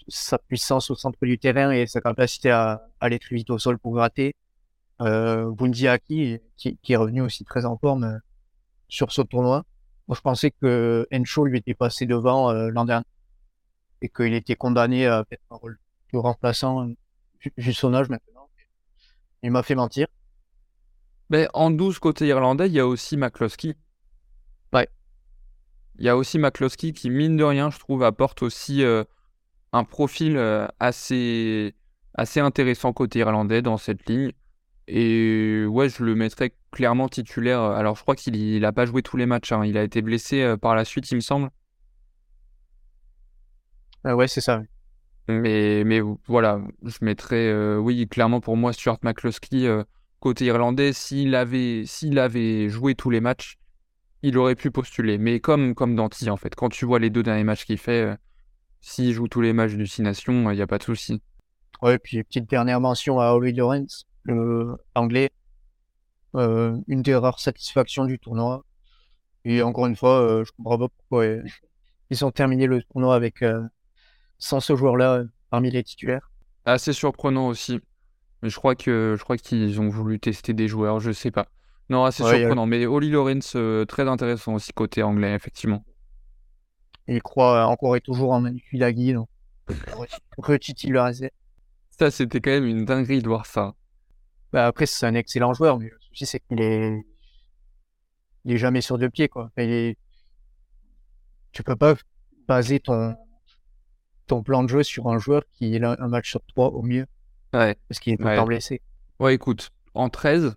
Sa 0.09 0.39
puissance 0.39 0.91
au 0.91 0.95
centre 0.95 1.25
du 1.25 1.39
terrain 1.39 1.71
et 1.71 1.87
sa 1.87 2.01
capacité 2.01 2.51
à, 2.51 2.87
aller 3.01 3.19
très 3.19 3.35
vite 3.37 3.51
au 3.51 3.59
sol 3.59 3.79
pour 3.79 3.95
gratter. 3.95 4.35
Euh, 5.01 5.51
Bundiaki, 5.51 6.39
qui, 6.57 6.79
qui, 6.83 6.93
est 6.93 6.97
revenu 6.97 7.21
aussi 7.21 7.45
très 7.45 7.65
en 7.65 7.77
forme 7.77 8.05
euh, 8.05 8.19
sur 8.89 9.13
ce 9.13 9.23
tournoi. 9.23 9.65
Moi, 10.09 10.17
je 10.17 10.21
pensais 10.21 10.51
que 10.51 11.07
Encho 11.13 11.47
lui 11.47 11.59
était 11.59 11.75
passé 11.75 12.07
devant 12.07 12.51
euh, 12.51 12.69
l'an 12.71 12.85
dernier 12.85 13.07
et 14.03 14.09
qu'il 14.09 14.35
était 14.35 14.57
condamné 14.57 15.07
à 15.07 15.25
faire 15.25 15.39
un 15.51 15.57
rôle 15.57 15.79
de 16.13 16.19
remplaçant 16.19 16.89
vu 17.57 17.73
son 17.73 17.95
âge 17.95 18.09
maintenant. 18.09 18.49
Il 19.43 19.51
m'a 19.51 19.63
fait 19.63 19.75
mentir. 19.75 20.07
Mais 21.31 21.49
en 21.55 21.71
12 21.71 21.99
côté 21.99 22.27
irlandais, 22.27 22.67
il 22.67 22.73
y 22.73 22.81
a 22.81 22.87
aussi 22.87 23.17
McCloskey. 23.17 23.77
Ouais. 24.73 24.89
Il 25.99 26.05
y 26.05 26.09
a 26.09 26.17
aussi 26.17 26.39
McCloskey 26.39 26.93
qui, 26.93 27.11
mine 27.11 27.37
de 27.37 27.45
rien, 27.45 27.71
je 27.71 27.79
trouve, 27.79 28.03
apporte 28.03 28.43
aussi 28.43 28.83
euh, 28.83 29.05
un 29.73 29.85
profil 29.85 30.37
euh, 30.37 30.67
assez, 30.81 31.75
assez 32.15 32.41
intéressant 32.41 32.93
côté 32.93 33.21
irlandais 33.21 33.63
dans 33.63 33.79
cette 33.79 34.09
ligne. 34.09 34.33
Et 34.87 35.65
ouais, 35.67 35.89
je 35.89 36.05
le 36.05 36.15
mettrais 36.15 36.55
clairement 36.71 37.09
titulaire. 37.09 37.61
Alors, 37.61 37.97
je 37.97 38.03
crois 38.03 38.17
qu'il 38.17 38.61
n'a 38.61 38.73
pas 38.73 38.87
joué 38.87 39.03
tous 39.03 39.17
les 39.17 39.27
matchs. 39.27 39.53
Hein. 39.53 39.65
Il 39.65 39.79
a 39.79 39.83
été 39.83 40.03
blessé 40.03 40.43
euh, 40.43 40.57
par 40.57 40.75
la 40.75 40.85
suite, 40.85 41.11
il 41.11 41.17
me 41.17 41.21
semble. 41.21 41.51
Ah 44.05 44.15
ouais, 44.15 44.29
c'est 44.29 44.43
ça. 44.43 44.63
Mais, 45.29 45.85
mais 45.85 46.01
voilà, 46.27 46.61
je 46.83 46.99
mettrais, 47.01 47.77
oui, 47.77 48.07
clairement 48.07 48.41
pour 48.41 48.59
moi, 48.59 48.75
Stuart 48.75 48.99
McCloskey, 49.03 49.67
côté 50.21 50.45
irlandais, 50.45 50.93
s'il 50.93 51.35
avait, 51.35 51.85
s'il 51.87 52.19
avait 52.19 52.69
joué 52.69 52.95
tous 52.95 53.09
les 53.09 53.23
matchs, 53.23 53.57
il 54.21 54.37
aurait 54.37 54.55
pu 54.55 54.71
postuler. 54.71 55.17
Mais 55.17 55.41
comme, 55.41 55.75
comme 55.75 55.97
Danti, 55.97 56.29
en 56.29 56.37
fait, 56.37 56.55
quand 56.55 56.69
tu 56.69 56.85
vois 56.85 56.99
les 56.99 57.09
deux 57.09 57.23
derniers 57.23 57.45
matchs 57.45 57.65
qu'il 57.65 57.79
fait, 57.79 58.19
s'il 58.83 59.15
joue 59.15 59.29
tous 59.29 59.41
les 59.41 59.55
matchs 59.55 59.73
du 59.73 59.87
Six 59.87 60.03
Nations, 60.03 60.51
il 60.51 60.57
n'y 60.57 60.61
a 60.61 60.67
pas 60.67 60.77
de 60.77 60.83
souci. 60.83 61.23
Ouais, 61.81 61.99
puis 61.99 62.23
petite 62.23 62.49
dernière 62.49 62.81
mention 62.81 63.19
à 63.19 63.33
Oli 63.33 63.55
Lawrence, 63.55 64.07
le 64.25 64.77
anglais. 64.95 65.31
une 66.35 67.03
des 67.03 67.15
rares 67.15 67.41
satisfactions 67.41 68.05
du 68.05 68.19
tournoi. 68.19 68.65
Et 69.45 69.63
encore 69.63 69.87
une 69.87 69.97
fois, 69.97 70.43
je 70.45 70.51
comprends 70.53 70.79
pas 70.79 70.89
pourquoi 70.89 71.27
ils 72.11 72.25
ont 72.25 72.31
terminé 72.31 72.67
le 72.67 72.83
tournoi 72.83 73.15
avec 73.15 73.43
sans 74.39 74.61
ce 74.61 74.77
joueur-là 74.77 75.15
euh, 75.15 75.25
parmi 75.51 75.71
les 75.71 75.83
titulaires. 75.83 76.31
Assez 76.65 76.93
surprenant 76.93 77.49
aussi. 77.49 77.81
Mais 78.43 78.51
je 78.51 78.57
crois 78.57 78.75
que 78.75 79.17
je 79.19 79.23
crois 79.25 79.37
qu'ils 79.37 79.81
ont 79.81 79.89
voulu 79.89 80.21
tester 80.21 80.53
des 80.53 80.69
joueurs, 80.69 81.01
je 81.01 81.13
sais 81.13 81.31
pas. 81.31 81.47
Non, 81.89 82.05
assez 82.05 82.23
surprenant. 82.23 82.67
Mais 82.67 82.87
Oli 82.87 83.11
Lawrence, 83.11 83.55
euh, 83.57 83.85
très 83.85 84.09
intéressant 84.09 84.55
aussi 84.55 84.73
côté 84.73 85.03
anglais, 85.03 85.35
effectivement. 85.35 85.85
il 87.09 87.23
croit 87.23 87.67
encore 87.67 87.97
et 87.97 88.01
toujours 88.01 88.33
en 88.33 88.41
Manu 88.41 88.63
Filagui, 88.71 89.15
donc 89.15 89.29
retitulariser. 90.39 91.31
Ça, 91.91 92.11
c'était 92.11 92.41
quand 92.41 92.51
même 92.51 92.67
une 92.67 92.85
dinguerie 92.85 93.23
de 93.23 93.29
voir 93.29 93.47
ça. 93.47 93.75
Bah 94.55 94.69
après, 94.69 94.87
c'est 94.87 95.05
un 95.05 95.15
excellent 95.17 95.53
joueur, 95.53 95.81
mais 95.81 95.87
le 95.87 95.99
souci, 95.99 96.27
c'est 96.27 96.39
qu'il 96.39 96.61
est... 96.61 97.05
Il 98.45 98.53
est 98.53 98.57
jamais 98.57 98.83
sur 98.83 98.99
deux 98.99 99.11
pieds, 99.11 99.29
quoi. 99.29 99.51
Il 99.57 99.69
est... 99.69 99.99
Tu 101.51 101.65
peux 101.65 101.75
pas 101.75 101.97
baser 102.47 102.79
ton, 102.79 103.17
ton 104.29 104.45
plan 104.45 104.63
de 104.63 104.69
jeu 104.69 104.85
sur 104.85 105.09
un 105.09 105.19
joueur 105.19 105.43
qui 105.51 105.75
est 105.75 105.83
un 105.83 106.07
match 106.07 106.31
sur 106.31 106.41
trois 106.47 106.69
au 106.69 106.83
mieux. 106.83 107.05
Ouais. 107.53 107.77
Parce 107.89 107.99
qu'il 107.99 108.13
est 108.13 108.17
tout 108.17 108.29
le 108.29 108.37
temps 108.37 108.47
blessé. 108.47 108.81
Ouais, 109.19 109.35
écoute, 109.35 109.71
en 109.93 110.09
13, 110.09 110.55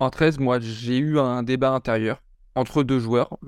en 0.00 0.10
13, 0.10 0.40
moi, 0.40 0.58
j'ai 0.58 0.98
eu 0.98 1.20
un 1.20 1.44
débat 1.44 1.70
intérieur 1.70 2.24
entre 2.56 2.82
deux 2.82 2.98
joueurs. 2.98 3.38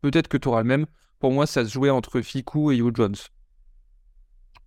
Peut-être 0.00 0.28
que 0.28 0.38
tu 0.38 0.48
auras 0.48 0.62
le 0.62 0.68
même. 0.68 0.86
Pour 1.18 1.32
moi, 1.32 1.46
ça 1.46 1.66
se 1.66 1.70
jouait 1.70 1.90
entre 1.90 2.22
Fiku 2.22 2.72
et 2.72 2.78
Hugh 2.78 2.96
Jones. 2.96 3.16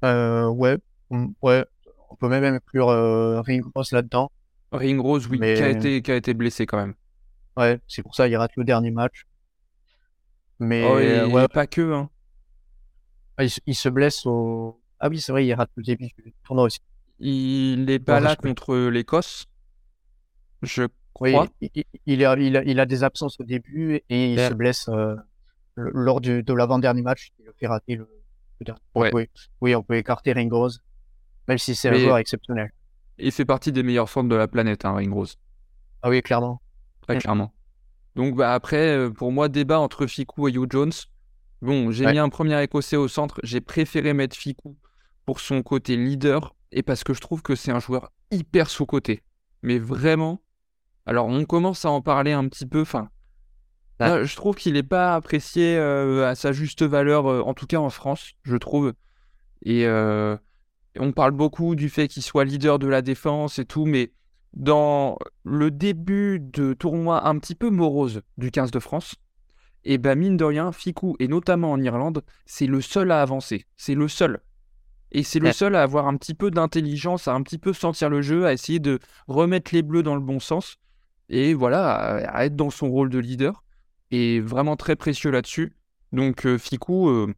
Euh, 0.05 0.49
ouais, 0.49 0.77
mm, 1.09 1.29
ouais. 1.41 1.65
On 2.09 2.15
peut 2.15 2.29
même 2.29 2.43
inclure 2.43 2.89
euh, 2.89 3.41
Ring 3.41 3.63
Rose 3.75 3.91
là-dedans. 3.91 4.31
Ring 4.71 4.99
Rose, 4.99 5.27
oui, 5.27 5.39
qui, 5.39 5.45
a 5.45 5.69
été, 5.69 6.01
qui 6.01 6.11
a 6.11 6.15
été 6.15 6.33
blessé 6.33 6.65
quand 6.65 6.77
même. 6.77 6.93
Ouais, 7.57 7.79
c'est 7.87 8.03
pour 8.03 8.15
ça 8.15 8.27
qu'il 8.27 8.37
rate 8.37 8.55
le 8.55 8.63
dernier 8.63 8.91
match. 8.91 9.25
Mais 10.59 10.85
oh, 10.85 10.99
et, 10.99 11.23
ouais. 11.23 11.47
pas 11.47 11.67
que. 11.67 11.93
Hein. 11.93 12.09
Ah, 13.37 13.43
il, 13.65 13.75
se 13.75 13.89
blesse 13.89 14.25
au. 14.25 14.81
Ah 14.99 15.09
oui, 15.09 15.19
c'est 15.19 15.31
vrai, 15.31 15.45
il 15.45 15.53
rate 15.53 15.71
le 15.75 15.83
début 15.83 16.09
du 16.23 16.33
tournoi 16.43 16.65
aussi. 16.65 16.79
Il 17.19 17.85
n'est 17.85 17.99
pas 17.99 18.19
là 18.19 18.35
contre 18.35 18.75
l'Écosse, 18.75 19.45
je 20.61 20.83
crois. 21.13 21.47
il, 21.61 21.83
il, 22.05 22.25
a, 22.25 22.37
il, 22.37 22.79
a, 22.79 22.85
des 22.85 23.03
absences 23.03 23.39
au 23.39 23.43
début 23.43 24.01
et 24.09 24.33
il 24.33 24.39
se 24.39 24.53
blesse 24.53 24.87
euh, 24.89 25.15
lors 25.75 26.21
du, 26.21 26.43
de 26.43 26.53
l'avant-dernier 26.53 27.01
match. 27.01 27.31
Il 27.39 27.45
fait 27.57 27.67
rater 27.67 27.95
le, 27.95 28.07
dernier. 28.61 28.81
Oui. 28.95 29.29
oui, 29.61 29.75
on 29.75 29.83
peut 29.83 29.95
écarter 29.95 30.33
Ringrose, 30.33 30.81
même 31.49 31.57
si 31.57 31.75
c'est 31.75 31.89
un 31.89 31.95
joueur 31.95 32.17
exceptionnel. 32.19 32.71
Il 33.17 33.31
fait 33.31 33.43
partie 33.43 33.71
des 33.71 33.83
meilleurs 33.83 34.07
centres 34.07 34.29
de 34.29 34.35
la 34.35 34.47
planète, 34.47 34.85
hein, 34.85 34.93
Ringrose. 34.93 35.37
Ah 36.03 36.09
oui, 36.09 36.21
clairement. 36.21 36.61
Très 37.01 37.17
clairement. 37.17 37.53
Donc 38.15 38.35
bah, 38.35 38.53
après, 38.53 38.95
euh, 38.95 39.09
pour 39.09 39.31
moi, 39.31 39.49
débat 39.49 39.79
entre 39.79 40.05
Fiku 40.05 40.47
et 40.47 40.53
Hugh 40.53 40.71
Jones. 40.71 40.93
Bon, 41.61 41.91
j'ai 41.91 42.05
mis 42.05 42.19
un 42.19 42.29
premier 42.29 42.61
écossais 42.63 42.95
au 42.95 43.07
centre. 43.07 43.39
J'ai 43.43 43.59
préféré 43.59 44.13
mettre 44.13 44.37
Ficou 44.37 44.77
pour 45.25 45.39
son 45.39 45.61
côté 45.63 45.97
leader 45.97 46.55
et 46.71 46.83
parce 46.83 47.03
que 47.03 47.13
je 47.13 47.19
trouve 47.19 47.41
que 47.41 47.55
c'est 47.55 47.71
un 47.71 47.79
joueur 47.79 48.11
hyper 48.31 48.69
sous-côté. 48.69 49.23
Mais 49.63 49.79
vraiment. 49.79 50.41
Alors, 51.05 51.25
on 51.25 51.43
commence 51.45 51.83
à 51.83 51.89
en 51.89 52.01
parler 52.01 52.31
un 52.31 52.47
petit 52.47 52.67
peu. 52.67 52.81
Enfin, 52.81 53.09
je 53.99 54.35
trouve 54.35 54.55
qu'il 54.55 54.73
n'est 54.73 54.83
pas 54.83 55.15
apprécié 55.15 55.75
euh, 55.77 56.29
à 56.29 56.35
sa 56.35 56.51
juste 56.51 56.83
valeur, 56.83 57.25
euh, 57.27 57.41
en 57.41 57.55
tout 57.55 57.65
cas 57.65 57.77
en 57.77 57.89
France, 57.89 58.33
je 58.43 58.55
trouve. 58.55 58.93
Et 59.63 59.85
euh, 59.85 60.37
on 60.97 61.11
parle 61.11 61.31
beaucoup 61.31 61.75
du 61.75 61.89
fait 61.89 62.07
qu'il 62.07 62.23
soit 62.23 62.45
leader 62.45 62.79
de 62.79 62.87
la 62.87 63.01
défense 63.01 63.59
et 63.59 63.65
tout, 63.65 63.85
mais 63.85 64.11
dans 64.53 65.17
le 65.43 65.69
début 65.69 66.39
de 66.39 66.73
tournoi 66.73 67.27
un 67.27 67.37
petit 67.37 67.55
peu 67.55 67.69
morose 67.69 68.21
du 68.37 68.49
15 68.49 68.71
de 68.71 68.79
France, 68.79 69.15
et 69.83 69.97
ben 69.97 70.17
mine 70.17 70.37
de 70.37 70.43
rien, 70.43 70.71
Fiku, 70.71 71.15
et 71.19 71.27
notamment 71.27 71.71
en 71.71 71.81
Irlande, 71.81 72.23
c'est 72.45 72.67
le 72.67 72.81
seul 72.81 73.11
à 73.11 73.21
avancer. 73.21 73.65
C'est 73.77 73.95
le 73.95 74.07
seul. 74.07 74.39
Et 75.11 75.23
c'est 75.23 75.39
le 75.39 75.51
seul 75.51 75.75
à 75.75 75.81
avoir 75.81 76.07
un 76.07 76.15
petit 76.17 76.35
peu 76.35 76.51
d'intelligence, 76.51 77.27
à 77.27 77.33
un 77.33 77.41
petit 77.41 77.57
peu 77.57 77.73
sentir 77.73 78.09
le 78.09 78.21
jeu, 78.21 78.45
à 78.45 78.53
essayer 78.53 78.79
de 78.79 78.99
remettre 79.27 79.73
les 79.73 79.81
bleus 79.81 80.03
dans 80.03 80.15
le 80.15 80.21
bon 80.21 80.39
sens. 80.39 80.77
Et 81.29 81.53
voilà, 81.53 81.95
à, 82.29 82.45
être 82.45 82.55
dans 82.55 82.69
son 82.69 82.89
rôle 82.89 83.09
de 83.09 83.19
leader. 83.19 83.63
Et 84.11 84.39
vraiment 84.39 84.75
très 84.75 84.95
précieux 84.95 85.31
là-dessus. 85.31 85.73
Donc 86.11 86.45
euh, 86.45 86.57
Fiku, 86.57 87.09
euh, 87.09 87.33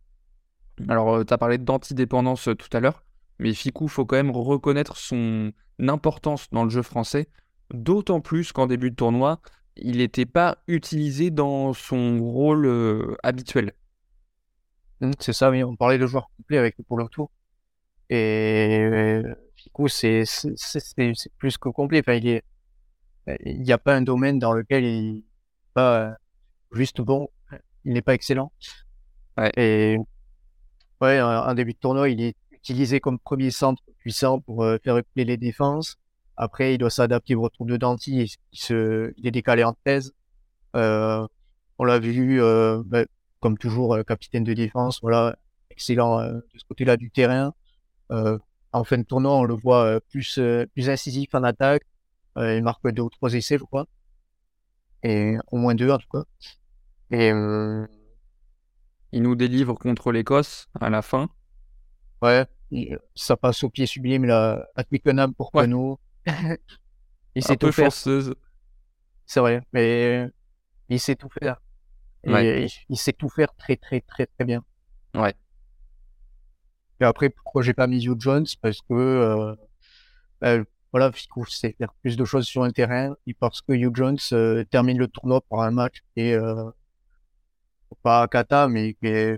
alors 0.87 1.15
euh, 1.15 1.23
tu 1.23 1.33
as 1.33 1.37
parlé 1.37 1.57
d'antidépendance 1.57 2.49
tout 2.57 2.69
à 2.71 2.79
l'heure, 2.79 3.03
mais 3.41 3.53
Fiku, 3.55 3.87
faut 3.87 4.05
quand 4.05 4.17
même 4.17 4.29
reconnaître 4.31 4.97
son 4.97 5.51
importance 5.79 6.47
dans 6.51 6.63
le 6.63 6.69
jeu 6.69 6.83
français. 6.83 7.27
D'autant 7.73 8.21
plus 8.21 8.51
qu'en 8.51 8.67
début 8.67 8.91
de 8.91 8.95
tournoi, 8.95 9.41
il 9.75 9.97
n'était 9.97 10.27
pas 10.27 10.59
utilisé 10.67 11.31
dans 11.31 11.73
son 11.73 12.19
rôle 12.19 12.67
euh, 12.67 13.15
habituel. 13.23 13.73
Mmh, 14.99 15.11
c'est 15.19 15.33
ça, 15.33 15.49
oui, 15.49 15.63
on 15.63 15.75
parlait 15.75 15.97
de 15.97 16.05
joueur 16.05 16.29
complet 16.37 16.59
avec 16.59 16.75
pour 16.87 16.97
le 16.97 17.07
tour. 17.07 17.31
Et 18.11 19.21
Fico, 19.55 19.87
c'est 19.87 20.23
plus 21.37 21.57
que 21.57 21.69
complet. 21.69 22.01
Enfin, 22.05 22.13
il 22.13 22.41
il 23.45 23.61
n'y 23.61 23.71
a 23.71 23.77
pas 23.77 23.95
un 23.95 24.01
domaine 24.01 24.37
dans 24.37 24.53
lequel 24.53 24.83
il 24.83 25.15
n'est 25.15 25.23
pas 25.73 25.99
euh, 26.01 26.13
juste 26.73 27.01
bon, 27.01 27.29
il 27.85 27.93
n'est 27.93 28.01
pas 28.01 28.13
excellent. 28.13 28.51
Ouais. 29.37 29.51
Et 29.57 29.97
ouais, 31.01 31.21
en 31.21 31.53
début 31.55 31.73
de 31.73 31.77
tournoi, 31.79 32.09
il 32.09 32.21
est 32.21 32.35
utilisé 32.61 32.99
comme 32.99 33.19
premier 33.19 33.51
centre 33.51 33.81
puissant 33.97 34.39
pour 34.39 34.63
euh, 34.63 34.77
faire 34.83 34.95
reculer 34.95 35.25
les 35.25 35.37
défenses. 35.37 35.97
Après, 36.37 36.75
il 36.75 36.77
doit 36.77 36.89
s'adapter 36.89 37.35
au 37.35 37.41
retour 37.41 37.65
de 37.65 37.77
Danti. 37.77 38.23
Il, 38.23 39.13
il 39.17 39.27
est 39.27 39.31
décalé 39.31 39.63
en 39.63 39.73
thèse. 39.83 40.13
Euh, 40.75 41.27
on 41.77 41.83
l'a 41.83 41.99
vu, 41.99 42.41
euh, 42.41 42.81
ben, 42.85 43.05
comme 43.39 43.57
toujours, 43.57 43.97
capitaine 44.05 44.43
de 44.43 44.53
défense. 44.53 44.99
Voilà, 45.01 45.35
excellent 45.69 46.21
de 46.21 46.43
ce 46.55 46.63
côté-là 46.65 46.97
du 46.97 47.09
terrain. 47.11 47.53
En 48.73 48.83
fin 48.83 48.97
de 48.97 49.03
tournoi, 49.03 49.33
on 49.33 49.43
le 49.43 49.55
voit 49.55 49.99
plus, 50.09 50.39
plus 50.73 50.89
incisif 50.89 51.33
en 51.33 51.43
attaque. 51.43 51.83
il 52.37 52.61
marque 52.63 52.87
deux 52.91 53.01
ou 53.01 53.09
trois 53.09 53.33
essais, 53.33 53.57
je 53.57 53.63
crois. 53.63 53.87
Et 55.03 55.35
au 55.51 55.57
moins 55.57 55.75
deux, 55.75 55.89
en 55.89 55.97
tout 55.97 56.09
cas. 56.11 56.23
Et 57.09 57.29
il 59.11 59.23
nous 59.23 59.35
délivre 59.35 59.73
contre 59.73 60.11
l'Écosse 60.11 60.69
à 60.79 60.89
la 60.89 61.01
fin. 61.01 61.29
Ouais, 62.21 62.45
ça 63.15 63.35
passe 63.35 63.63
au 63.63 63.69
pied 63.69 63.85
sublime 63.85 64.25
là, 64.25 64.67
à 64.75 64.83
Twickenham 64.83 65.33
pour 65.33 65.53
ouais. 65.55 65.67
il 67.35 67.43
sait 67.43 67.57
tout 67.57 67.71
faire. 67.71 67.91
C'est 67.91 69.39
vrai, 69.39 69.63
mais 69.73 70.29
il 70.89 70.99
sait 70.99 71.15
tout 71.15 71.29
faire. 71.29 71.61
Et 72.23 72.67
il, 72.89 72.97
sait 72.97 73.13
tout 73.13 73.29
faire 73.29 73.53
très 73.55 73.75
très 73.75 74.01
très 74.01 74.27
très 74.27 74.45
bien. 74.45 74.63
Ouais. 75.15 75.33
Et 76.99 77.03
après, 77.03 77.29
pourquoi 77.29 77.63
j'ai 77.63 77.73
pas 77.73 77.87
mis 77.87 78.05
Hugh 78.05 78.19
Jones? 78.19 78.45
Parce 78.61 78.79
que 78.81 78.93
euh, 78.93 79.55
ben, 80.39 80.65
voilà, 80.91 81.11
Fico 81.11 81.45
sait 81.45 81.73
faire 81.77 81.93
plus 82.01 82.15
de 82.15 82.25
choses 82.25 82.45
sur 82.45 82.63
un 82.63 82.69
terrain 82.69 83.15
et 83.25 83.33
parce 83.33 83.61
que 83.61 83.73
Hugh 83.73 83.95
Jones 83.95 84.19
euh, 84.33 84.63
termine 84.65 84.99
le 84.99 85.07
tournoi 85.07 85.41
par 85.41 85.61
un 85.61 85.71
match 85.71 86.03
et 86.15 86.35
euh, 86.35 86.69
pas 88.03 88.27
Kata, 88.27 88.67
mais 88.67 88.93
qui 88.93 89.37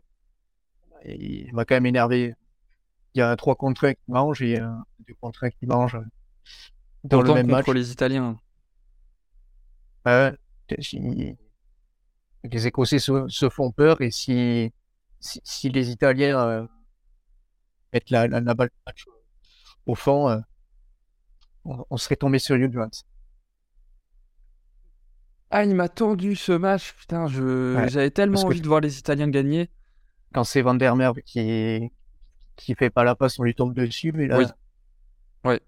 il 1.06 1.54
m'a 1.54 1.66
quand 1.66 1.76
même 1.76 1.86
énervé. 1.86 2.34
Il 3.16 3.20
y 3.20 3.22
a 3.22 3.36
3 3.36 3.56
contre 3.56 3.86
1 3.86 3.94
qui 3.94 4.02
mange 4.08 4.42
et 4.42 4.60
un 4.60 4.86
2 5.08 5.14
contre 5.16 5.44
1 5.44 5.52
qui 5.52 5.66
mange 5.68 5.98
dans 7.04 7.22
le 7.22 7.34
même 7.34 7.48
contre 7.48 7.70
match. 7.70 7.76
les 7.76 7.92
Italiens. 7.92 8.38
Ouais, 10.06 10.34
les 12.44 12.68
Écossais 12.68 13.00
se, 13.00 13.50
font 13.50 13.72
peur 13.72 14.02
et 14.02 14.12
si, 14.12 14.74
si, 15.20 15.70
les 15.70 15.92
Italiens 15.92 16.40
euh, 16.40 16.68
mettent 17.94 18.10
la, 18.10 18.28
la, 18.28 18.54
balle 18.54 18.70
au 19.86 19.96
fond, 19.96 20.30
euh, 20.30 20.40
on, 21.66 21.98
serait 21.98 22.16
tombé 22.16 22.40
sur 22.40 22.58
Jones. 22.58 22.90
Ah, 25.52 25.64
il 25.64 25.76
m'a 25.76 25.90
tendu 25.90 26.36
ce 26.36 26.52
match. 26.52 26.94
Putain, 26.94 27.28
je... 27.28 27.86
j'avais 27.88 28.12
tellement 28.12 28.42
envie 28.42 28.62
de 28.62 28.68
voir 28.68 28.82
les 28.82 28.98
Italiens 28.98 29.30
gagner. 29.30 29.70
Quand 30.34 30.44
c'est 30.44 30.62
Van 30.62 30.74
der 30.74 30.96
Merwe 30.96 31.22
qui, 31.22 31.92
qui 32.56 32.76
fait 32.76 32.90
pas 32.90 33.04
la 33.04 33.16
passe, 33.16 33.40
on 33.40 33.44
lui 33.44 33.56
tombe 33.56 33.74
dessus. 33.74 34.12
Mais 34.14 34.28
là... 34.28 34.38
Oui. 34.38 34.46
Ouais. 35.46 35.62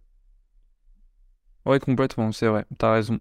Ouais, 1.66 1.80
complètement, 1.80 2.32
c'est 2.32 2.48
vrai. 2.48 2.66
T'as 2.78 2.94
raison. 2.94 3.20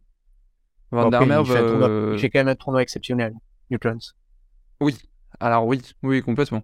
Van 0.90 1.10
der 1.10 1.26
Merwe. 1.26 1.50
Euh, 1.50 2.16
j'ai 2.16 2.30
quand 2.30 2.40
même 2.40 2.48
un 2.48 2.54
tournoi 2.54 2.82
exceptionnel, 2.82 3.34
Newlands. 3.70 4.12
Oui. 4.80 4.96
Alors, 5.40 5.66
oui, 5.66 5.80
oui, 6.02 6.22
complètement. 6.22 6.62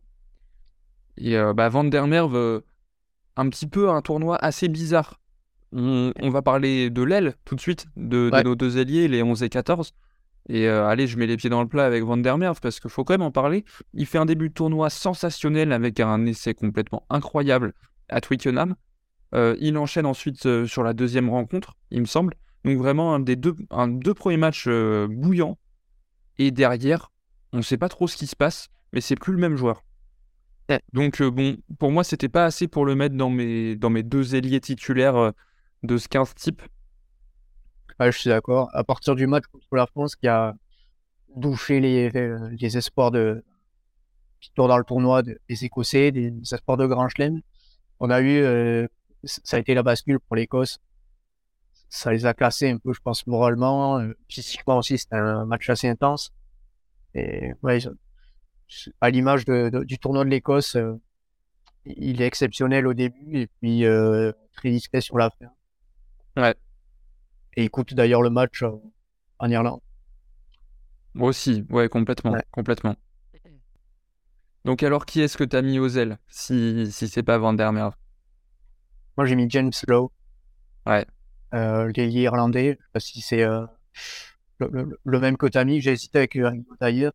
Et 1.16 1.36
euh, 1.36 1.53
bah, 1.53 1.68
Van 1.68 1.84
der 1.84 2.07
Merwe, 2.07 2.62
un 3.36 3.48
petit 3.48 3.66
peu 3.66 3.90
un 3.90 4.03
tournoi 4.03 4.36
assez 4.36 4.68
bizarre. 4.68 5.20
On, 5.72 6.12
va 6.30 6.42
parler 6.42 6.90
de 6.90 7.03
l'aile 7.03 7.34
tout 7.44 7.55
de 7.55 7.61
suite, 7.61 7.86
de, 7.96 8.30
nos 8.42 8.57
deux 8.57 8.78
ailiers, 8.78 9.07
les 9.07 9.22
11 9.22 9.44
et 9.44 9.48
14. 9.48 9.94
Et 10.51 10.66
euh, 10.66 10.84
allez, 10.88 11.07
je 11.07 11.16
mets 11.16 11.28
les 11.28 11.36
pieds 11.36 11.48
dans 11.48 11.62
le 11.62 11.68
plat 11.68 11.86
avec 11.86 12.03
Van 12.03 12.16
der 12.16 12.36
Merwe 12.36 12.59
parce 12.61 12.80
qu'il 12.80 12.90
faut 12.90 13.05
quand 13.05 13.14
même 13.14 13.22
en 13.22 13.30
parler. 13.30 13.64
Il 13.94 14.05
fait 14.05 14.18
un 14.18 14.26
début 14.26 14.48
de 14.48 14.55
tournoi 14.55 14.90
sensationnel 14.90 15.72
avec 15.72 16.01
un 16.01 16.26
essai 16.26 16.55
complètement 16.55 17.07
incroyable 17.09 17.72
à 18.09 18.20
Twickenham. 18.20 18.74
Euh, 19.32 19.55
il 19.61 19.78
enchaîne 19.78 20.07
ensuite 20.07 20.44
euh, 20.46 20.66
sur 20.66 20.82
la 20.82 20.92
deuxième 20.92 21.30
rencontre, 21.30 21.76
il 21.92 22.01
me 22.01 22.07
semble. 22.07 22.34
Donc 22.64 22.78
vraiment 22.78 23.14
un 23.14 23.20
des 23.20 23.36
deux, 23.36 23.55
un, 23.70 23.86
deux 23.86 24.12
premiers 24.12 24.38
matchs 24.38 24.68
bouillants. 24.68 25.57
Et 26.38 26.51
derrière, 26.51 27.12
on 27.53 27.59
ne 27.59 27.62
sait 27.62 27.78
pas 27.78 27.88
trop 27.88 28.09
ce 28.09 28.16
qui 28.16 28.26
se 28.26 28.34
passe, 28.34 28.70
mais 28.92 29.01
c'est 29.01 29.14
plus 29.14 29.32
le 29.32 29.38
même 29.38 29.57
joueur. 29.57 29.84
Donc 30.92 31.22
bon, 31.22 31.59
pour 31.78 31.92
moi, 31.92 32.03
c'était 32.03 32.28
pas 32.28 32.44
assez 32.44 32.66
pour 32.66 32.84
le 32.84 32.96
mettre 32.96 33.14
dans 33.14 33.30
mes, 33.30 33.76
dans 33.76 33.90
mes 33.90 34.03
deux 34.03 34.34
ailiers 34.34 34.61
titulaires 34.61 35.32
de 35.84 35.96
ce 35.96 36.09
15 36.09 36.34
type. 36.34 36.62
Je 38.09 38.18
suis 38.18 38.30
d'accord. 38.30 38.70
À 38.72 38.84
partir 38.84 39.14
du 39.14 39.26
match 39.26 39.44
contre 39.53 39.66
la 39.72 39.86
France 39.86 40.16
qui 40.16 40.26
a 40.28 40.55
douché 41.36 41.80
les, 41.80 42.76
espoirs 42.76 43.11
de 43.11 43.44
qui 44.40 44.51
dans 44.57 44.78
le 44.78 44.84
tournoi 44.84 45.22
des 45.22 45.64
Écossais, 45.64 46.11
des, 46.11 46.32
espoirs 46.51 46.78
de 46.78 46.86
Grand 46.86 47.09
Chelem, 47.09 47.40
on 48.01 48.09
a 48.11 48.20
eu, 48.20 48.38
euh, 48.38 48.86
ça 49.24 49.59
a 49.59 49.61
été 49.61 49.74
la 49.74 49.82
bascule 49.82 50.18
pour 50.18 50.36
l'Écosse. 50.36 50.78
Ça 51.90 52.12
les 52.12 52.24
a 52.24 52.32
cassés 52.32 52.70
un 52.70 52.78
peu, 52.78 52.94
je 52.94 53.01
pense, 53.01 53.26
moralement. 53.26 53.98
Euh, 53.98 54.16
physiquement 54.28 54.78
aussi, 54.78 54.96
c'était 54.96 55.16
un 55.16 55.44
match 55.44 55.68
assez 55.68 55.88
intense. 55.88 56.32
Et 57.14 57.53
ouais, 57.62 57.80
à 59.01 59.11
l'image 59.11 59.44
du 59.44 59.98
tournoi 59.98 60.24
de 60.24 60.30
l'Écosse, 60.30 60.76
euh, 60.76 60.94
il 61.84 62.22
est 62.22 62.26
exceptionnel 62.26 62.86
au 62.86 62.94
début 62.94 63.40
et 63.40 63.46
puis 63.46 63.84
très 64.55 64.70
discret 64.70 65.01
sur 65.01 65.18
la 65.18 65.30
fin. 65.30 65.51
Ouais. 66.36 66.55
Et 67.57 67.64
écoute 67.64 67.94
d'ailleurs 67.94 68.22
le 68.22 68.30
match 68.30 68.62
euh, 68.62 68.70
en 69.38 69.51
Irlande. 69.51 69.80
Moi 71.14 71.28
aussi, 71.28 71.64
ouais, 71.70 71.88
complètement, 71.88 72.36
complètement. 72.53 72.96
Donc 74.64 74.82
alors, 74.82 75.07
qui 75.07 75.20
est-ce 75.22 75.36
que 75.36 75.44
tu 75.44 75.57
as 75.57 75.62
mis 75.62 75.78
aux 75.78 75.88
ailes, 75.88 76.18
si, 76.28 76.90
si 76.92 77.09
c'est 77.09 77.22
pas 77.22 77.38
Van 77.38 77.53
der 77.53 77.72
Merwe? 77.72 77.94
Moi, 79.16 79.26
j'ai 79.26 79.34
mis 79.34 79.48
James 79.51 79.72
Lowe. 79.88 80.11
Ouais. 80.86 81.07
Euh, 81.55 81.90
l'ailier 81.96 82.22
irlandais. 82.22 82.78
Je 82.78 82.84
sais 82.84 82.90
pas 82.92 83.01
si 83.01 83.20
c'est 83.20 83.42
euh, 83.42 83.66
le, 84.59 85.20
même 85.20 85.36
que 85.36 85.46
t'as 85.46 85.64
mis. 85.64 85.80
J'ai 85.80 85.92
hésité 85.92 86.18
avec 86.18 86.38
d'ailleurs. 86.80 87.12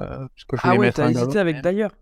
Euh, 0.00 0.28
ah 0.62 0.76
ouais, 0.76 0.92
t'as 0.92 1.10
hésité 1.10 1.38
avec 1.38 1.62
d'ailleurs 1.62 1.92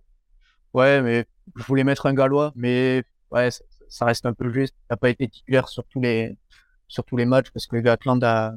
Ouais, 0.72 1.00
mais 1.00 1.26
je 1.54 1.62
voulais 1.64 1.84
mettre 1.84 2.06
un 2.06 2.14
gallois, 2.14 2.52
mais 2.56 3.04
ouais, 3.30 3.48
ça 3.88 4.04
reste 4.04 4.26
un 4.26 4.32
peu 4.32 4.52
juste. 4.52 4.74
Il 4.82 4.86
n'a 4.90 4.96
pas 4.96 5.10
été 5.10 5.28
titulaire 5.28 5.68
sur 5.68 5.84
tous 5.84 6.00
les, 6.00 6.36
sur 6.88 7.04
tous 7.04 7.16
les 7.16 7.26
matchs 7.26 7.50
parce 7.50 7.66
que 7.66 7.76
Gatland 7.76 8.22
a, 8.24 8.54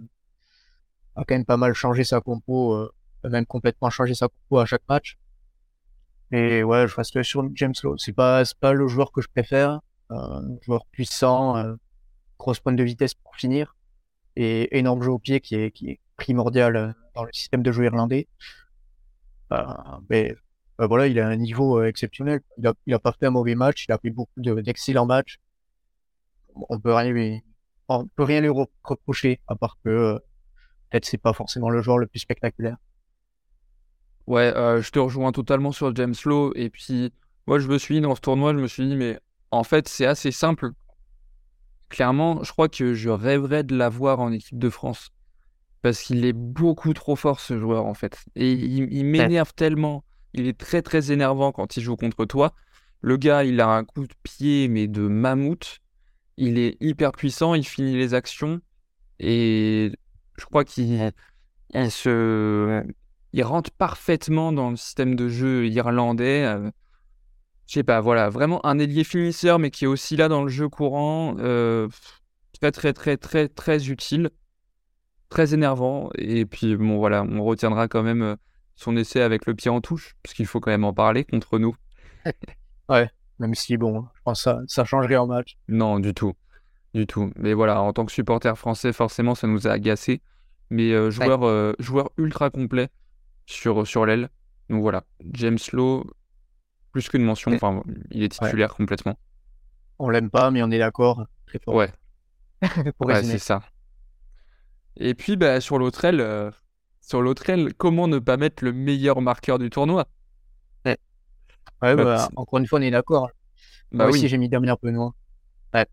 a 1.16 1.24
quand 1.26 1.36
même 1.36 1.46
pas 1.46 1.58
mal 1.58 1.74
changé 1.74 2.04
sa 2.04 2.22
compo, 2.22 2.74
euh, 2.74 2.92
même 3.24 3.46
complètement 3.46 3.90
changé 3.90 4.14
sa 4.14 4.28
compo 4.28 4.60
à 4.60 4.66
chaque 4.66 4.84
match. 4.88 5.18
Et 6.32 6.64
ouais, 6.64 6.88
je 6.88 6.96
reste 6.96 7.24
sur 7.24 7.48
James 7.56 7.74
Lowe. 7.84 7.98
C'est 7.98 8.14
pas, 8.14 8.44
pas 8.60 8.74
le 8.74 8.88
joueur 8.88 9.12
que 9.12 9.22
je 9.22 9.28
préfère. 9.30 9.80
Un 10.10 10.58
joueur 10.62 10.86
puissant, 10.88 11.58
euh, 11.58 11.76
grosse 12.38 12.60
pointe 12.60 12.76
de 12.76 12.84
vitesse 12.84 13.14
pour 13.14 13.36
finir 13.36 13.76
et 14.38 14.78
énorme 14.78 15.02
jeu 15.02 15.12
au 15.12 15.20
pied 15.20 15.42
qui 15.42 15.56
est, 15.56 15.72
qui 15.72 15.90
est 15.90 16.00
primordial 16.16 16.76
euh, 16.76 16.94
dans 17.16 17.24
le 17.24 17.34
système 17.34 17.64
de 17.64 17.72
jeu 17.72 17.86
irlandais. 17.86 18.28
Euh, 19.52 19.64
mais 20.10 20.36
voilà, 20.78 21.08
il 21.08 21.20
a 21.20 21.28
un 21.28 21.36
niveau 21.36 21.80
euh, 21.80 21.88
exceptionnel. 21.88 22.42
Il 22.58 22.68
a, 22.68 22.74
il 22.86 22.94
a 22.94 23.00
pas 23.00 23.14
fait 23.14 23.26
un 23.26 23.32
mauvais 23.32 23.56
match, 23.56 23.86
il 23.86 23.92
a 23.92 23.98
fait 23.98 24.12
beaucoup 24.12 24.40
d'excellents 24.40 25.08
matchs. 25.08 25.40
On 26.70 26.80
peut 26.80 26.94
rien 26.94 27.12
lui, 27.12 27.44
on 27.88 28.08
peut 28.08 28.24
rien 28.24 28.42
lui 28.42 28.50
reprocher, 28.84 29.42
à 29.48 29.56
part 29.56 29.78
que 29.84 29.90
euh, 29.90 30.20
peut-être 30.90 31.06
c'est 31.06 31.18
pas 31.18 31.34
forcément 31.34 31.70
le 31.70 31.82
joueur 31.82 31.98
le 31.98 32.08
plus 32.08 32.20
spectaculaire. 32.20 32.78
Ouais, 34.26 34.54
euh, 34.56 34.82
je 34.82 34.92
te 34.92 35.00
rejoins 35.00 35.32
totalement 35.32 35.72
sur 35.72 35.96
James 35.96 36.16
Lowe. 36.26 36.52
Et 36.56 36.70
puis, 36.70 37.14
moi, 37.46 37.60
je 37.60 37.68
me 37.68 37.78
suis 37.78 37.96
dit 37.96 38.02
dans 38.02 38.16
ce 38.16 38.22
tournoi, 38.22 38.54
je 38.54 38.60
me 38.60 38.68
suis 38.68 38.86
dit, 38.86 38.96
mais 38.96 39.20
en 39.52 39.64
fait, 39.64 39.88
c'est 39.88 40.06
assez 40.06 40.32
simple. 40.32 40.72
Clairement, 41.88 42.44
je 42.44 42.52
crois 42.52 42.68
que 42.68 42.94
je 42.94 43.10
rêverais 43.10 43.64
de 43.64 43.76
l'avoir 43.76 44.20
en 44.20 44.32
équipe 44.34 44.60
de 44.60 44.70
France. 44.70 45.12
Parce 45.82 46.02
qu'il 46.02 46.26
est 46.26 46.34
beaucoup 46.34 46.94
trop 46.94 47.16
fort, 47.16 47.40
ce 47.40 47.58
joueur, 47.58 47.86
en 47.86 47.94
fait. 47.94 48.20
Et 48.36 48.52
il, 48.52 48.92
il 48.92 49.06
m'énerve 49.06 49.54
tellement 49.54 50.04
il 50.38 50.48
est 50.48 50.58
très 50.58 50.82
très 50.82 51.12
énervant 51.12 51.52
quand 51.52 51.78
il 51.78 51.84
joue 51.84 51.96
contre 51.96 52.26
toi. 52.26 52.54
Le 53.02 53.18
gars, 53.18 53.44
il 53.44 53.60
a 53.60 53.70
un 53.70 53.84
coup 53.84 54.06
de 54.06 54.14
pied, 54.24 54.68
mais 54.68 54.88
de 54.88 55.08
mammouth. 55.08 55.80
Il 56.38 56.60
est 56.60 56.78
hyper 56.80 57.12
puissant, 57.12 57.56
il 57.56 57.66
finit 57.66 57.98
les 57.98 58.14
actions. 58.14 58.62
Et 59.20 59.92
je 60.38 60.46
crois 60.46 60.64
qu'il 60.64 61.12
se... 61.90 62.84
il 63.34 63.44
rentre 63.44 63.72
parfaitement 63.72 64.52
dans 64.52 64.70
le 64.70 64.76
système 64.76 65.16
de 65.16 65.28
jeu 65.28 65.68
irlandais. 65.68 66.44
Euh, 66.46 66.70
je 67.68 67.74
sais 67.74 67.84
pas, 67.84 68.00
voilà, 68.00 68.30
vraiment 68.30 68.66
un 68.66 68.80
ailier 68.80 69.04
finisseur, 69.04 69.60
mais 69.60 69.72
qui 69.72 69.84
est 69.86 69.88
aussi 69.88 70.16
là 70.16 70.30
dans 70.30 70.44
le 70.44 70.50
jeu 70.50 70.70
courant. 70.70 71.36
Euh, 71.40 71.90
très, 72.60 72.72
très, 72.72 72.94
très, 72.94 73.18
très, 73.18 73.50
très 73.50 73.90
utile. 73.90 74.30
Très 75.30 75.54
énervant. 75.54 76.10
Et 76.18 76.46
puis, 76.46 76.78
bon, 76.78 76.98
voilà, 76.98 77.24
on 77.24 77.44
retiendra 77.44 77.88
quand 77.88 78.04
même 78.04 78.22
euh, 78.22 78.36
son 78.76 78.96
essai 78.96 79.22
avec 79.22 79.46
le 79.46 79.56
pied 79.56 79.70
en 79.70 79.82
touche, 79.82 80.16
parce 80.24 80.34
qu'il 80.34 80.46
faut 80.46 80.60
quand 80.60 80.72
même 80.72 80.86
en 80.86 80.94
parler 80.94 81.26
contre 81.26 81.60
nous. 81.60 81.76
ouais, 82.90 83.10
même 83.40 83.56
si 83.56 83.78
bon, 83.78 84.06
je 84.16 84.22
pense 84.24 84.40
que 84.40 84.44
ça, 84.44 84.60
ça 84.68 84.86
changerait 84.86 85.18
en 85.18 85.28
match. 85.28 85.58
Non, 85.68 86.00
du 86.00 86.14
tout. 86.14 86.34
Du 86.94 87.06
tout. 87.06 87.32
Mais 87.36 87.54
voilà, 87.54 87.82
en 87.82 87.94
tant 87.94 88.06
que 88.06 88.12
supporter 88.12 88.58
français, 88.58 88.94
forcément, 88.94 89.36
ça 89.36 89.48
nous 89.48 89.68
a 89.68 89.72
agacé. 89.72 90.22
Mais 90.70 90.92
euh, 90.92 91.12
joueur, 91.12 91.44
euh, 91.44 91.74
joueur 91.80 92.12
ultra 92.18 92.50
complet 92.50 92.90
sur, 93.46 93.86
sur 93.88 94.06
l'aile. 94.06 94.30
Donc 94.70 94.82
voilà, 94.82 95.04
James 95.34 95.58
Lowe, 95.72 96.04
plus 96.92 97.08
qu'une 97.08 97.24
mention. 97.24 97.54
Enfin, 97.54 97.84
il 98.12 98.24
est 98.24 98.30
titulaire 98.30 98.76
complètement. 98.76 99.18
On 100.00 100.10
l'aime 100.10 100.30
pas, 100.30 100.52
mais 100.52 100.62
on 100.62 100.72
est 100.72 100.80
d'accord. 100.80 101.26
Ouais. 101.68 101.92
ouais, 103.00 103.24
c'est 103.24 103.38
ça. 103.38 103.62
Et 104.98 105.14
puis, 105.14 105.38
bah, 105.38 105.62
sur 105.62 105.78
l'autre 105.78 106.04
aile, 106.06 106.22
euh, 106.22 106.52
sur 107.02 107.22
l'autre 107.22 107.50
aile, 107.50 107.74
comment 107.76 108.08
ne 108.08 108.20
pas 108.20 108.38
mettre 108.38 108.64
le 108.64 108.74
meilleur 108.74 109.22
marqueur 109.22 109.60
du 109.60 109.70
tournoi? 109.70 110.08
Ouais 111.82 111.96
bah, 111.96 112.30
encore 112.36 112.60
une 112.60 112.68
fois, 112.68 112.80
on 112.80 112.82
est 112.82 112.92
d'accord. 112.92 113.30
Bah 113.92 114.06
Moi 114.06 114.08
aussi, 114.08 114.28
j'ai 114.28 114.38
mis 114.38 114.50
Damien 114.50 114.76
Benoît. 114.82 115.14
Ouais. 115.74 115.86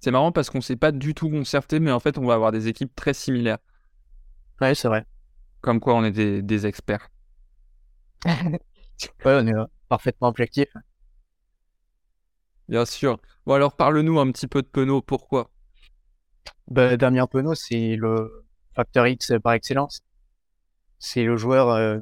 C'est 0.00 0.10
marrant 0.10 0.32
parce 0.32 0.50
qu'on 0.50 0.60
s'est 0.60 0.76
pas 0.76 0.92
du 0.92 1.14
tout 1.14 1.28
concerté, 1.28 1.80
mais 1.80 1.92
en 1.92 2.00
fait, 2.00 2.18
on 2.18 2.24
va 2.24 2.34
avoir 2.34 2.52
des 2.52 2.68
équipes 2.68 2.94
très 2.94 3.14
similaires. 3.14 3.58
Ouais, 4.60 4.74
c'est 4.74 4.88
vrai. 4.88 5.04
Comme 5.60 5.80
quoi, 5.80 5.94
on 5.94 6.04
est 6.04 6.42
des, 6.42 6.66
experts. 6.66 7.08
ouais, 8.26 8.58
on 9.24 9.46
est 9.46 9.54
parfaitement 9.88 10.28
objectif. 10.28 10.68
Bien 12.68 12.84
sûr. 12.84 13.18
Bon, 13.46 13.54
alors, 13.54 13.74
parle-nous 13.76 14.18
un 14.18 14.30
petit 14.30 14.46
peu 14.46 14.62
de 14.62 14.66
Penaud. 14.66 15.02
Pourquoi? 15.02 15.50
Bah, 16.68 16.96
Damien 16.96 17.26
Penaud, 17.26 17.54
c'est 17.54 17.96
le 17.96 18.44
facteur 18.74 19.06
X 19.06 19.32
par 19.42 19.54
excellence. 19.54 20.02
C'est 20.98 21.24
le 21.24 21.36
joueur, 21.36 21.70
euh, 21.70 21.98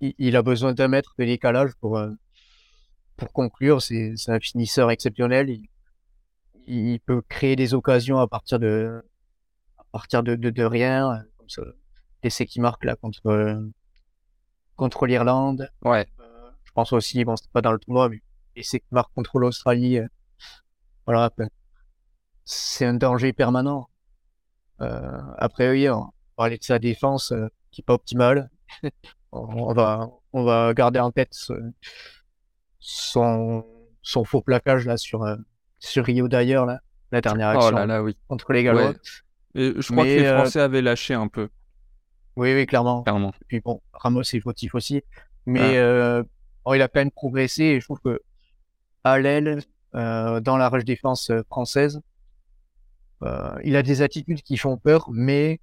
il, 0.00 0.36
a 0.36 0.42
besoin 0.42 0.72
d'un 0.74 0.88
mètre 0.88 1.14
de 1.18 1.24
décalage 1.24 1.74
pour, 1.80 1.98
euh, 1.98 2.10
pour 3.16 3.32
conclure. 3.32 3.82
C'est 3.82 4.14
un 4.28 4.40
finisseur 4.40 4.90
exceptionnel. 4.90 5.50
Il, 6.66 7.00
peut 7.00 7.22
créer 7.22 7.56
des 7.56 7.74
occasions 7.74 8.18
à 8.18 8.28
partir 8.28 8.58
de, 8.58 9.02
à 9.78 9.84
partir 9.92 10.22
de, 10.22 10.36
de, 10.36 10.64
rien. 10.64 11.24
Comme 11.36 11.48
ça, 11.48 11.62
l'essai 12.22 12.46
qui 12.46 12.60
marque 12.60 12.84
là 12.84 12.96
contre, 12.96 13.70
contre 14.76 15.06
l'Irlande. 15.06 15.70
Ouais. 15.82 16.06
je 16.64 16.70
pense 16.72 16.92
aussi, 16.92 17.24
bon, 17.24 17.36
c'est 17.36 17.50
pas 17.50 17.62
dans 17.62 17.72
le 17.72 17.78
tournoi, 17.78 18.08
mais 18.08 18.22
et 18.54 18.62
c'est 18.62 18.82
contre 19.14 19.38
l'Australie. 19.38 19.98
voilà, 21.06 21.30
c'est 22.44 22.84
un 22.84 22.94
danger 22.94 23.32
permanent. 23.32 23.88
après, 24.78 25.70
oui, 25.70 25.88
on 25.88 26.12
parlait 26.36 26.58
de 26.58 26.64
sa 26.64 26.78
défense 26.78 27.32
qui 27.70 27.80
est 27.80 27.84
pas 27.84 27.94
optimale. 27.94 28.50
on 29.32 29.72
va, 29.72 30.10
on 30.32 30.44
va 30.44 30.74
garder 30.74 31.00
en 31.00 31.10
tête 31.10 31.36
son, 32.78 33.64
son 34.02 34.24
faux 34.24 34.42
plaquage 34.42 34.86
là 34.86 34.96
sur, 34.96 35.26
sur 35.78 36.04
Rio 36.04 36.28
d'ailleurs 36.28 36.66
là, 36.66 36.80
la 37.12 37.20
dernière 37.20 37.54
oh 37.54 37.66
action 37.66 38.00
oui. 38.02 38.16
contre 38.26 38.52
les 38.52 38.64
Gallois. 38.64 38.94
je 39.54 39.92
crois 39.92 40.04
que 40.04 40.08
les 40.08 40.24
euh, 40.24 40.38
Français 40.38 40.60
avaient 40.60 40.82
lâché 40.82 41.14
un 41.14 41.28
peu. 41.28 41.48
Oui, 42.36 42.54
oui, 42.54 42.66
clairement. 42.66 43.02
clairement. 43.02 43.32
Et 43.42 43.44
puis 43.46 43.60
bon, 43.60 43.82
Ramos 43.92 44.22
est 44.22 44.40
fautif 44.40 44.74
aussi, 44.74 45.02
mais 45.44 45.76
euh, 45.76 46.22
il 46.72 46.80
a 46.80 46.88
quand 46.88 47.00
même 47.00 47.10
progressé. 47.10 47.64
Et 47.64 47.80
je 47.80 47.84
trouve 47.84 48.00
que 48.00 48.20
à 49.04 49.18
l'aile, 49.18 49.60
euh, 49.94 50.40
dans 50.40 50.56
la 50.56 50.70
rush 50.70 50.84
défense 50.84 51.30
française, 51.48 52.00
il 53.62 53.76
a 53.76 53.82
des 53.82 54.02
attitudes 54.02 54.42
qui 54.42 54.56
font 54.56 54.78
peur, 54.78 55.08
mais 55.12 55.60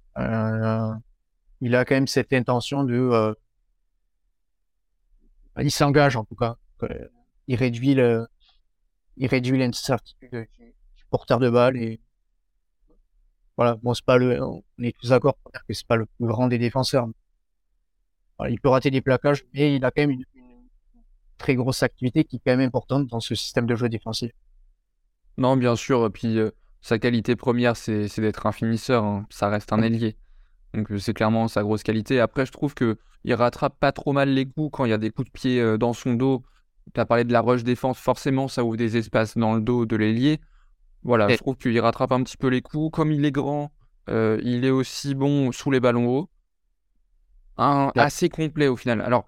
il 1.60 1.74
a 1.74 1.84
quand 1.84 1.94
même 1.94 2.06
cette 2.06 2.32
intention 2.32 2.84
de 2.84 3.34
il 5.58 5.70
s'engage 5.70 6.16
en 6.16 6.24
tout 6.24 6.36
cas. 6.36 6.56
Il 7.46 7.56
réduit 7.56 7.94
le, 7.94 8.26
il 9.16 9.26
réduit 9.26 9.58
l'incertitude 9.58 10.30
du, 10.30 11.04
porteur 11.10 11.38
de 11.38 11.50
balle 11.50 11.76
et 11.76 12.00
voilà. 13.56 13.76
Bon, 13.82 13.92
c'est 13.92 14.04
pas 14.04 14.16
le, 14.16 14.42
on 14.42 14.62
est 14.80 14.96
tous 14.96 15.08
d'accord 15.08 15.34
pour 15.36 15.50
dire 15.50 15.64
que 15.66 15.74
c'est 15.74 15.86
pas 15.86 15.96
le 15.96 16.06
plus 16.06 16.26
grand 16.26 16.48
des 16.48 16.58
défenseurs. 16.58 17.08
il 18.48 18.60
peut 18.60 18.70
rater 18.70 18.90
des 18.90 19.02
plaquages, 19.02 19.44
mais 19.52 19.76
il 19.76 19.84
a 19.84 19.90
quand 19.90 20.02
même 20.02 20.10
une, 20.10 20.24
très 21.36 21.54
grosse 21.54 21.82
activité 21.82 22.24
qui 22.24 22.36
est 22.36 22.40
quand 22.44 22.56
même 22.56 22.66
importante 22.66 23.06
dans 23.06 23.20
ce 23.20 23.34
système 23.34 23.66
de 23.66 23.74
jeu 23.74 23.88
défensif. 23.88 24.30
Non, 25.38 25.56
bien 25.56 25.74
sûr. 25.74 26.10
Puis 26.12 26.38
euh, 26.38 26.50
sa 26.82 26.98
qualité 26.98 27.34
première, 27.34 27.76
c'est 27.76 28.08
d'être 28.20 28.46
un 28.46 28.52
finisseur. 28.52 29.04
Hein. 29.04 29.26
Ça 29.30 29.48
reste 29.48 29.72
un 29.72 29.80
ailier. 29.80 30.16
Donc 30.74 30.90
euh, 30.92 30.98
c'est 30.98 31.14
clairement 31.14 31.48
sa 31.48 31.62
grosse 31.62 31.82
qualité. 31.82 32.20
Après, 32.20 32.46
je 32.46 32.52
trouve 32.52 32.74
que 32.74 32.98
il 33.24 33.34
rattrape 33.34 33.78
pas 33.78 33.92
trop 33.92 34.12
mal 34.12 34.30
les 34.30 34.46
coups 34.46 34.70
quand 34.72 34.84
il 34.84 34.90
y 34.90 34.94
a 34.94 34.98
des 34.98 35.10
coups 35.10 35.26
de 35.26 35.32
pied 35.32 35.60
euh, 35.60 35.76
dans 35.76 35.92
son 35.92 36.14
dos. 36.14 36.42
Tu 36.94 37.00
as 37.00 37.06
parlé 37.06 37.24
de 37.24 37.32
la 37.32 37.40
rush 37.40 37.62
défense, 37.62 37.98
forcément, 37.98 38.48
ça 38.48 38.64
ouvre 38.64 38.76
des 38.76 38.96
espaces 38.96 39.36
dans 39.36 39.54
le 39.54 39.60
dos 39.60 39.86
de 39.86 39.96
l'ailier. 39.96 40.40
Voilà, 41.02 41.28
je 41.28 41.36
trouve 41.36 41.56
qu'il 41.56 41.78
rattrape 41.80 42.12
un 42.12 42.22
petit 42.22 42.36
peu 42.36 42.48
les 42.48 42.62
coups. 42.62 42.90
Comme 42.92 43.12
il 43.12 43.24
est 43.24 43.30
grand, 43.30 43.72
euh, 44.08 44.40
il 44.42 44.64
est 44.64 44.70
aussi 44.70 45.14
bon 45.14 45.52
sous 45.52 45.70
les 45.70 45.80
ballons 45.80 46.08
hauts. 46.08 46.30
Un, 47.56 47.92
Assez 47.94 48.28
complet 48.28 48.68
au 48.68 48.76
final. 48.76 49.00
Alors, 49.00 49.26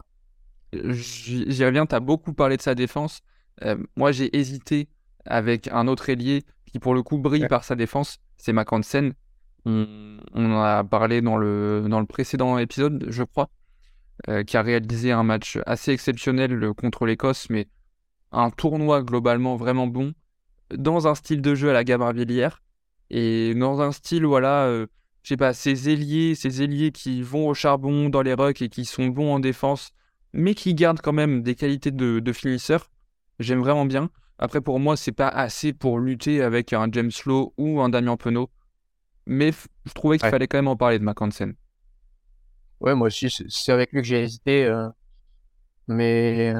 j'y 0.72 1.64
reviens, 1.64 1.86
tu 1.86 1.94
as 1.94 2.00
beaucoup 2.00 2.32
parlé 2.32 2.56
de 2.56 2.62
sa 2.62 2.74
défense. 2.74 3.20
Euh, 3.62 3.76
moi, 3.96 4.12
j'ai 4.12 4.34
hésité 4.36 4.88
avec 5.26 5.68
un 5.68 5.86
autre 5.86 6.08
ailier 6.08 6.42
qui, 6.66 6.78
pour 6.78 6.94
le 6.94 7.02
coup, 7.02 7.18
brille 7.18 7.46
par 7.46 7.64
sa 7.64 7.74
défense. 7.74 8.18
C'est 8.36 8.52
Makansen. 8.52 9.12
On, 9.64 10.18
en 10.34 10.62
a 10.62 10.84
parlé 10.84 11.20
dans 11.20 11.36
le, 11.36 12.04
précédent 12.08 12.58
épisode, 12.58 13.06
je 13.08 13.22
crois. 13.22 13.48
Euh, 14.28 14.44
qui 14.44 14.56
a 14.56 14.62
réalisé 14.62 15.10
un 15.10 15.24
match 15.24 15.58
assez 15.66 15.90
exceptionnel 15.90 16.70
contre 16.76 17.06
l'Écosse, 17.06 17.48
mais 17.50 17.66
un 18.30 18.50
tournoi 18.50 19.02
globalement 19.02 19.56
vraiment 19.56 19.88
bon, 19.88 20.12
dans 20.72 21.08
un 21.08 21.16
style 21.16 21.42
de 21.42 21.56
jeu 21.56 21.70
à 21.70 21.72
la 21.72 21.82
Gamarvillière, 21.82 22.62
et 23.10 23.52
dans 23.54 23.80
un 23.80 23.90
style, 23.90 24.24
voilà, 24.24 24.66
euh, 24.66 24.86
je 25.22 25.30
sais 25.30 25.36
pas, 25.36 25.52
ces 25.52 25.90
ailiers, 25.90 26.34
ces 26.34 26.62
ailiers 26.62 26.92
qui 26.92 27.20
vont 27.22 27.48
au 27.48 27.54
charbon 27.54 28.10
dans 28.10 28.22
les 28.22 28.34
rucks 28.34 28.62
et 28.62 28.68
qui 28.68 28.84
sont 28.84 29.08
bons 29.08 29.34
en 29.34 29.40
défense, 29.40 29.90
mais 30.32 30.54
qui 30.54 30.74
gardent 30.74 31.00
quand 31.00 31.12
même 31.12 31.42
des 31.42 31.54
qualités 31.54 31.90
de, 31.90 32.20
de 32.20 32.32
finisseur, 32.32 32.90
j'aime 33.38 33.60
vraiment 33.60 33.86
bien. 33.86 34.08
Après, 34.38 34.60
pour 34.60 34.80
moi, 34.80 34.96
c'est 34.96 35.12
pas 35.12 35.28
assez 35.28 35.72
pour 35.72 35.98
lutter 35.98 36.42
avec 36.42 36.72
un 36.72 36.88
James 36.92 37.10
Lowe 37.26 37.52
ou 37.58 37.80
un 37.80 37.88
Damien 37.88 38.16
Penaud, 38.16 38.50
mais 39.26 39.52
je 39.84 39.92
trouvais 39.92 40.18
qu'il 40.18 40.28
fallait 40.28 40.46
quand 40.46 40.58
même 40.58 40.68
en 40.68 40.76
parler 40.76 40.98
de 40.98 41.04
Mackensen. 41.04 41.54
Ouais, 42.80 42.94
moi 42.94 43.06
aussi, 43.06 43.30
c'est 43.30 43.72
avec 43.72 43.92
lui 43.92 44.00
que 44.02 44.06
j'ai 44.06 44.22
hésité. 44.22 44.64
Euh, 44.64 44.88
mais 45.88 46.54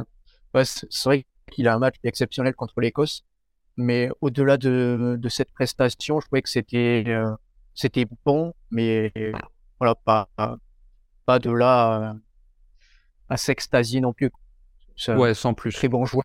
ouais, 0.54 0.64
c'est 0.64 1.04
vrai 1.04 1.26
qu'il 1.50 1.66
a 1.68 1.74
un 1.74 1.78
match 1.78 1.96
exceptionnel 2.04 2.54
contre 2.54 2.80
l'Écosse. 2.80 3.24
Mais 3.76 4.10
au-delà 4.20 4.56
de, 4.58 5.16
de 5.18 5.28
cette 5.28 5.50
prestation, 5.52 6.20
je 6.20 6.26
trouvais 6.26 6.42
que 6.42 6.50
c'était 6.50 7.04
euh, 7.08 7.30
c'était 7.74 8.06
bon, 8.24 8.52
mais 8.70 9.10
voilà, 9.78 9.94
pas, 9.94 10.28
pas 11.24 11.38
de 11.38 11.50
là 11.50 12.10
à, 13.28 13.34
à 13.34 13.36
s'extasier 13.38 14.00
non 14.00 14.12
plus. 14.12 14.30
ouais, 15.08 15.34
sans 15.34 15.54
plus. 15.54 15.72
Très 15.72 15.88
bon 15.88 16.04
joueur. 16.04 16.24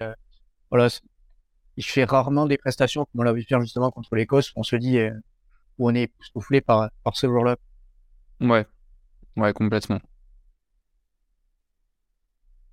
Euh, 0.00 0.14
voilà, 0.70 0.88
il 1.76 1.84
fait 1.84 2.04
rarement 2.04 2.46
des 2.46 2.56
prestations 2.56 3.04
comme 3.04 3.20
on 3.20 3.24
l'a 3.24 3.32
vu 3.34 3.42
faire 3.42 3.60
justement 3.60 3.90
contre 3.90 4.16
l'Écosse. 4.16 4.52
On 4.56 4.62
se 4.62 4.76
dit 4.76 4.98
où 5.78 5.90
on 5.90 5.94
est 5.94 6.12
soufflé 6.20 6.60
par, 6.60 6.90
par 7.04 7.16
ce 7.16 7.26
joueur-là. 7.26 7.56
Ouais, 8.40 8.66
Ouais, 9.36 9.52
complètement. 9.52 10.00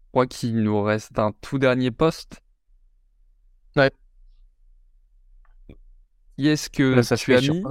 Je 0.06 0.10
crois 0.12 0.28
qu'il 0.28 0.62
nous 0.62 0.82
reste 0.82 1.18
un 1.20 1.34
tout 1.41 1.60
dernier 1.60 1.91
poste. 1.91 2.41
Ouais. 3.76 3.91
Qui 6.38 6.47
est-ce 6.47 6.70
que 6.70 7.01
ça 7.01 7.18
tu 7.18 7.36
as 7.36 7.41
mis 7.41 7.64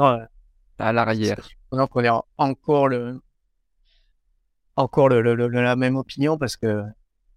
à 0.78 0.92
l'arrière? 0.92 1.48
Donc 1.70 1.96
on 1.96 2.04
est 2.04 2.10
encore 2.36 2.88
le 2.88 3.20
encore 4.76 5.08
le, 5.08 5.20
la 5.22 5.76
même 5.76 5.96
opinion 5.96 6.36
parce 6.36 6.56
que 6.56 6.82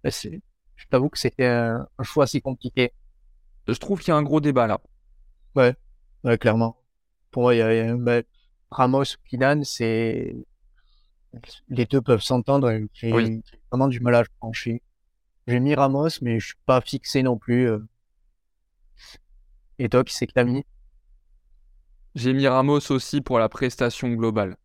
bah, 0.04 0.10
je 0.10 0.86
t'avoue 0.90 1.10
que 1.10 1.20
c'était 1.20 1.46
un, 1.46 1.88
choix 2.02 2.26
assez 2.26 2.42
compliqué. 2.42 2.92
Je 3.68 3.74
trouve 3.74 4.00
qu'il 4.00 4.10
y 4.10 4.12
a 4.12 4.18
un 4.18 4.24
gros 4.24 4.42
débat 4.42 4.68
là. 4.68 4.82
Ouais, 5.56 5.76
ouais 6.24 6.38
clairement. 6.38 6.78
Pour 7.36 7.42
moi, 7.42 7.54
il 7.54 7.58
y 7.58 7.62
a, 7.62 7.96
bah, 7.98 8.22
Ramos 8.72 9.04
Kinan, 9.28 9.62
c'est 9.66 10.38
les 11.68 11.86
deux 11.86 12.00
peuvent 12.00 12.22
s'entendre. 12.22 12.72
J'ai 12.94 13.12
vraiment 13.70 13.90
du 13.90 14.00
mal 14.00 14.16
à 14.16 14.24
franchir. 14.38 14.80
J'ai 15.46 15.60
mis 15.60 15.76
Ramos, 15.76 16.08
mais 16.22 16.40
je 16.40 16.46
suis 16.46 16.56
pas 16.66 16.80
fixé 16.80 17.24
non 17.24 17.38
plus. 17.38 17.70
Euh. 17.70 17.80
Et 19.80 19.90
qui 19.90 20.14
c'est 20.14 20.28
que 20.28 20.32
t'as 20.32 20.46
mis? 20.46 20.64
J'ai 22.16 22.32
mis 22.32 22.48
Ramos 22.48 22.90
aussi 22.90 23.20
pour 23.20 23.38
la 23.38 23.50
prestation 23.50 24.08
globale. 24.14 24.56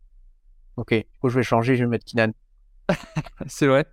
Ok, 0.77 0.95
du 0.95 1.19
coup, 1.21 1.29
je 1.29 1.39
vais 1.41 1.43
changer, 1.43 1.75
je 1.75 1.83
vais 1.83 1.91
mettre 1.91 2.05
Kinan. 2.05 2.31
c'est 3.49 3.67
vrai? 3.67 3.85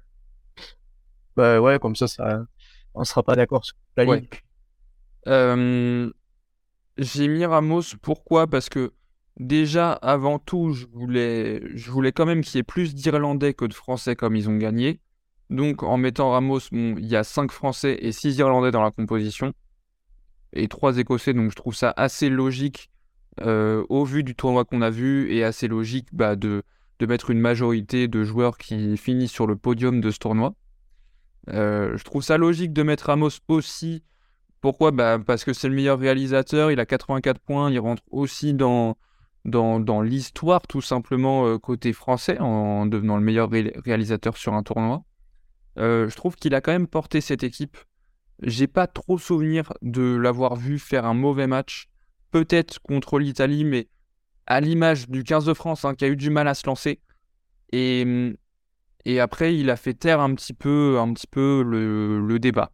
Bah 1.36 1.60
ouais, 1.60 1.80
comme 1.80 1.96
ça, 1.96 2.08
ça 2.08 2.46
on 2.94 3.04
sera 3.04 3.24
pas 3.24 3.36
d'accord 3.36 3.66
sur 3.66 3.76
la 3.96 4.06
ligne. 4.06 4.28
Euh, 5.26 6.12
j'ai 6.98 7.28
mis 7.28 7.46
Ramos, 7.46 7.84
pourquoi? 8.02 8.48
Parce 8.48 8.70
que 8.70 8.94
Déjà, 9.40 9.92
avant 9.94 10.40
tout, 10.40 10.74
je 10.74 10.88
voulais, 10.88 11.62
je 11.76 11.92
voulais 11.92 12.12
quand 12.12 12.26
même 12.26 12.42
qu'il 12.44 12.56
y 12.56 12.60
ait 12.60 12.64
plus 12.64 12.96
d'Irlandais 12.96 13.54
que 13.54 13.66
de 13.66 13.74
Français 13.74 14.16
comme 14.16 14.36
ils 14.36 14.50
ont 14.50 14.58
gagné. 14.58 15.00
Donc, 15.52 15.84
en 15.84 15.98
mettant 15.98 16.32
Ramos, 16.32 16.60
il 16.72 17.06
y 17.06 17.16
a 17.16 17.24
5 17.24 17.52
Français 17.52 17.98
et 18.02 18.12
6 18.12 18.38
Irlandais 18.40 18.72
dans 18.72 18.82
la 18.82 18.90
composition. 18.90 19.54
Et 20.54 20.68
3 20.68 20.98
Écossais, 20.98 21.34
donc 21.34 21.52
je 21.52 21.56
trouve 21.56 21.76
ça 21.76 21.94
assez 21.98 22.30
logique 22.30 22.90
euh, 23.42 23.86
au 23.90 24.06
vu 24.06 24.24
du 24.24 24.34
tournoi 24.34 24.66
qu'on 24.66 24.82
a 24.82 24.90
vu 24.90 25.32
et 25.32 25.44
assez 25.44 25.68
logique 25.68 26.08
bah, 26.14 26.36
de, 26.36 26.64
de 26.98 27.06
mettre 27.06 27.30
une 27.30 27.40
majorité 27.40 28.08
de 28.08 28.24
joueurs 28.24 28.58
qui 28.58 28.98
finissent 28.98 29.32
sur 29.32 29.46
le 29.46 29.56
podium 29.56 30.02
de 30.02 30.10
ce 30.10 30.18
tournoi. 30.18 30.56
Euh, 31.50 31.96
je 31.96 32.04
trouve 32.04 32.24
ça 32.24 32.38
logique 32.38 32.74
de 32.74 32.82
mettre 32.82 33.06
Ramos 33.06 33.30
aussi. 33.50 34.04
Pourquoi? 34.62 34.92
Bah, 34.92 35.20
Parce 35.26 35.44
que 35.44 35.54
c'est 35.54 35.70
le 35.70 35.76
meilleur 35.76 36.00
réalisateur, 36.00 36.72
il 36.72 36.80
a 36.80 36.86
84 36.86 37.40
points, 37.40 37.72
il 37.72 37.80
rentre 37.80 38.04
aussi 38.10 38.54
dans, 38.54 38.98
dans, 39.46 40.02
l'histoire, 40.02 40.68
tout 40.68 40.82
simplement, 40.82 41.46
euh, 41.46 41.58
côté 41.58 41.94
français, 41.94 42.40
en 42.40 42.86
devenant 42.86 43.18
le 43.18 43.24
meilleur 43.24 43.50
réalisateur 43.50 44.38
sur 44.38 44.54
un 44.54 44.64
tournoi. 44.64 45.04
Euh, 45.78 46.10
je 46.10 46.16
trouve 46.16 46.36
qu'il 46.36 46.56
a 46.56 46.62
quand 46.62 46.72
même 46.72 46.88
porté 46.88 47.22
cette 47.22 47.44
équipe. 47.44 47.78
J'ai 48.42 48.68
pas 48.68 48.88
trop 48.88 49.18
souvenir 49.18 49.74
de 49.82 50.16
l'avoir 50.16 50.56
vu 50.56 50.80
faire 50.80 51.06
un 51.06 51.14
mauvais 51.14 51.48
match, 51.48 51.88
peut-être 52.32 52.80
contre 52.82 53.20
l'Italie, 53.20 53.64
mais 53.64 53.88
à 54.48 54.60
l'image 54.60 55.10
du 55.10 55.24
15 55.24 55.46
de 55.46 55.54
France, 55.54 55.86
hein, 55.86 55.96
qui 55.96 56.06
a 56.06 56.08
eu 56.08 56.16
du 56.16 56.30
mal 56.30 56.48
à 56.48 56.54
se 56.54 56.68
lancer. 56.68 57.00
Et, 57.72 58.36
et 59.06 59.20
après, 59.20 59.56
il 59.56 59.70
a 59.70 59.76
fait 59.76 59.94
taire 59.94 60.20
un 60.20 60.34
petit 60.36 60.54
peu, 60.54 61.00
un 61.00 61.14
petit 61.14 61.28
peu 61.28 61.64
le, 61.64 62.40
débat. 62.40 62.72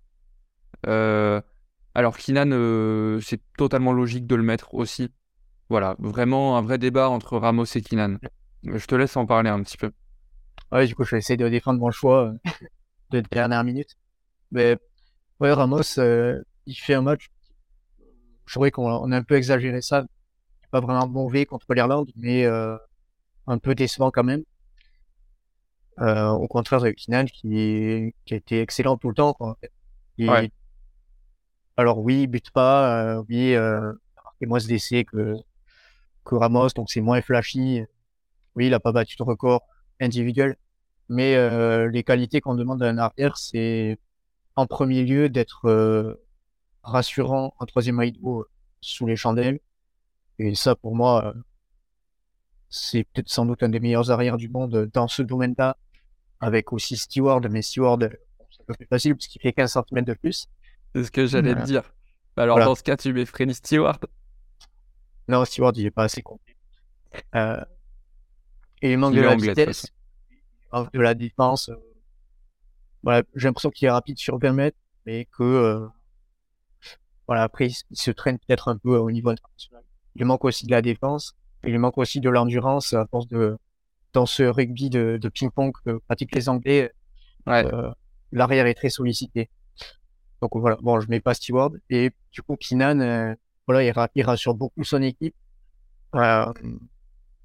Euh, 0.88 1.42
alors, 1.96 2.18
Kinan, 2.18 2.50
c'est 3.22 3.42
totalement 3.58 3.94
logique 3.94 4.26
de 4.28 4.36
le 4.36 4.44
mettre 4.44 4.74
aussi. 4.74 5.12
Voilà, 5.70 5.96
vraiment 6.00 6.58
un 6.58 6.62
vrai 6.62 6.78
débat 6.78 7.10
entre 7.10 7.38
Ramos 7.38 7.66
et 7.66 7.82
Kinan. 7.82 8.18
Je 8.64 8.86
te 8.86 8.96
laisse 8.96 9.18
en 9.18 9.26
parler 9.26 9.50
un 9.50 9.62
petit 9.62 9.78
peu. 9.78 9.92
Ouais, 10.72 10.88
du 10.88 10.96
coup, 10.96 11.04
je 11.04 11.12
vais 11.12 11.20
essayer 11.20 11.38
de 11.38 11.48
défendre 11.50 11.80
mon 11.80 11.92
choix 11.92 12.28
euh, 12.28 12.34
de 13.12 13.22
dernière 13.22 13.64
minute. 13.64 13.98
Mais 14.52 14.78
ouais, 15.40 15.52
Ramos, 15.52 16.00
euh, 16.00 16.42
il 16.66 16.76
fait 16.76 16.94
un 16.94 17.02
match. 17.02 17.30
Je 18.46 18.54
trouvais 18.54 18.72
qu'on 18.72 19.12
a 19.12 19.16
un 19.18 19.24
peu 19.24 19.36
exagéré 19.36 19.82
ça. 19.82 20.06
Pas 20.72 20.80
vraiment 20.80 21.08
mauvais 21.08 21.46
contre 21.46 21.74
l'Irlande, 21.74 22.10
mais 22.16 22.46
euh, 22.46 22.76
un 23.48 23.58
peu 23.58 23.76
décevant 23.76 24.12
quand 24.12 24.24
même. 24.24 24.44
au 26.00 26.48
contraire 26.48 26.82
de 26.82 26.92
Kinan 26.92 27.26
qui, 27.26 28.14
qui 28.26 28.34
a 28.34 28.38
été 28.38 28.62
excellent 28.62 28.98
tout 28.98 29.10
le 29.10 29.16
temps. 29.16 29.34
Quoi. 29.34 29.58
Alors 31.78 32.00
oui, 32.00 32.28
bute 32.28 32.52
pas, 32.52 33.20
oui, 33.30 33.56
euh, 33.56 33.94
il 34.42 34.48
moins 34.48 34.60
ce 34.60 34.68
décès 34.68 35.06
que, 35.06 35.36
que 36.24 36.36
Ramos, 36.36 36.70
donc 36.76 36.90
c'est 36.92 37.02
moins 37.02 37.22
flashy. 37.22 37.84
Oui, 38.56 38.68
il 38.68 38.74
a 38.74 38.80
pas 38.80 38.92
battu 38.92 39.16
de 39.18 39.24
record 39.24 39.64
individuel, 40.00 40.58
mais 41.10 41.36
les 41.90 42.04
qualités 42.04 42.42
qu'on 42.42 42.56
demande 42.56 42.80
d'un 42.80 42.98
arrière, 42.98 43.38
c'est 43.38 43.98
en 44.56 44.68
premier 44.68 45.04
lieu 45.04 45.30
d'être 45.30 46.20
rassurant 46.84 47.56
en 47.60 47.66
troisième 47.66 48.00
rideau 48.00 48.46
sous 48.82 49.08
les 49.08 49.16
chandelles. 49.16 49.60
Et 50.40 50.56
ça, 50.56 50.76
pour 50.76 50.96
moi, 50.96 51.34
c'est 52.70 53.04
peut-être 53.06 53.30
sans 53.30 53.46
doute 53.46 53.64
un 53.64 53.70
des 53.70 53.80
meilleurs 53.80 54.12
arrières 54.12 54.38
du 54.38 54.50
monde 54.50 54.90
dans 54.94 55.08
ce 55.08 55.22
domaine-là, 55.22 55.78
avec 56.40 56.74
aussi 56.74 56.98
Steward, 56.98 57.48
mais 57.50 57.62
Steward, 57.62 58.10
c'est 58.52 58.62
un 58.62 58.66
peu 58.66 58.74
plus 58.74 58.88
facile 58.88 59.16
parce 59.16 59.28
qu'il 59.28 59.42
fait 59.42 59.54
15 59.54 59.74
cm 59.90 60.04
de 60.04 60.14
plus. 60.14 60.48
C'est 60.94 61.04
ce 61.04 61.12
que 61.12 61.26
j'allais 61.26 61.56
te 61.56 61.64
dire. 61.64 61.84
Bah, 62.36 62.44
alors, 62.44 62.60
dans 62.60 62.76
ce 62.76 62.84
cas, 62.84 62.98
tu 62.98 63.14
mets 63.14 63.26
Freddy 63.26 63.54
Steward 63.54 64.06
Non, 65.28 65.46
Steward, 65.46 65.78
il 65.78 65.86
est 65.86 65.92
pas 65.92 66.04
assez 66.04 66.22
complet. 66.22 66.56
Euh... 67.36 67.64
Et 68.82 68.92
il 68.92 68.98
manque 68.98 69.16
de 69.16 69.22
la 69.22 69.36
vitesse, 69.36 69.88
de 70.94 71.00
la 71.00 71.14
défense. 71.14 71.70
Euh, 71.70 71.76
voilà, 73.02 73.24
j'ai 73.36 73.48
l'impression 73.48 73.70
qu'il 73.70 73.88
est 73.88 73.92
rapide 73.92 74.18
sur 74.18 74.38
20 74.40 74.52
mètres, 74.54 74.78
mais 75.06 75.26
que 75.26 75.44
euh, 75.44 75.88
voilà, 77.28 77.44
après, 77.44 77.68
il 77.68 77.96
se 77.96 78.12
traîne 78.12 78.38
peut-être 78.40 78.68
un 78.68 78.78
peu 78.78 78.98
au 78.98 79.10
niveau 79.10 79.30
international. 79.30 79.84
Il 80.16 80.26
manque 80.26 80.44
aussi 80.44 80.66
de 80.66 80.72
la 80.72 80.82
défense, 80.82 81.34
et 81.64 81.70
il 81.70 81.80
manque 81.80 81.98
aussi 81.98 82.20
de 82.20 82.30
l'endurance 82.30 82.94
à 82.94 83.06
force 83.08 83.28
de, 83.28 83.58
dans 84.12 84.26
ce 84.26 84.44
rugby 84.44 84.90
de, 84.90 85.18
de 85.22 85.30
ping-pong 85.30 85.72
que 85.86 85.98
pratiquent 86.08 86.36
les 86.36 86.50
Anglais, 86.50 86.92
ouais. 87.48 87.66
euh, 87.66 87.90
l'arrière 88.32 88.68
est 88.68 88.74
très 88.74 88.90
sollicité. 88.90 89.50
Donc 90.44 90.52
voilà, 90.56 90.76
bon, 90.82 91.00
je 91.00 91.08
mets 91.08 91.22
pas 91.22 91.34
Steward. 91.34 91.80
Et 91.90 92.12
du 92.34 92.42
coup, 92.42 92.58
Kinan, 92.58 93.00
euh, 93.00 93.34
voilà, 93.66 94.10
il, 94.14 94.24
rassure 94.24 94.56
beaucoup 94.56 94.84
son 94.84 95.02
équipe. 95.02 95.34
Euh, 96.16 96.52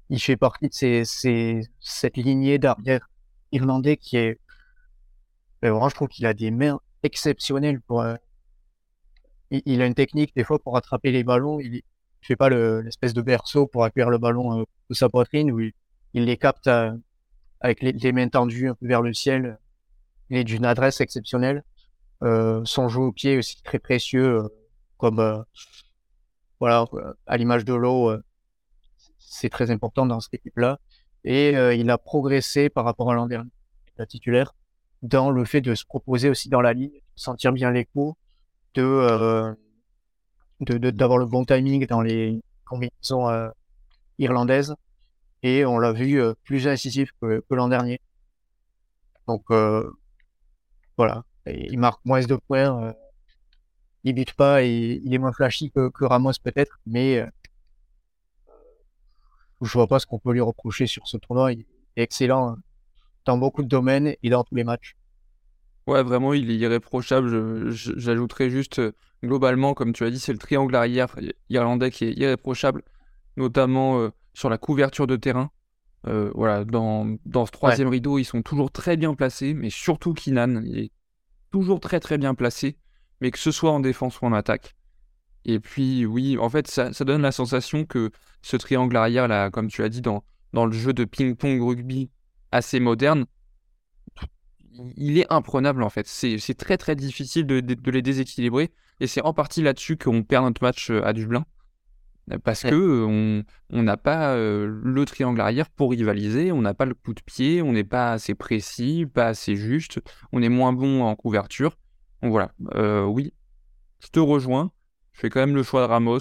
il 0.09 0.19
fait 0.19 0.35
partie 0.35 0.67
de 0.67 1.03
cette 1.79 2.17
lignée 2.17 2.59
d'arrière 2.59 3.09
irlandais 3.53 3.95
qui 3.95 4.17
est, 4.17 4.37
ben, 5.61 5.79
je 5.87 5.95
trouve 5.95 6.09
qu'il 6.09 6.25
a 6.25 6.33
des 6.33 6.51
mains 6.51 6.81
exceptionnelles 7.01 7.79
pour, 7.79 8.01
euh, 8.01 8.15
il, 9.49 9.81
a 9.81 9.85
une 9.85 9.95
technique 9.95 10.35
des 10.35 10.43
fois 10.43 10.59
pour 10.59 10.75
attraper 10.75 11.13
les 11.13 11.23
ballons. 11.23 11.61
Il, 11.61 11.81
fait 12.21 12.35
pas 12.35 12.49
l'espèce 12.49 13.13
de 13.13 13.21
berceau 13.21 13.65
pour 13.65 13.85
accueillir 13.85 14.09
le 14.09 14.17
ballon 14.17 14.65
sous 14.87 14.93
sa 14.93 15.07
poitrine 15.07 15.53
où 15.53 15.61
il, 15.61 15.73
les 16.13 16.35
capte 16.35 16.69
avec 17.61 17.81
les, 17.81 18.11
mains 18.11 18.27
tendues 18.27 18.67
un 18.67 18.75
peu 18.75 18.87
vers 18.87 19.01
le 19.01 19.13
ciel. 19.13 19.57
Il 20.29 20.35
est 20.35 20.43
d'une 20.43 20.65
adresse 20.65 20.99
exceptionnelle. 20.99 21.63
Euh, 22.23 22.61
son 22.65 22.89
jeu 22.89 23.01
au 23.01 23.11
pied 23.11 23.37
aussi 23.37 23.61
très 23.63 23.79
précieux, 23.79 24.43
euh, 24.43 24.47
comme 24.97 25.45
voilà 26.59 26.85
à 27.25 27.37
l'image 27.37 27.63
de 27.63 27.73
l'eau, 27.73 28.11
c'est 29.17 29.49
très 29.49 29.71
important 29.71 30.05
dans 30.05 30.19
cette 30.19 30.33
équipe-là. 30.33 30.79
Et 31.23 31.51
il 31.51 31.89
a 31.89 31.97
progressé 31.97 32.69
par 32.69 32.83
rapport 32.83 33.11
à 33.11 33.15
l'an 33.15 33.27
dernier, 33.27 33.51
la 33.97 34.05
titulaire, 34.05 34.53
dans 35.01 35.31
le 35.31 35.45
fait 35.45 35.61
de 35.61 35.73
se 35.75 35.85
proposer 35.85 36.29
aussi 36.29 36.49
dans 36.49 36.59
la 36.61 36.73
ligne, 36.73 36.99
sentir 37.15 37.53
bien 37.53 37.71
les 37.71 37.85
coups, 37.85 38.17
de 38.75 39.55
d'avoir 40.59 41.17
le 41.17 41.25
bon 41.25 41.45
timing 41.45 41.85
dans 41.87 42.01
les 42.01 42.41
combinaisons 42.65 43.29
euh, 43.29 43.49
irlandaises 44.17 44.75
et 45.41 45.65
on 45.65 45.79
l'a 45.79 45.93
vu 45.93 46.21
euh, 46.21 46.33
plus 46.43 46.67
incisif 46.67 47.11
que, 47.21 47.43
que 47.49 47.55
l'an 47.55 47.67
dernier. 47.69 47.99
Donc 49.27 49.43
euh, 49.51 49.89
voilà, 50.97 51.23
il 51.53 51.77
marque 51.77 51.99
moins 52.05 52.21
de 52.21 52.35
points, 52.35 52.93
il 54.03 54.13
bute 54.13 54.33
pas 54.33 54.63
et 54.63 55.01
il 55.03 55.13
est 55.13 55.17
moins 55.17 55.33
flashy 55.33 55.71
que, 55.71 55.89
que 55.89 56.05
Ramos 56.05 56.33
peut-être, 56.43 56.79
mais 56.85 57.25
je 59.61 59.73
vois 59.73 59.87
pas 59.87 59.99
ce 59.99 60.05
qu'on 60.05 60.19
peut 60.19 60.33
lui 60.33 60.41
reprocher 60.41 60.87
sur 60.87 61.07
ce 61.07 61.17
tournoi. 61.17 61.53
Il 61.53 61.65
est 61.95 62.03
excellent 62.03 62.57
dans 63.25 63.37
beaucoup 63.37 63.63
de 63.63 63.67
domaines 63.67 64.15
et 64.23 64.29
dans 64.29 64.43
tous 64.43 64.55
les 64.55 64.63
matchs. 64.63 64.95
Ouais, 65.87 66.03
vraiment, 66.03 66.33
il 66.33 66.51
est 66.51 66.55
irréprochable. 66.55 67.71
J'ajouterais 67.71 68.49
juste, 68.49 68.79
euh, 68.79 68.91
globalement, 69.23 69.73
comme 69.73 69.91
tu 69.91 70.03
as 70.03 70.11
dit, 70.11 70.19
c'est 70.19 70.33
le 70.33 70.37
triangle 70.37 70.75
arrière 70.75 71.15
irlandais 71.49 71.89
qui 71.89 72.05
est 72.05 72.13
irréprochable, 72.13 72.83
notamment 73.37 73.99
euh, 73.99 74.09
sur 74.33 74.49
la 74.49 74.57
couverture 74.57 75.07
de 75.07 75.15
terrain. 75.15 75.49
Euh, 76.07 76.31
voilà, 76.35 76.63
dans, 76.63 77.17
dans 77.25 77.45
ce 77.45 77.51
troisième 77.51 77.89
rideau, 77.89 78.19
ils 78.19 78.23
sont 78.23 78.41
toujours 78.41 78.71
très 78.71 78.97
bien 78.97 79.13
placés, 79.15 79.53
mais 79.53 79.69
surtout 79.69 80.13
Kinan, 80.13 80.61
il 80.63 80.77
est 80.77 80.91
toujours 81.51 81.79
très 81.79 81.99
très 81.99 82.17
bien 82.17 82.35
placé, 82.35 82.77
mais 83.21 83.31
que 83.31 83.39
ce 83.39 83.51
soit 83.51 83.71
en 83.71 83.79
défense 83.79 84.21
ou 84.21 84.25
en 84.25 84.33
attaque. 84.33 84.75
Et 85.45 85.59
puis, 85.59 86.05
oui, 86.05 86.37
en 86.37 86.49
fait, 86.49 86.67
ça, 86.67 86.91
donne 87.05 87.21
la 87.21 87.31
sensation 87.31 87.85
que 87.85 88.11
ce 88.41 88.57
triangle 88.57 88.95
arrière, 88.97 89.27
là, 89.27 89.49
comme 89.49 89.67
tu 89.69 89.83
as 89.83 89.89
dit, 89.89 90.01
dans, 90.01 90.23
dans 90.53 90.65
le 90.65 90.73
jeu 90.73 90.93
de 90.93 91.05
ping-pong 91.05 91.61
rugby 91.61 92.09
assez 92.51 92.79
moderne, 92.79 93.25
il 94.95 95.17
est 95.17 95.31
imprenable 95.31 95.83
en 95.83 95.89
fait. 95.89 96.07
C'est 96.07 96.57
très 96.57 96.77
très 96.77 96.95
difficile 96.95 97.45
de, 97.45 97.91
les 97.91 98.01
déséquilibrer. 98.01 98.71
Et 98.99 99.07
c'est 99.07 99.21
en 99.21 99.33
partie 99.33 99.61
là-dessus 99.61 99.97
qu'on 99.97 100.23
perd 100.23 100.43
notre 100.45 100.63
match 100.63 100.89
euh, 100.89 101.05
à 101.05 101.13
Dublin. 101.13 101.45
Parce 102.43 102.61
qu'on 102.61 102.69
que 102.69 103.43
on 103.71 103.83
n'a 103.83 103.97
pas 103.97 104.35
euh, 104.35 104.79
le 104.83 105.05
triangle 105.05 105.41
arrière 105.41 105.69
pour 105.69 105.91
rivaliser, 105.91 106.51
on 106.51 106.61
n'a 106.61 106.75
pas 106.75 106.85
le 106.85 106.93
coup 106.93 107.13
de 107.13 107.21
pied, 107.21 107.61
on 107.63 107.71
n'est 107.71 107.83
pas 107.83 108.13
assez 108.13 108.35
précis, 108.35 109.07
pas 109.11 109.27
assez 109.27 109.55
juste, 109.55 109.99
on 110.31 110.41
est 110.41 110.49
moins 110.49 110.71
bon 110.71 111.03
en 111.03 111.15
couverture. 111.15 111.75
Donc 112.21 112.31
voilà, 112.31 112.51
euh, 112.75 113.03
oui, 113.03 113.33
je 113.99 114.09
te 114.09 114.19
rejoins. 114.19 114.71
Je 115.13 115.21
fais 115.21 115.29
quand 115.29 115.39
même 115.39 115.55
le 115.55 115.63
choix 115.63 115.81
de 115.81 115.87
Ramos 115.87 116.19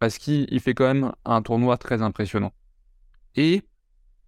parce 0.00 0.18
qu'il 0.18 0.60
fait 0.60 0.74
quand 0.74 0.84
même 0.84 1.12
un 1.24 1.40
tournoi 1.40 1.78
très 1.78 2.02
impressionnant. 2.02 2.52
Et 3.36 3.62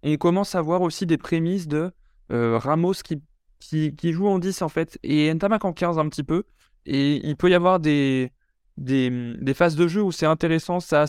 on 0.03 0.15
commence 0.15 0.55
à 0.55 0.61
voir 0.61 0.81
aussi 0.81 1.05
des 1.05 1.17
prémices 1.17 1.67
de 1.67 1.91
euh, 2.31 2.57
Ramos 2.57 2.93
qui, 3.03 3.21
qui, 3.59 4.13
joue 4.13 4.27
en 4.27 4.39
10 4.39 4.61
en 4.61 4.69
fait, 4.69 4.97
et 5.03 5.33
Ntamak 5.33 5.65
en 5.65 5.73
15 5.73 5.99
un 5.99 6.07
petit 6.09 6.23
peu. 6.23 6.43
Et 6.85 7.27
il 7.27 7.35
peut 7.35 7.49
y 7.49 7.53
avoir 7.53 7.79
des, 7.79 8.31
des, 8.77 9.53
phases 9.53 9.75
de 9.75 9.87
jeu 9.87 10.01
où 10.01 10.11
c'est 10.11 10.25
intéressant 10.25 10.79
ça, 10.79 11.05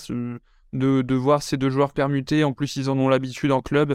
de, 0.72 1.14
voir 1.14 1.42
ces 1.42 1.56
deux 1.56 1.70
joueurs 1.70 1.92
permutés. 1.92 2.44
En 2.44 2.52
plus, 2.52 2.76
ils 2.76 2.90
en 2.90 2.98
ont 2.98 3.08
l'habitude 3.08 3.52
en 3.52 3.60
club. 3.60 3.94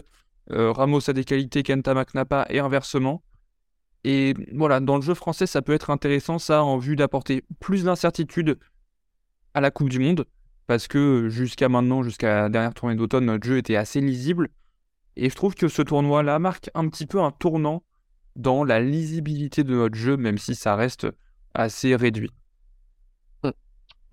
Euh, 0.50 0.72
Ramos 0.72 1.08
a 1.08 1.12
des 1.12 1.24
qualités 1.24 1.62
qu'Ntamak 1.62 2.14
n'a 2.14 2.24
pas, 2.24 2.46
et 2.50 2.58
inversement. 2.58 3.22
Et 4.04 4.34
voilà, 4.52 4.80
dans 4.80 4.96
le 4.96 5.02
jeu 5.02 5.14
français, 5.14 5.46
ça 5.46 5.62
peut 5.62 5.72
être 5.72 5.90
intéressant 5.90 6.38
ça 6.38 6.62
en 6.62 6.76
vue 6.76 6.96
d'apporter 6.96 7.44
plus 7.58 7.84
d'incertitude 7.84 8.58
à 9.54 9.60
la 9.60 9.70
Coupe 9.70 9.88
du 9.88 9.98
Monde. 9.98 10.26
Parce 10.66 10.88
que 10.88 11.28
jusqu'à 11.28 11.68
maintenant, 11.68 12.02
jusqu'à 12.02 12.42
la 12.42 12.48
dernière 12.48 12.74
tournée 12.74 12.96
d'automne, 12.96 13.26
notre 13.26 13.46
jeu 13.46 13.58
était 13.58 13.76
assez 13.76 14.00
lisible. 14.00 14.48
Et 15.16 15.30
je 15.30 15.34
trouve 15.34 15.54
que 15.54 15.68
ce 15.68 15.82
tournoi-là 15.82 16.38
marque 16.38 16.70
un 16.74 16.88
petit 16.88 17.06
peu 17.06 17.20
un 17.20 17.30
tournant 17.30 17.82
dans 18.36 18.64
la 18.64 18.80
lisibilité 18.80 19.62
de 19.62 19.74
notre 19.74 19.96
jeu, 19.96 20.16
même 20.16 20.38
si 20.38 20.54
ça 20.54 20.74
reste 20.74 21.06
assez 21.54 21.94
réduit. 21.94 22.30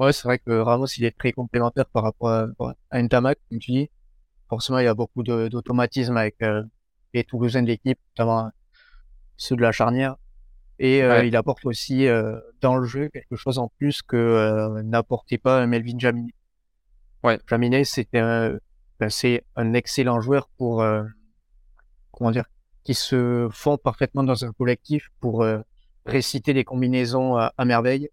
Ouais, 0.01 0.13
c'est 0.13 0.23
vrai 0.23 0.39
que 0.39 0.51
Ramos, 0.51 0.87
il 0.97 1.05
est 1.05 1.15
très 1.17 1.31
complémentaire 1.31 1.85
par 1.85 2.03
rapport 2.03 2.29
à, 2.29 2.47
à 2.89 3.01
Ntamak, 3.01 3.37
comme 3.49 3.59
tu 3.59 3.71
dis. 3.71 3.89
Forcément, 4.49 4.79
il 4.79 4.85
y 4.85 4.87
a 4.87 4.95
beaucoup 4.95 5.23
d'automatisme 5.23 6.17
avec 6.17 6.41
euh, 6.41 6.63
les 7.13 7.23
Toulousains 7.23 7.61
de 7.61 7.67
l'équipe, 7.67 7.99
notamment 8.17 8.49
ceux 9.37 9.55
de 9.55 9.61
la 9.61 9.71
charnière. 9.71 10.15
Et 10.83 11.03
euh, 11.03 11.23
il 11.23 11.35
apporte 11.35 11.63
aussi 11.67 12.07
euh, 12.07 12.39
dans 12.59 12.75
le 12.75 12.85
jeu 12.85 13.09
quelque 13.09 13.35
chose 13.35 13.59
en 13.59 13.67
plus 13.77 14.01
que 14.01 14.17
euh, 14.17 14.81
n'apportait 14.81 15.37
pas 15.37 15.67
Melvin 15.67 15.99
Jaminet. 15.99 16.33
Ouais. 17.23 17.39
Jaminet, 17.47 17.83
c'était 17.83 18.17
un 18.17 18.57
ben, 18.99 19.09
c'est 19.09 19.43
un 19.55 19.73
excellent 19.73 20.21
joueur 20.21 20.49
pour 20.57 20.83
comment 22.11 22.31
dire 22.31 22.45
qui 22.83 22.95
se 22.95 23.47
fond 23.51 23.77
parfaitement 23.77 24.23
dans 24.23 24.43
un 24.43 24.51
collectif 24.53 25.09
pour 25.19 25.45
réciter 26.07 26.53
les 26.53 26.63
combinaisons 26.63 27.35
à, 27.35 27.53
merveille. 27.63 28.09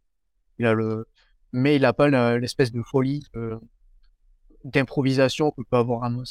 Il 0.59 0.67
a 0.67 0.75
le 0.75 1.07
mais 1.53 1.77
il 1.77 1.85
a 1.85 1.93
pas 1.93 2.09
l'espèce 2.39 2.73
de 2.73 2.83
folie 2.83 3.25
euh, 3.37 3.59
d'improvisation 4.65 5.51
que 5.51 5.63
peut 5.63 5.77
avoir 5.77 6.01
Ramos. 6.01 6.25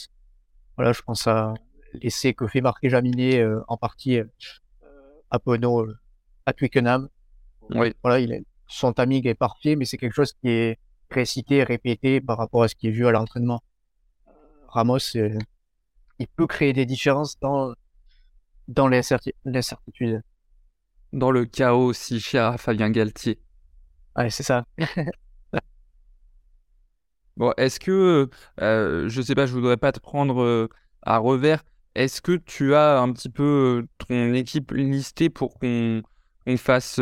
Voilà, 0.76 0.94
je 0.94 1.02
pense 1.02 1.28
à 1.28 1.54
l'essai 1.94 2.34
que 2.34 2.48
fait 2.48 2.62
marquer 2.62 2.90
Jaminet 2.90 3.44
en 3.68 3.78
partie 3.78 4.20
à 5.32 5.40
Pono 5.40 5.88
à 6.46 6.54
Twickenham. 6.54 7.10
Oui. 7.72 7.94
Voilà, 8.04 8.20
il 8.20 8.32
est, 8.32 8.46
son 8.68 8.94
timing 8.94 9.28
est 9.28 9.36
parfait, 9.36 9.76
mais 9.76 9.86
c'est 9.86 9.98
quelque 9.98 10.14
chose 10.14 10.34
qui 10.34 10.50
est 10.50 10.80
récité, 11.10 11.64
répété 11.64 12.22
par 12.22 12.38
rapport 12.38 12.64
à 12.64 12.68
ce 12.68 12.76
qui 12.76 12.88
est 12.88 12.92
vu 12.92 13.08
à 13.08 13.12
l'entraînement. 13.12 13.64
Ramos, 14.68 15.16
euh, 15.16 15.38
il 16.20 16.28
peut 16.28 16.48
créer 16.48 16.74
des 16.74 16.86
différences 16.86 17.40
dans, 17.40 17.74
dans 18.68 18.88
l'incertitude. 18.88 20.22
Dans 21.14 21.32
le 21.32 21.46
chaos 21.46 21.86
aussi 21.86 22.20
cher 22.20 22.46
à 22.46 22.58
Fabien 22.58 22.90
Galtier. 22.90 23.40
Ouais, 24.18 24.30
c'est 24.32 24.44
ça. 24.44 24.66
bon, 27.38 27.54
est-ce 27.58 27.80
que, 27.80 28.30
euh, 28.62 29.10
je 29.10 29.22
sais 29.22 29.36
pas, 29.36 29.46
je 29.46 29.54
voudrais 29.54 29.78
pas 29.78 29.92
te 29.92 30.00
prendre 30.00 30.42
euh, 30.42 30.68
à 31.04 31.20
revers. 31.20 31.64
Est-ce 31.94 32.22
que 32.22 32.36
tu 32.36 32.74
as 32.74 33.00
un 33.00 33.12
petit 33.14 33.30
peu 33.30 33.86
ton 34.08 34.34
équipe 34.34 34.72
listée 34.72 35.30
pour 35.30 35.60
qu'on 35.60 36.02
fasse, 36.58 37.00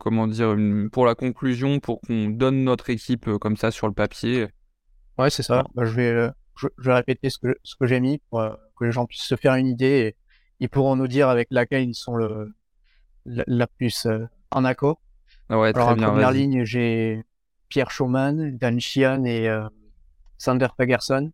comment 0.00 0.26
dire, 0.26 0.56
pour 0.90 1.06
la 1.06 1.14
conclusion, 1.14 1.78
pour 1.78 2.00
qu'on 2.00 2.28
donne 2.28 2.64
notre 2.64 2.90
équipe 2.90 3.30
comme 3.38 3.56
ça 3.56 3.70
sur 3.70 3.86
le 3.86 3.92
papier? 3.92 4.48
Ouais, 5.16 5.30
c'est 5.30 5.44
ça. 5.44 5.64
Bah, 5.74 5.84
je, 5.84 5.92
vais, 5.92 6.30
je, 6.56 6.66
vais 6.78 6.94
répéter 6.94 7.30
ce 7.30 7.38
que, 7.38 7.56
ce 7.62 7.76
que 7.76 7.86
j'ai 7.86 8.00
mis 8.00 8.18
pour 8.30 8.40
que 8.76 8.84
les 8.84 8.90
gens 8.90 9.06
puissent 9.06 9.22
se 9.22 9.36
faire 9.36 9.54
une 9.54 9.68
idée 9.68 9.86
et 9.86 10.16
ils 10.58 10.68
pourront 10.68 10.96
nous 10.96 11.06
dire 11.06 11.28
avec 11.28 11.46
laquelle 11.50 11.88
ils 11.88 11.94
sont 11.94 12.16
le, 12.16 12.52
la, 13.24 13.66
plus 13.68 14.08
en 14.50 14.64
accord. 14.64 15.00
Ah 15.48 15.58
ouais, 15.58 15.72
Alors, 15.74 15.86
très 15.86 15.94
en 15.94 15.96
bien, 15.96 16.08
première 16.08 16.30
ligne, 16.30 16.64
j'ai 16.64 17.24
Pierre 17.72 17.90
Schaumann, 17.90 18.58
Dan 18.58 18.78
Chian 18.80 19.24
et 19.24 19.48
euh, 19.48 19.66
Sander 20.36 20.68
Fagerson. 20.76 21.32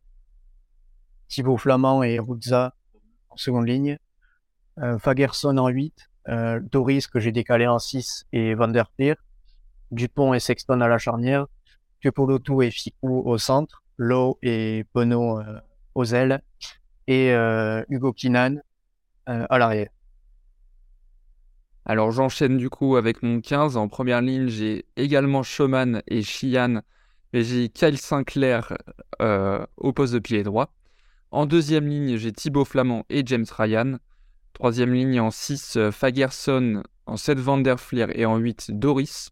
Thibaut 1.26 1.56
Flamand 1.56 2.04
et 2.04 2.20
Rutza 2.20 2.74
en 3.28 3.36
seconde 3.36 3.66
ligne. 3.66 3.98
Euh, 4.78 4.98
Fagerson 4.98 5.58
en 5.58 5.68
8. 5.68 6.08
Euh, 6.28 6.60
Doris 6.62 7.08
que 7.08 7.18
j'ai 7.18 7.32
décalé 7.32 7.66
en 7.66 7.80
6 7.80 8.26
et 8.32 8.54
Van 8.54 8.68
der 8.68 8.88
Peer. 8.96 9.16
Dupont 9.90 10.32
et 10.32 10.38
Sexton 10.38 10.80
à 10.80 10.86
la 10.86 10.98
charnière. 10.98 11.46
Tupolotu 12.00 12.64
et 12.64 12.70
Ficou 12.70 13.22
au 13.26 13.36
centre. 13.36 13.82
Lowe 13.96 14.38
et 14.42 14.86
Bono 14.94 15.40
aux 15.96 16.04
ailes. 16.04 16.40
Et 17.08 17.32
Hugo 17.88 18.12
Kinan 18.12 18.60
à 19.26 19.58
l'arrière. 19.58 19.90
Alors 21.88 22.10
j'enchaîne 22.10 22.58
du 22.58 22.68
coup 22.68 22.96
avec 22.96 23.22
mon 23.22 23.40
15. 23.40 23.78
En 23.78 23.88
première 23.88 24.20
ligne, 24.20 24.48
j'ai 24.48 24.84
également 24.96 25.42
Schumann 25.42 26.02
et 26.06 26.22
Chian, 26.22 26.82
mais 27.32 27.42
j'ai 27.42 27.70
Kyle 27.70 27.96
Sinclair 27.96 28.76
euh, 29.22 29.64
au 29.78 29.94
poste 29.94 30.12
de 30.12 30.18
pied 30.18 30.42
droit. 30.42 30.74
En 31.30 31.46
deuxième 31.46 31.88
ligne, 31.88 32.18
j'ai 32.18 32.30
Thibaut 32.30 32.66
Flamand 32.66 33.06
et 33.08 33.22
James 33.24 33.46
Ryan. 33.50 33.96
Troisième 34.52 34.92
ligne 34.92 35.18
en 35.18 35.30
6, 35.30 35.78
Fagerson. 35.90 36.82
En 37.06 37.16
7, 37.16 37.38
Van. 37.38 37.62
Et 38.14 38.26
en 38.26 38.36
8, 38.36 38.72
Doris. 38.72 39.30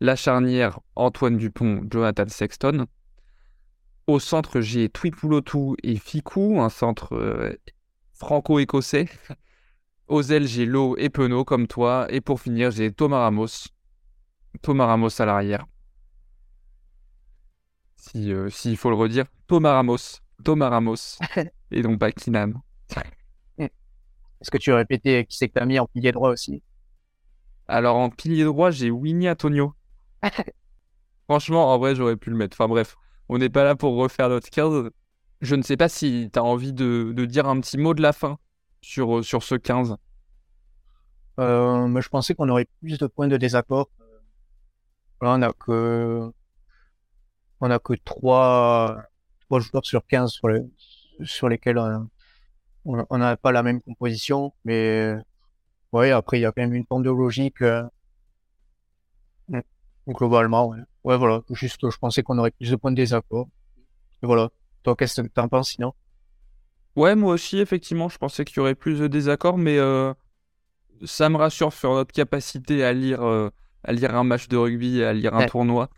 La 0.00 0.14
charnière, 0.14 0.78
Antoine 0.94 1.36
Dupont, 1.36 1.82
Jonathan 1.90 2.28
Sexton. 2.28 2.86
Au 4.06 4.20
centre, 4.20 4.60
j'ai 4.60 4.88
Twipulotu 4.88 5.74
et 5.82 5.96
Ficou, 5.96 6.60
un 6.60 6.68
centre 6.68 7.14
euh, 7.14 7.52
franco-écossais. 8.14 9.08
Aux 10.08 10.22
ailes, 10.22 10.46
j'ai 10.46 10.66
Lowe 10.66 10.96
et 10.98 11.08
Penaud 11.10 11.44
comme 11.44 11.66
toi. 11.66 12.06
Et 12.10 12.20
pour 12.20 12.40
finir, 12.40 12.70
j'ai 12.70 12.92
Thomas 12.92 13.20
Ramos. 13.20 13.68
Thomas 14.60 14.86
Ramos 14.86 15.20
à 15.20 15.24
l'arrière. 15.24 15.66
Si, 17.96 18.32
euh, 18.32 18.50
s'il 18.50 18.76
faut 18.76 18.90
le 18.90 18.96
redire, 18.96 19.24
Thomas 19.46 19.72
Ramos. 19.72 20.20
Thomas 20.44 20.68
Ramos. 20.68 21.18
et 21.70 21.82
non 21.82 21.96
pas 21.96 22.12
Kinan. 22.12 22.52
Est-ce 23.58 24.50
que 24.50 24.58
tu 24.58 24.70
veux 24.70 24.76
répéter 24.76 25.24
qui 25.24 25.36
c'est 25.36 25.48
que 25.48 25.54
t'as 25.54 25.64
mis 25.64 25.78
en 25.78 25.86
pilier 25.86 26.10
droit 26.10 26.30
aussi? 26.30 26.64
Alors 27.68 27.96
en 27.96 28.10
pilier 28.10 28.42
droit, 28.42 28.72
j'ai 28.72 28.90
Winnie 28.90 29.30
Antonio. 29.30 29.72
Franchement, 31.28 31.72
en 31.72 31.78
vrai, 31.78 31.94
j'aurais 31.94 32.16
pu 32.16 32.30
le 32.30 32.36
mettre. 32.36 32.56
Enfin 32.56 32.68
bref, 32.68 32.96
on 33.28 33.38
n'est 33.38 33.48
pas 33.50 33.62
là 33.62 33.76
pour 33.76 33.94
refaire 33.94 34.28
notre 34.28 34.50
15. 34.50 34.90
Je 35.42 35.54
ne 35.54 35.62
sais 35.62 35.76
pas 35.76 35.88
si 35.88 36.28
tu 36.32 36.38
as 36.40 36.42
envie 36.42 36.72
de, 36.72 37.12
de 37.14 37.24
dire 37.24 37.46
un 37.46 37.60
petit 37.60 37.78
mot 37.78 37.94
de 37.94 38.02
la 38.02 38.12
fin 38.12 38.38
sur, 38.82 39.18
euh, 39.18 39.22
sur 39.22 39.42
ce 39.42 39.54
15. 39.54 39.96
Euh, 41.40 41.86
mais 41.86 42.02
je 42.02 42.08
pensais 42.10 42.34
qu'on 42.34 42.48
aurait 42.50 42.68
plus 42.80 42.98
de 42.98 43.06
points 43.06 43.28
de 43.28 43.36
désaccord. 43.38 43.88
On 45.22 45.40
a 45.40 45.52
que 45.52 46.30
on 47.60 47.70
a 47.70 47.78
que 47.78 47.94
trois 48.04 49.02
trois 49.40 49.60
joueurs 49.60 49.86
sur 49.86 50.04
15 50.04 50.32
sur, 50.32 50.48
sur 51.22 51.48
lesquels 51.48 51.78
on 51.78 52.10
on 52.84 53.18
n'a 53.18 53.36
pas 53.36 53.52
la 53.52 53.62
même 53.62 53.80
composition, 53.80 54.52
mais 54.64 55.14
ouais, 55.92 56.10
après 56.10 56.38
il 56.40 56.42
y 56.42 56.44
a 56.44 56.50
quand 56.50 56.62
même 56.62 56.74
une 56.74 56.84
forme 56.84 57.04
de 57.04 57.10
logique 57.10 57.62
euh, 57.62 57.84
globalement. 60.08 60.74
Ouais, 61.04 61.16
voilà. 61.16 61.42
Juste, 61.50 61.88
je 61.88 61.96
pensais 61.98 62.22
qu'on 62.22 62.38
aurait 62.38 62.50
plus 62.50 62.70
de 62.70 62.76
points 62.76 62.90
de 62.90 62.96
désaccord. 62.96 63.48
Et 64.22 64.26
voilà. 64.26 64.50
Toi, 64.82 64.96
qu'est-ce 64.96 65.20
que 65.22 65.28
t'en 65.28 65.48
penses 65.48 65.70
sinon? 65.70 65.94
Ouais, 66.96 67.14
moi 67.14 67.34
aussi, 67.34 67.58
effectivement, 67.58 68.08
je 68.08 68.18
pensais 68.18 68.44
qu'il 68.44 68.58
y 68.58 68.60
aurait 68.60 68.74
plus 68.74 68.98
de 68.98 69.06
désaccords, 69.06 69.56
mais 69.56 69.78
euh, 69.78 70.12
ça 71.04 71.28
me 71.28 71.36
rassure 71.36 71.72
sur 71.72 71.94
notre 71.94 72.12
capacité 72.12 72.84
à 72.84 72.92
lire, 72.92 73.22
euh, 73.22 73.50
à 73.84 73.92
lire 73.92 74.14
un 74.14 74.24
match 74.24 74.48
de 74.48 74.56
rugby, 74.56 75.02
à 75.02 75.12
lire 75.12 75.34
un 75.34 75.40
Ouais. 75.40 75.46
tournoi, 75.46 75.90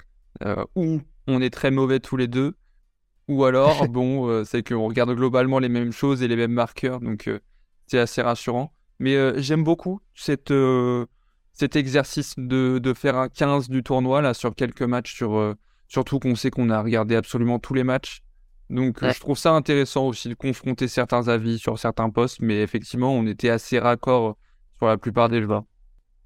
euh, 0.45 0.65
où 0.77 1.01
on 1.27 1.41
est 1.43 1.51
très 1.53 1.71
mauvais 1.71 2.01
tous 2.01 2.17
les 2.17 2.29
deux, 2.29 2.55
ou 3.29 3.45
alors, 3.45 3.89
bon, 3.89 4.45
c'est 4.45 4.67
qu'on 4.67 4.87
regarde 4.89 5.15
globalement 5.15 5.59
les 5.59 5.69
mêmes 5.69 5.93
choses 5.93 6.23
et 6.23 6.29
les 6.29 6.37
mêmes 6.37 6.53
marqueurs, 6.53 7.01
donc 7.01 7.31
c'est 7.87 7.99
assez 7.99 8.23
rassurant. 8.23 8.73
Mais 9.01 9.41
j'aime 9.43 9.65
beaucoup 9.65 10.01
cette, 10.15 10.53
cet 11.53 11.77
exercice 11.77 12.35
de, 12.39 12.79
de 12.79 12.95
faire 12.95 13.17
un 13.17 13.29
15 13.29 13.69
du 13.69 13.83
tournoi, 13.83 14.23
là, 14.23 14.35
sur 14.35 14.55
quelques 14.55 14.83
matchs, 14.83 15.15
sur, 15.15 15.57
surtout 15.89 16.19
qu'on 16.21 16.37
sait 16.37 16.51
qu'on 16.51 16.71
a 16.71 16.81
regardé 16.83 17.17
absolument 17.17 17.59
tous 17.59 17.75
les 17.75 17.85
matchs. 17.85 18.23
Donc 18.75 19.03
euh, 19.03 19.07
Ouais. 19.07 19.15
je 19.15 19.21
trouve 19.21 19.39
ça 19.39 19.53
intéressant 19.53 20.07
aussi 20.09 20.29
de 20.29 20.35
confronter 20.35 20.89
certains 20.89 21.29
avis 21.29 21.59
sur 21.61 21.79
certains 21.79 22.11
postes, 22.11 22.41
mais 22.41 22.61
effectivement, 22.61 23.13
on 23.15 23.25
était 23.27 23.49
assez 23.49 23.79
raccord 23.79 24.37
sur 24.79 24.87
la 24.89 24.99
plupart 24.99 25.29
des 25.29 25.41
joueurs. 25.43 25.63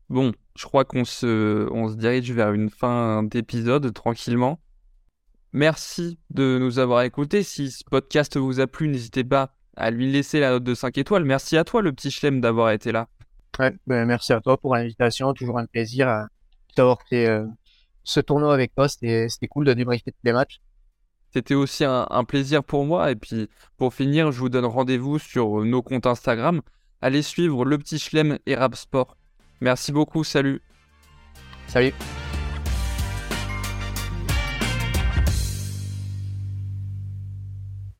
Bon, 0.09 0.32
je 0.57 0.64
crois 0.64 0.86
qu'on 0.86 1.05
se, 1.05 1.68
on 1.70 1.88
se 1.90 1.94
dirige 1.96 2.32
vers 2.32 2.53
une 2.55 2.70
fin 2.70 3.22
d'épisode 3.22 3.92
tranquillement. 3.92 4.59
Merci 5.53 6.18
de 6.30 6.59
nous 6.59 6.78
avoir 6.78 7.03
écoutés. 7.03 7.42
Si 7.42 7.70
ce 7.70 7.84
podcast 7.84 8.36
vous 8.38 8.61
a 8.61 8.66
plu, 8.66 8.88
n'hésitez 8.88 9.24
pas 9.24 9.55
à 9.76 9.90
lui 9.90 10.11
laisser 10.11 10.40
la 10.40 10.51
note 10.51 10.64
de 10.64 10.74
5 10.74 10.96
étoiles. 10.99 11.24
Merci 11.24 11.57
à 11.59 11.64
toi, 11.64 11.82
le 11.82 11.92
petit 11.92 12.11
Chlem, 12.11 12.40
d'avoir 12.40 12.70
été 12.70 12.92
là. 12.92 13.09
Ouais, 13.59 13.74
ben, 13.86 14.07
merci 14.07 14.32
à 14.32 14.40
toi 14.40 14.57
pour 14.57 14.74
l'invitation. 14.74 15.34
Toujours 15.34 15.59
un 15.59 15.66
plaisir 15.66 16.26
d'avoir 16.76 16.99
fait 17.09 17.26
euh, 17.28 17.44
ce 18.05 18.20
tournoi 18.20 18.55
avec 18.55 18.74
toi. 18.74 18.88
C'était, 18.88 19.28
c'était 19.28 19.49
cool 19.49 19.66
de 19.66 19.74
débriefer 19.74 20.12
tous 20.12 20.18
les 20.24 20.32
matchs. 20.32 20.61
C'était 21.32 21.54
aussi 21.54 21.84
un, 21.84 22.24
plaisir 22.26 22.64
pour 22.64 22.84
moi. 22.84 23.10
Et 23.10 23.16
puis, 23.16 23.48
pour 23.76 23.94
finir, 23.94 24.32
je 24.32 24.40
vous 24.40 24.48
donne 24.48 24.64
rendez-vous 24.64 25.18
sur 25.18 25.64
nos 25.64 25.82
comptes 25.82 26.06
Instagram. 26.06 26.60
Allez 27.00 27.22
suivre 27.22 27.64
le 27.64 27.78
petit 27.78 28.00
Chlem 28.00 28.38
et 28.46 28.54
Rap 28.54 28.74
Sport. 28.74 29.16
Merci 29.60 29.92
beaucoup, 29.92 30.24
salut. 30.24 30.62
Salut. 31.66 31.92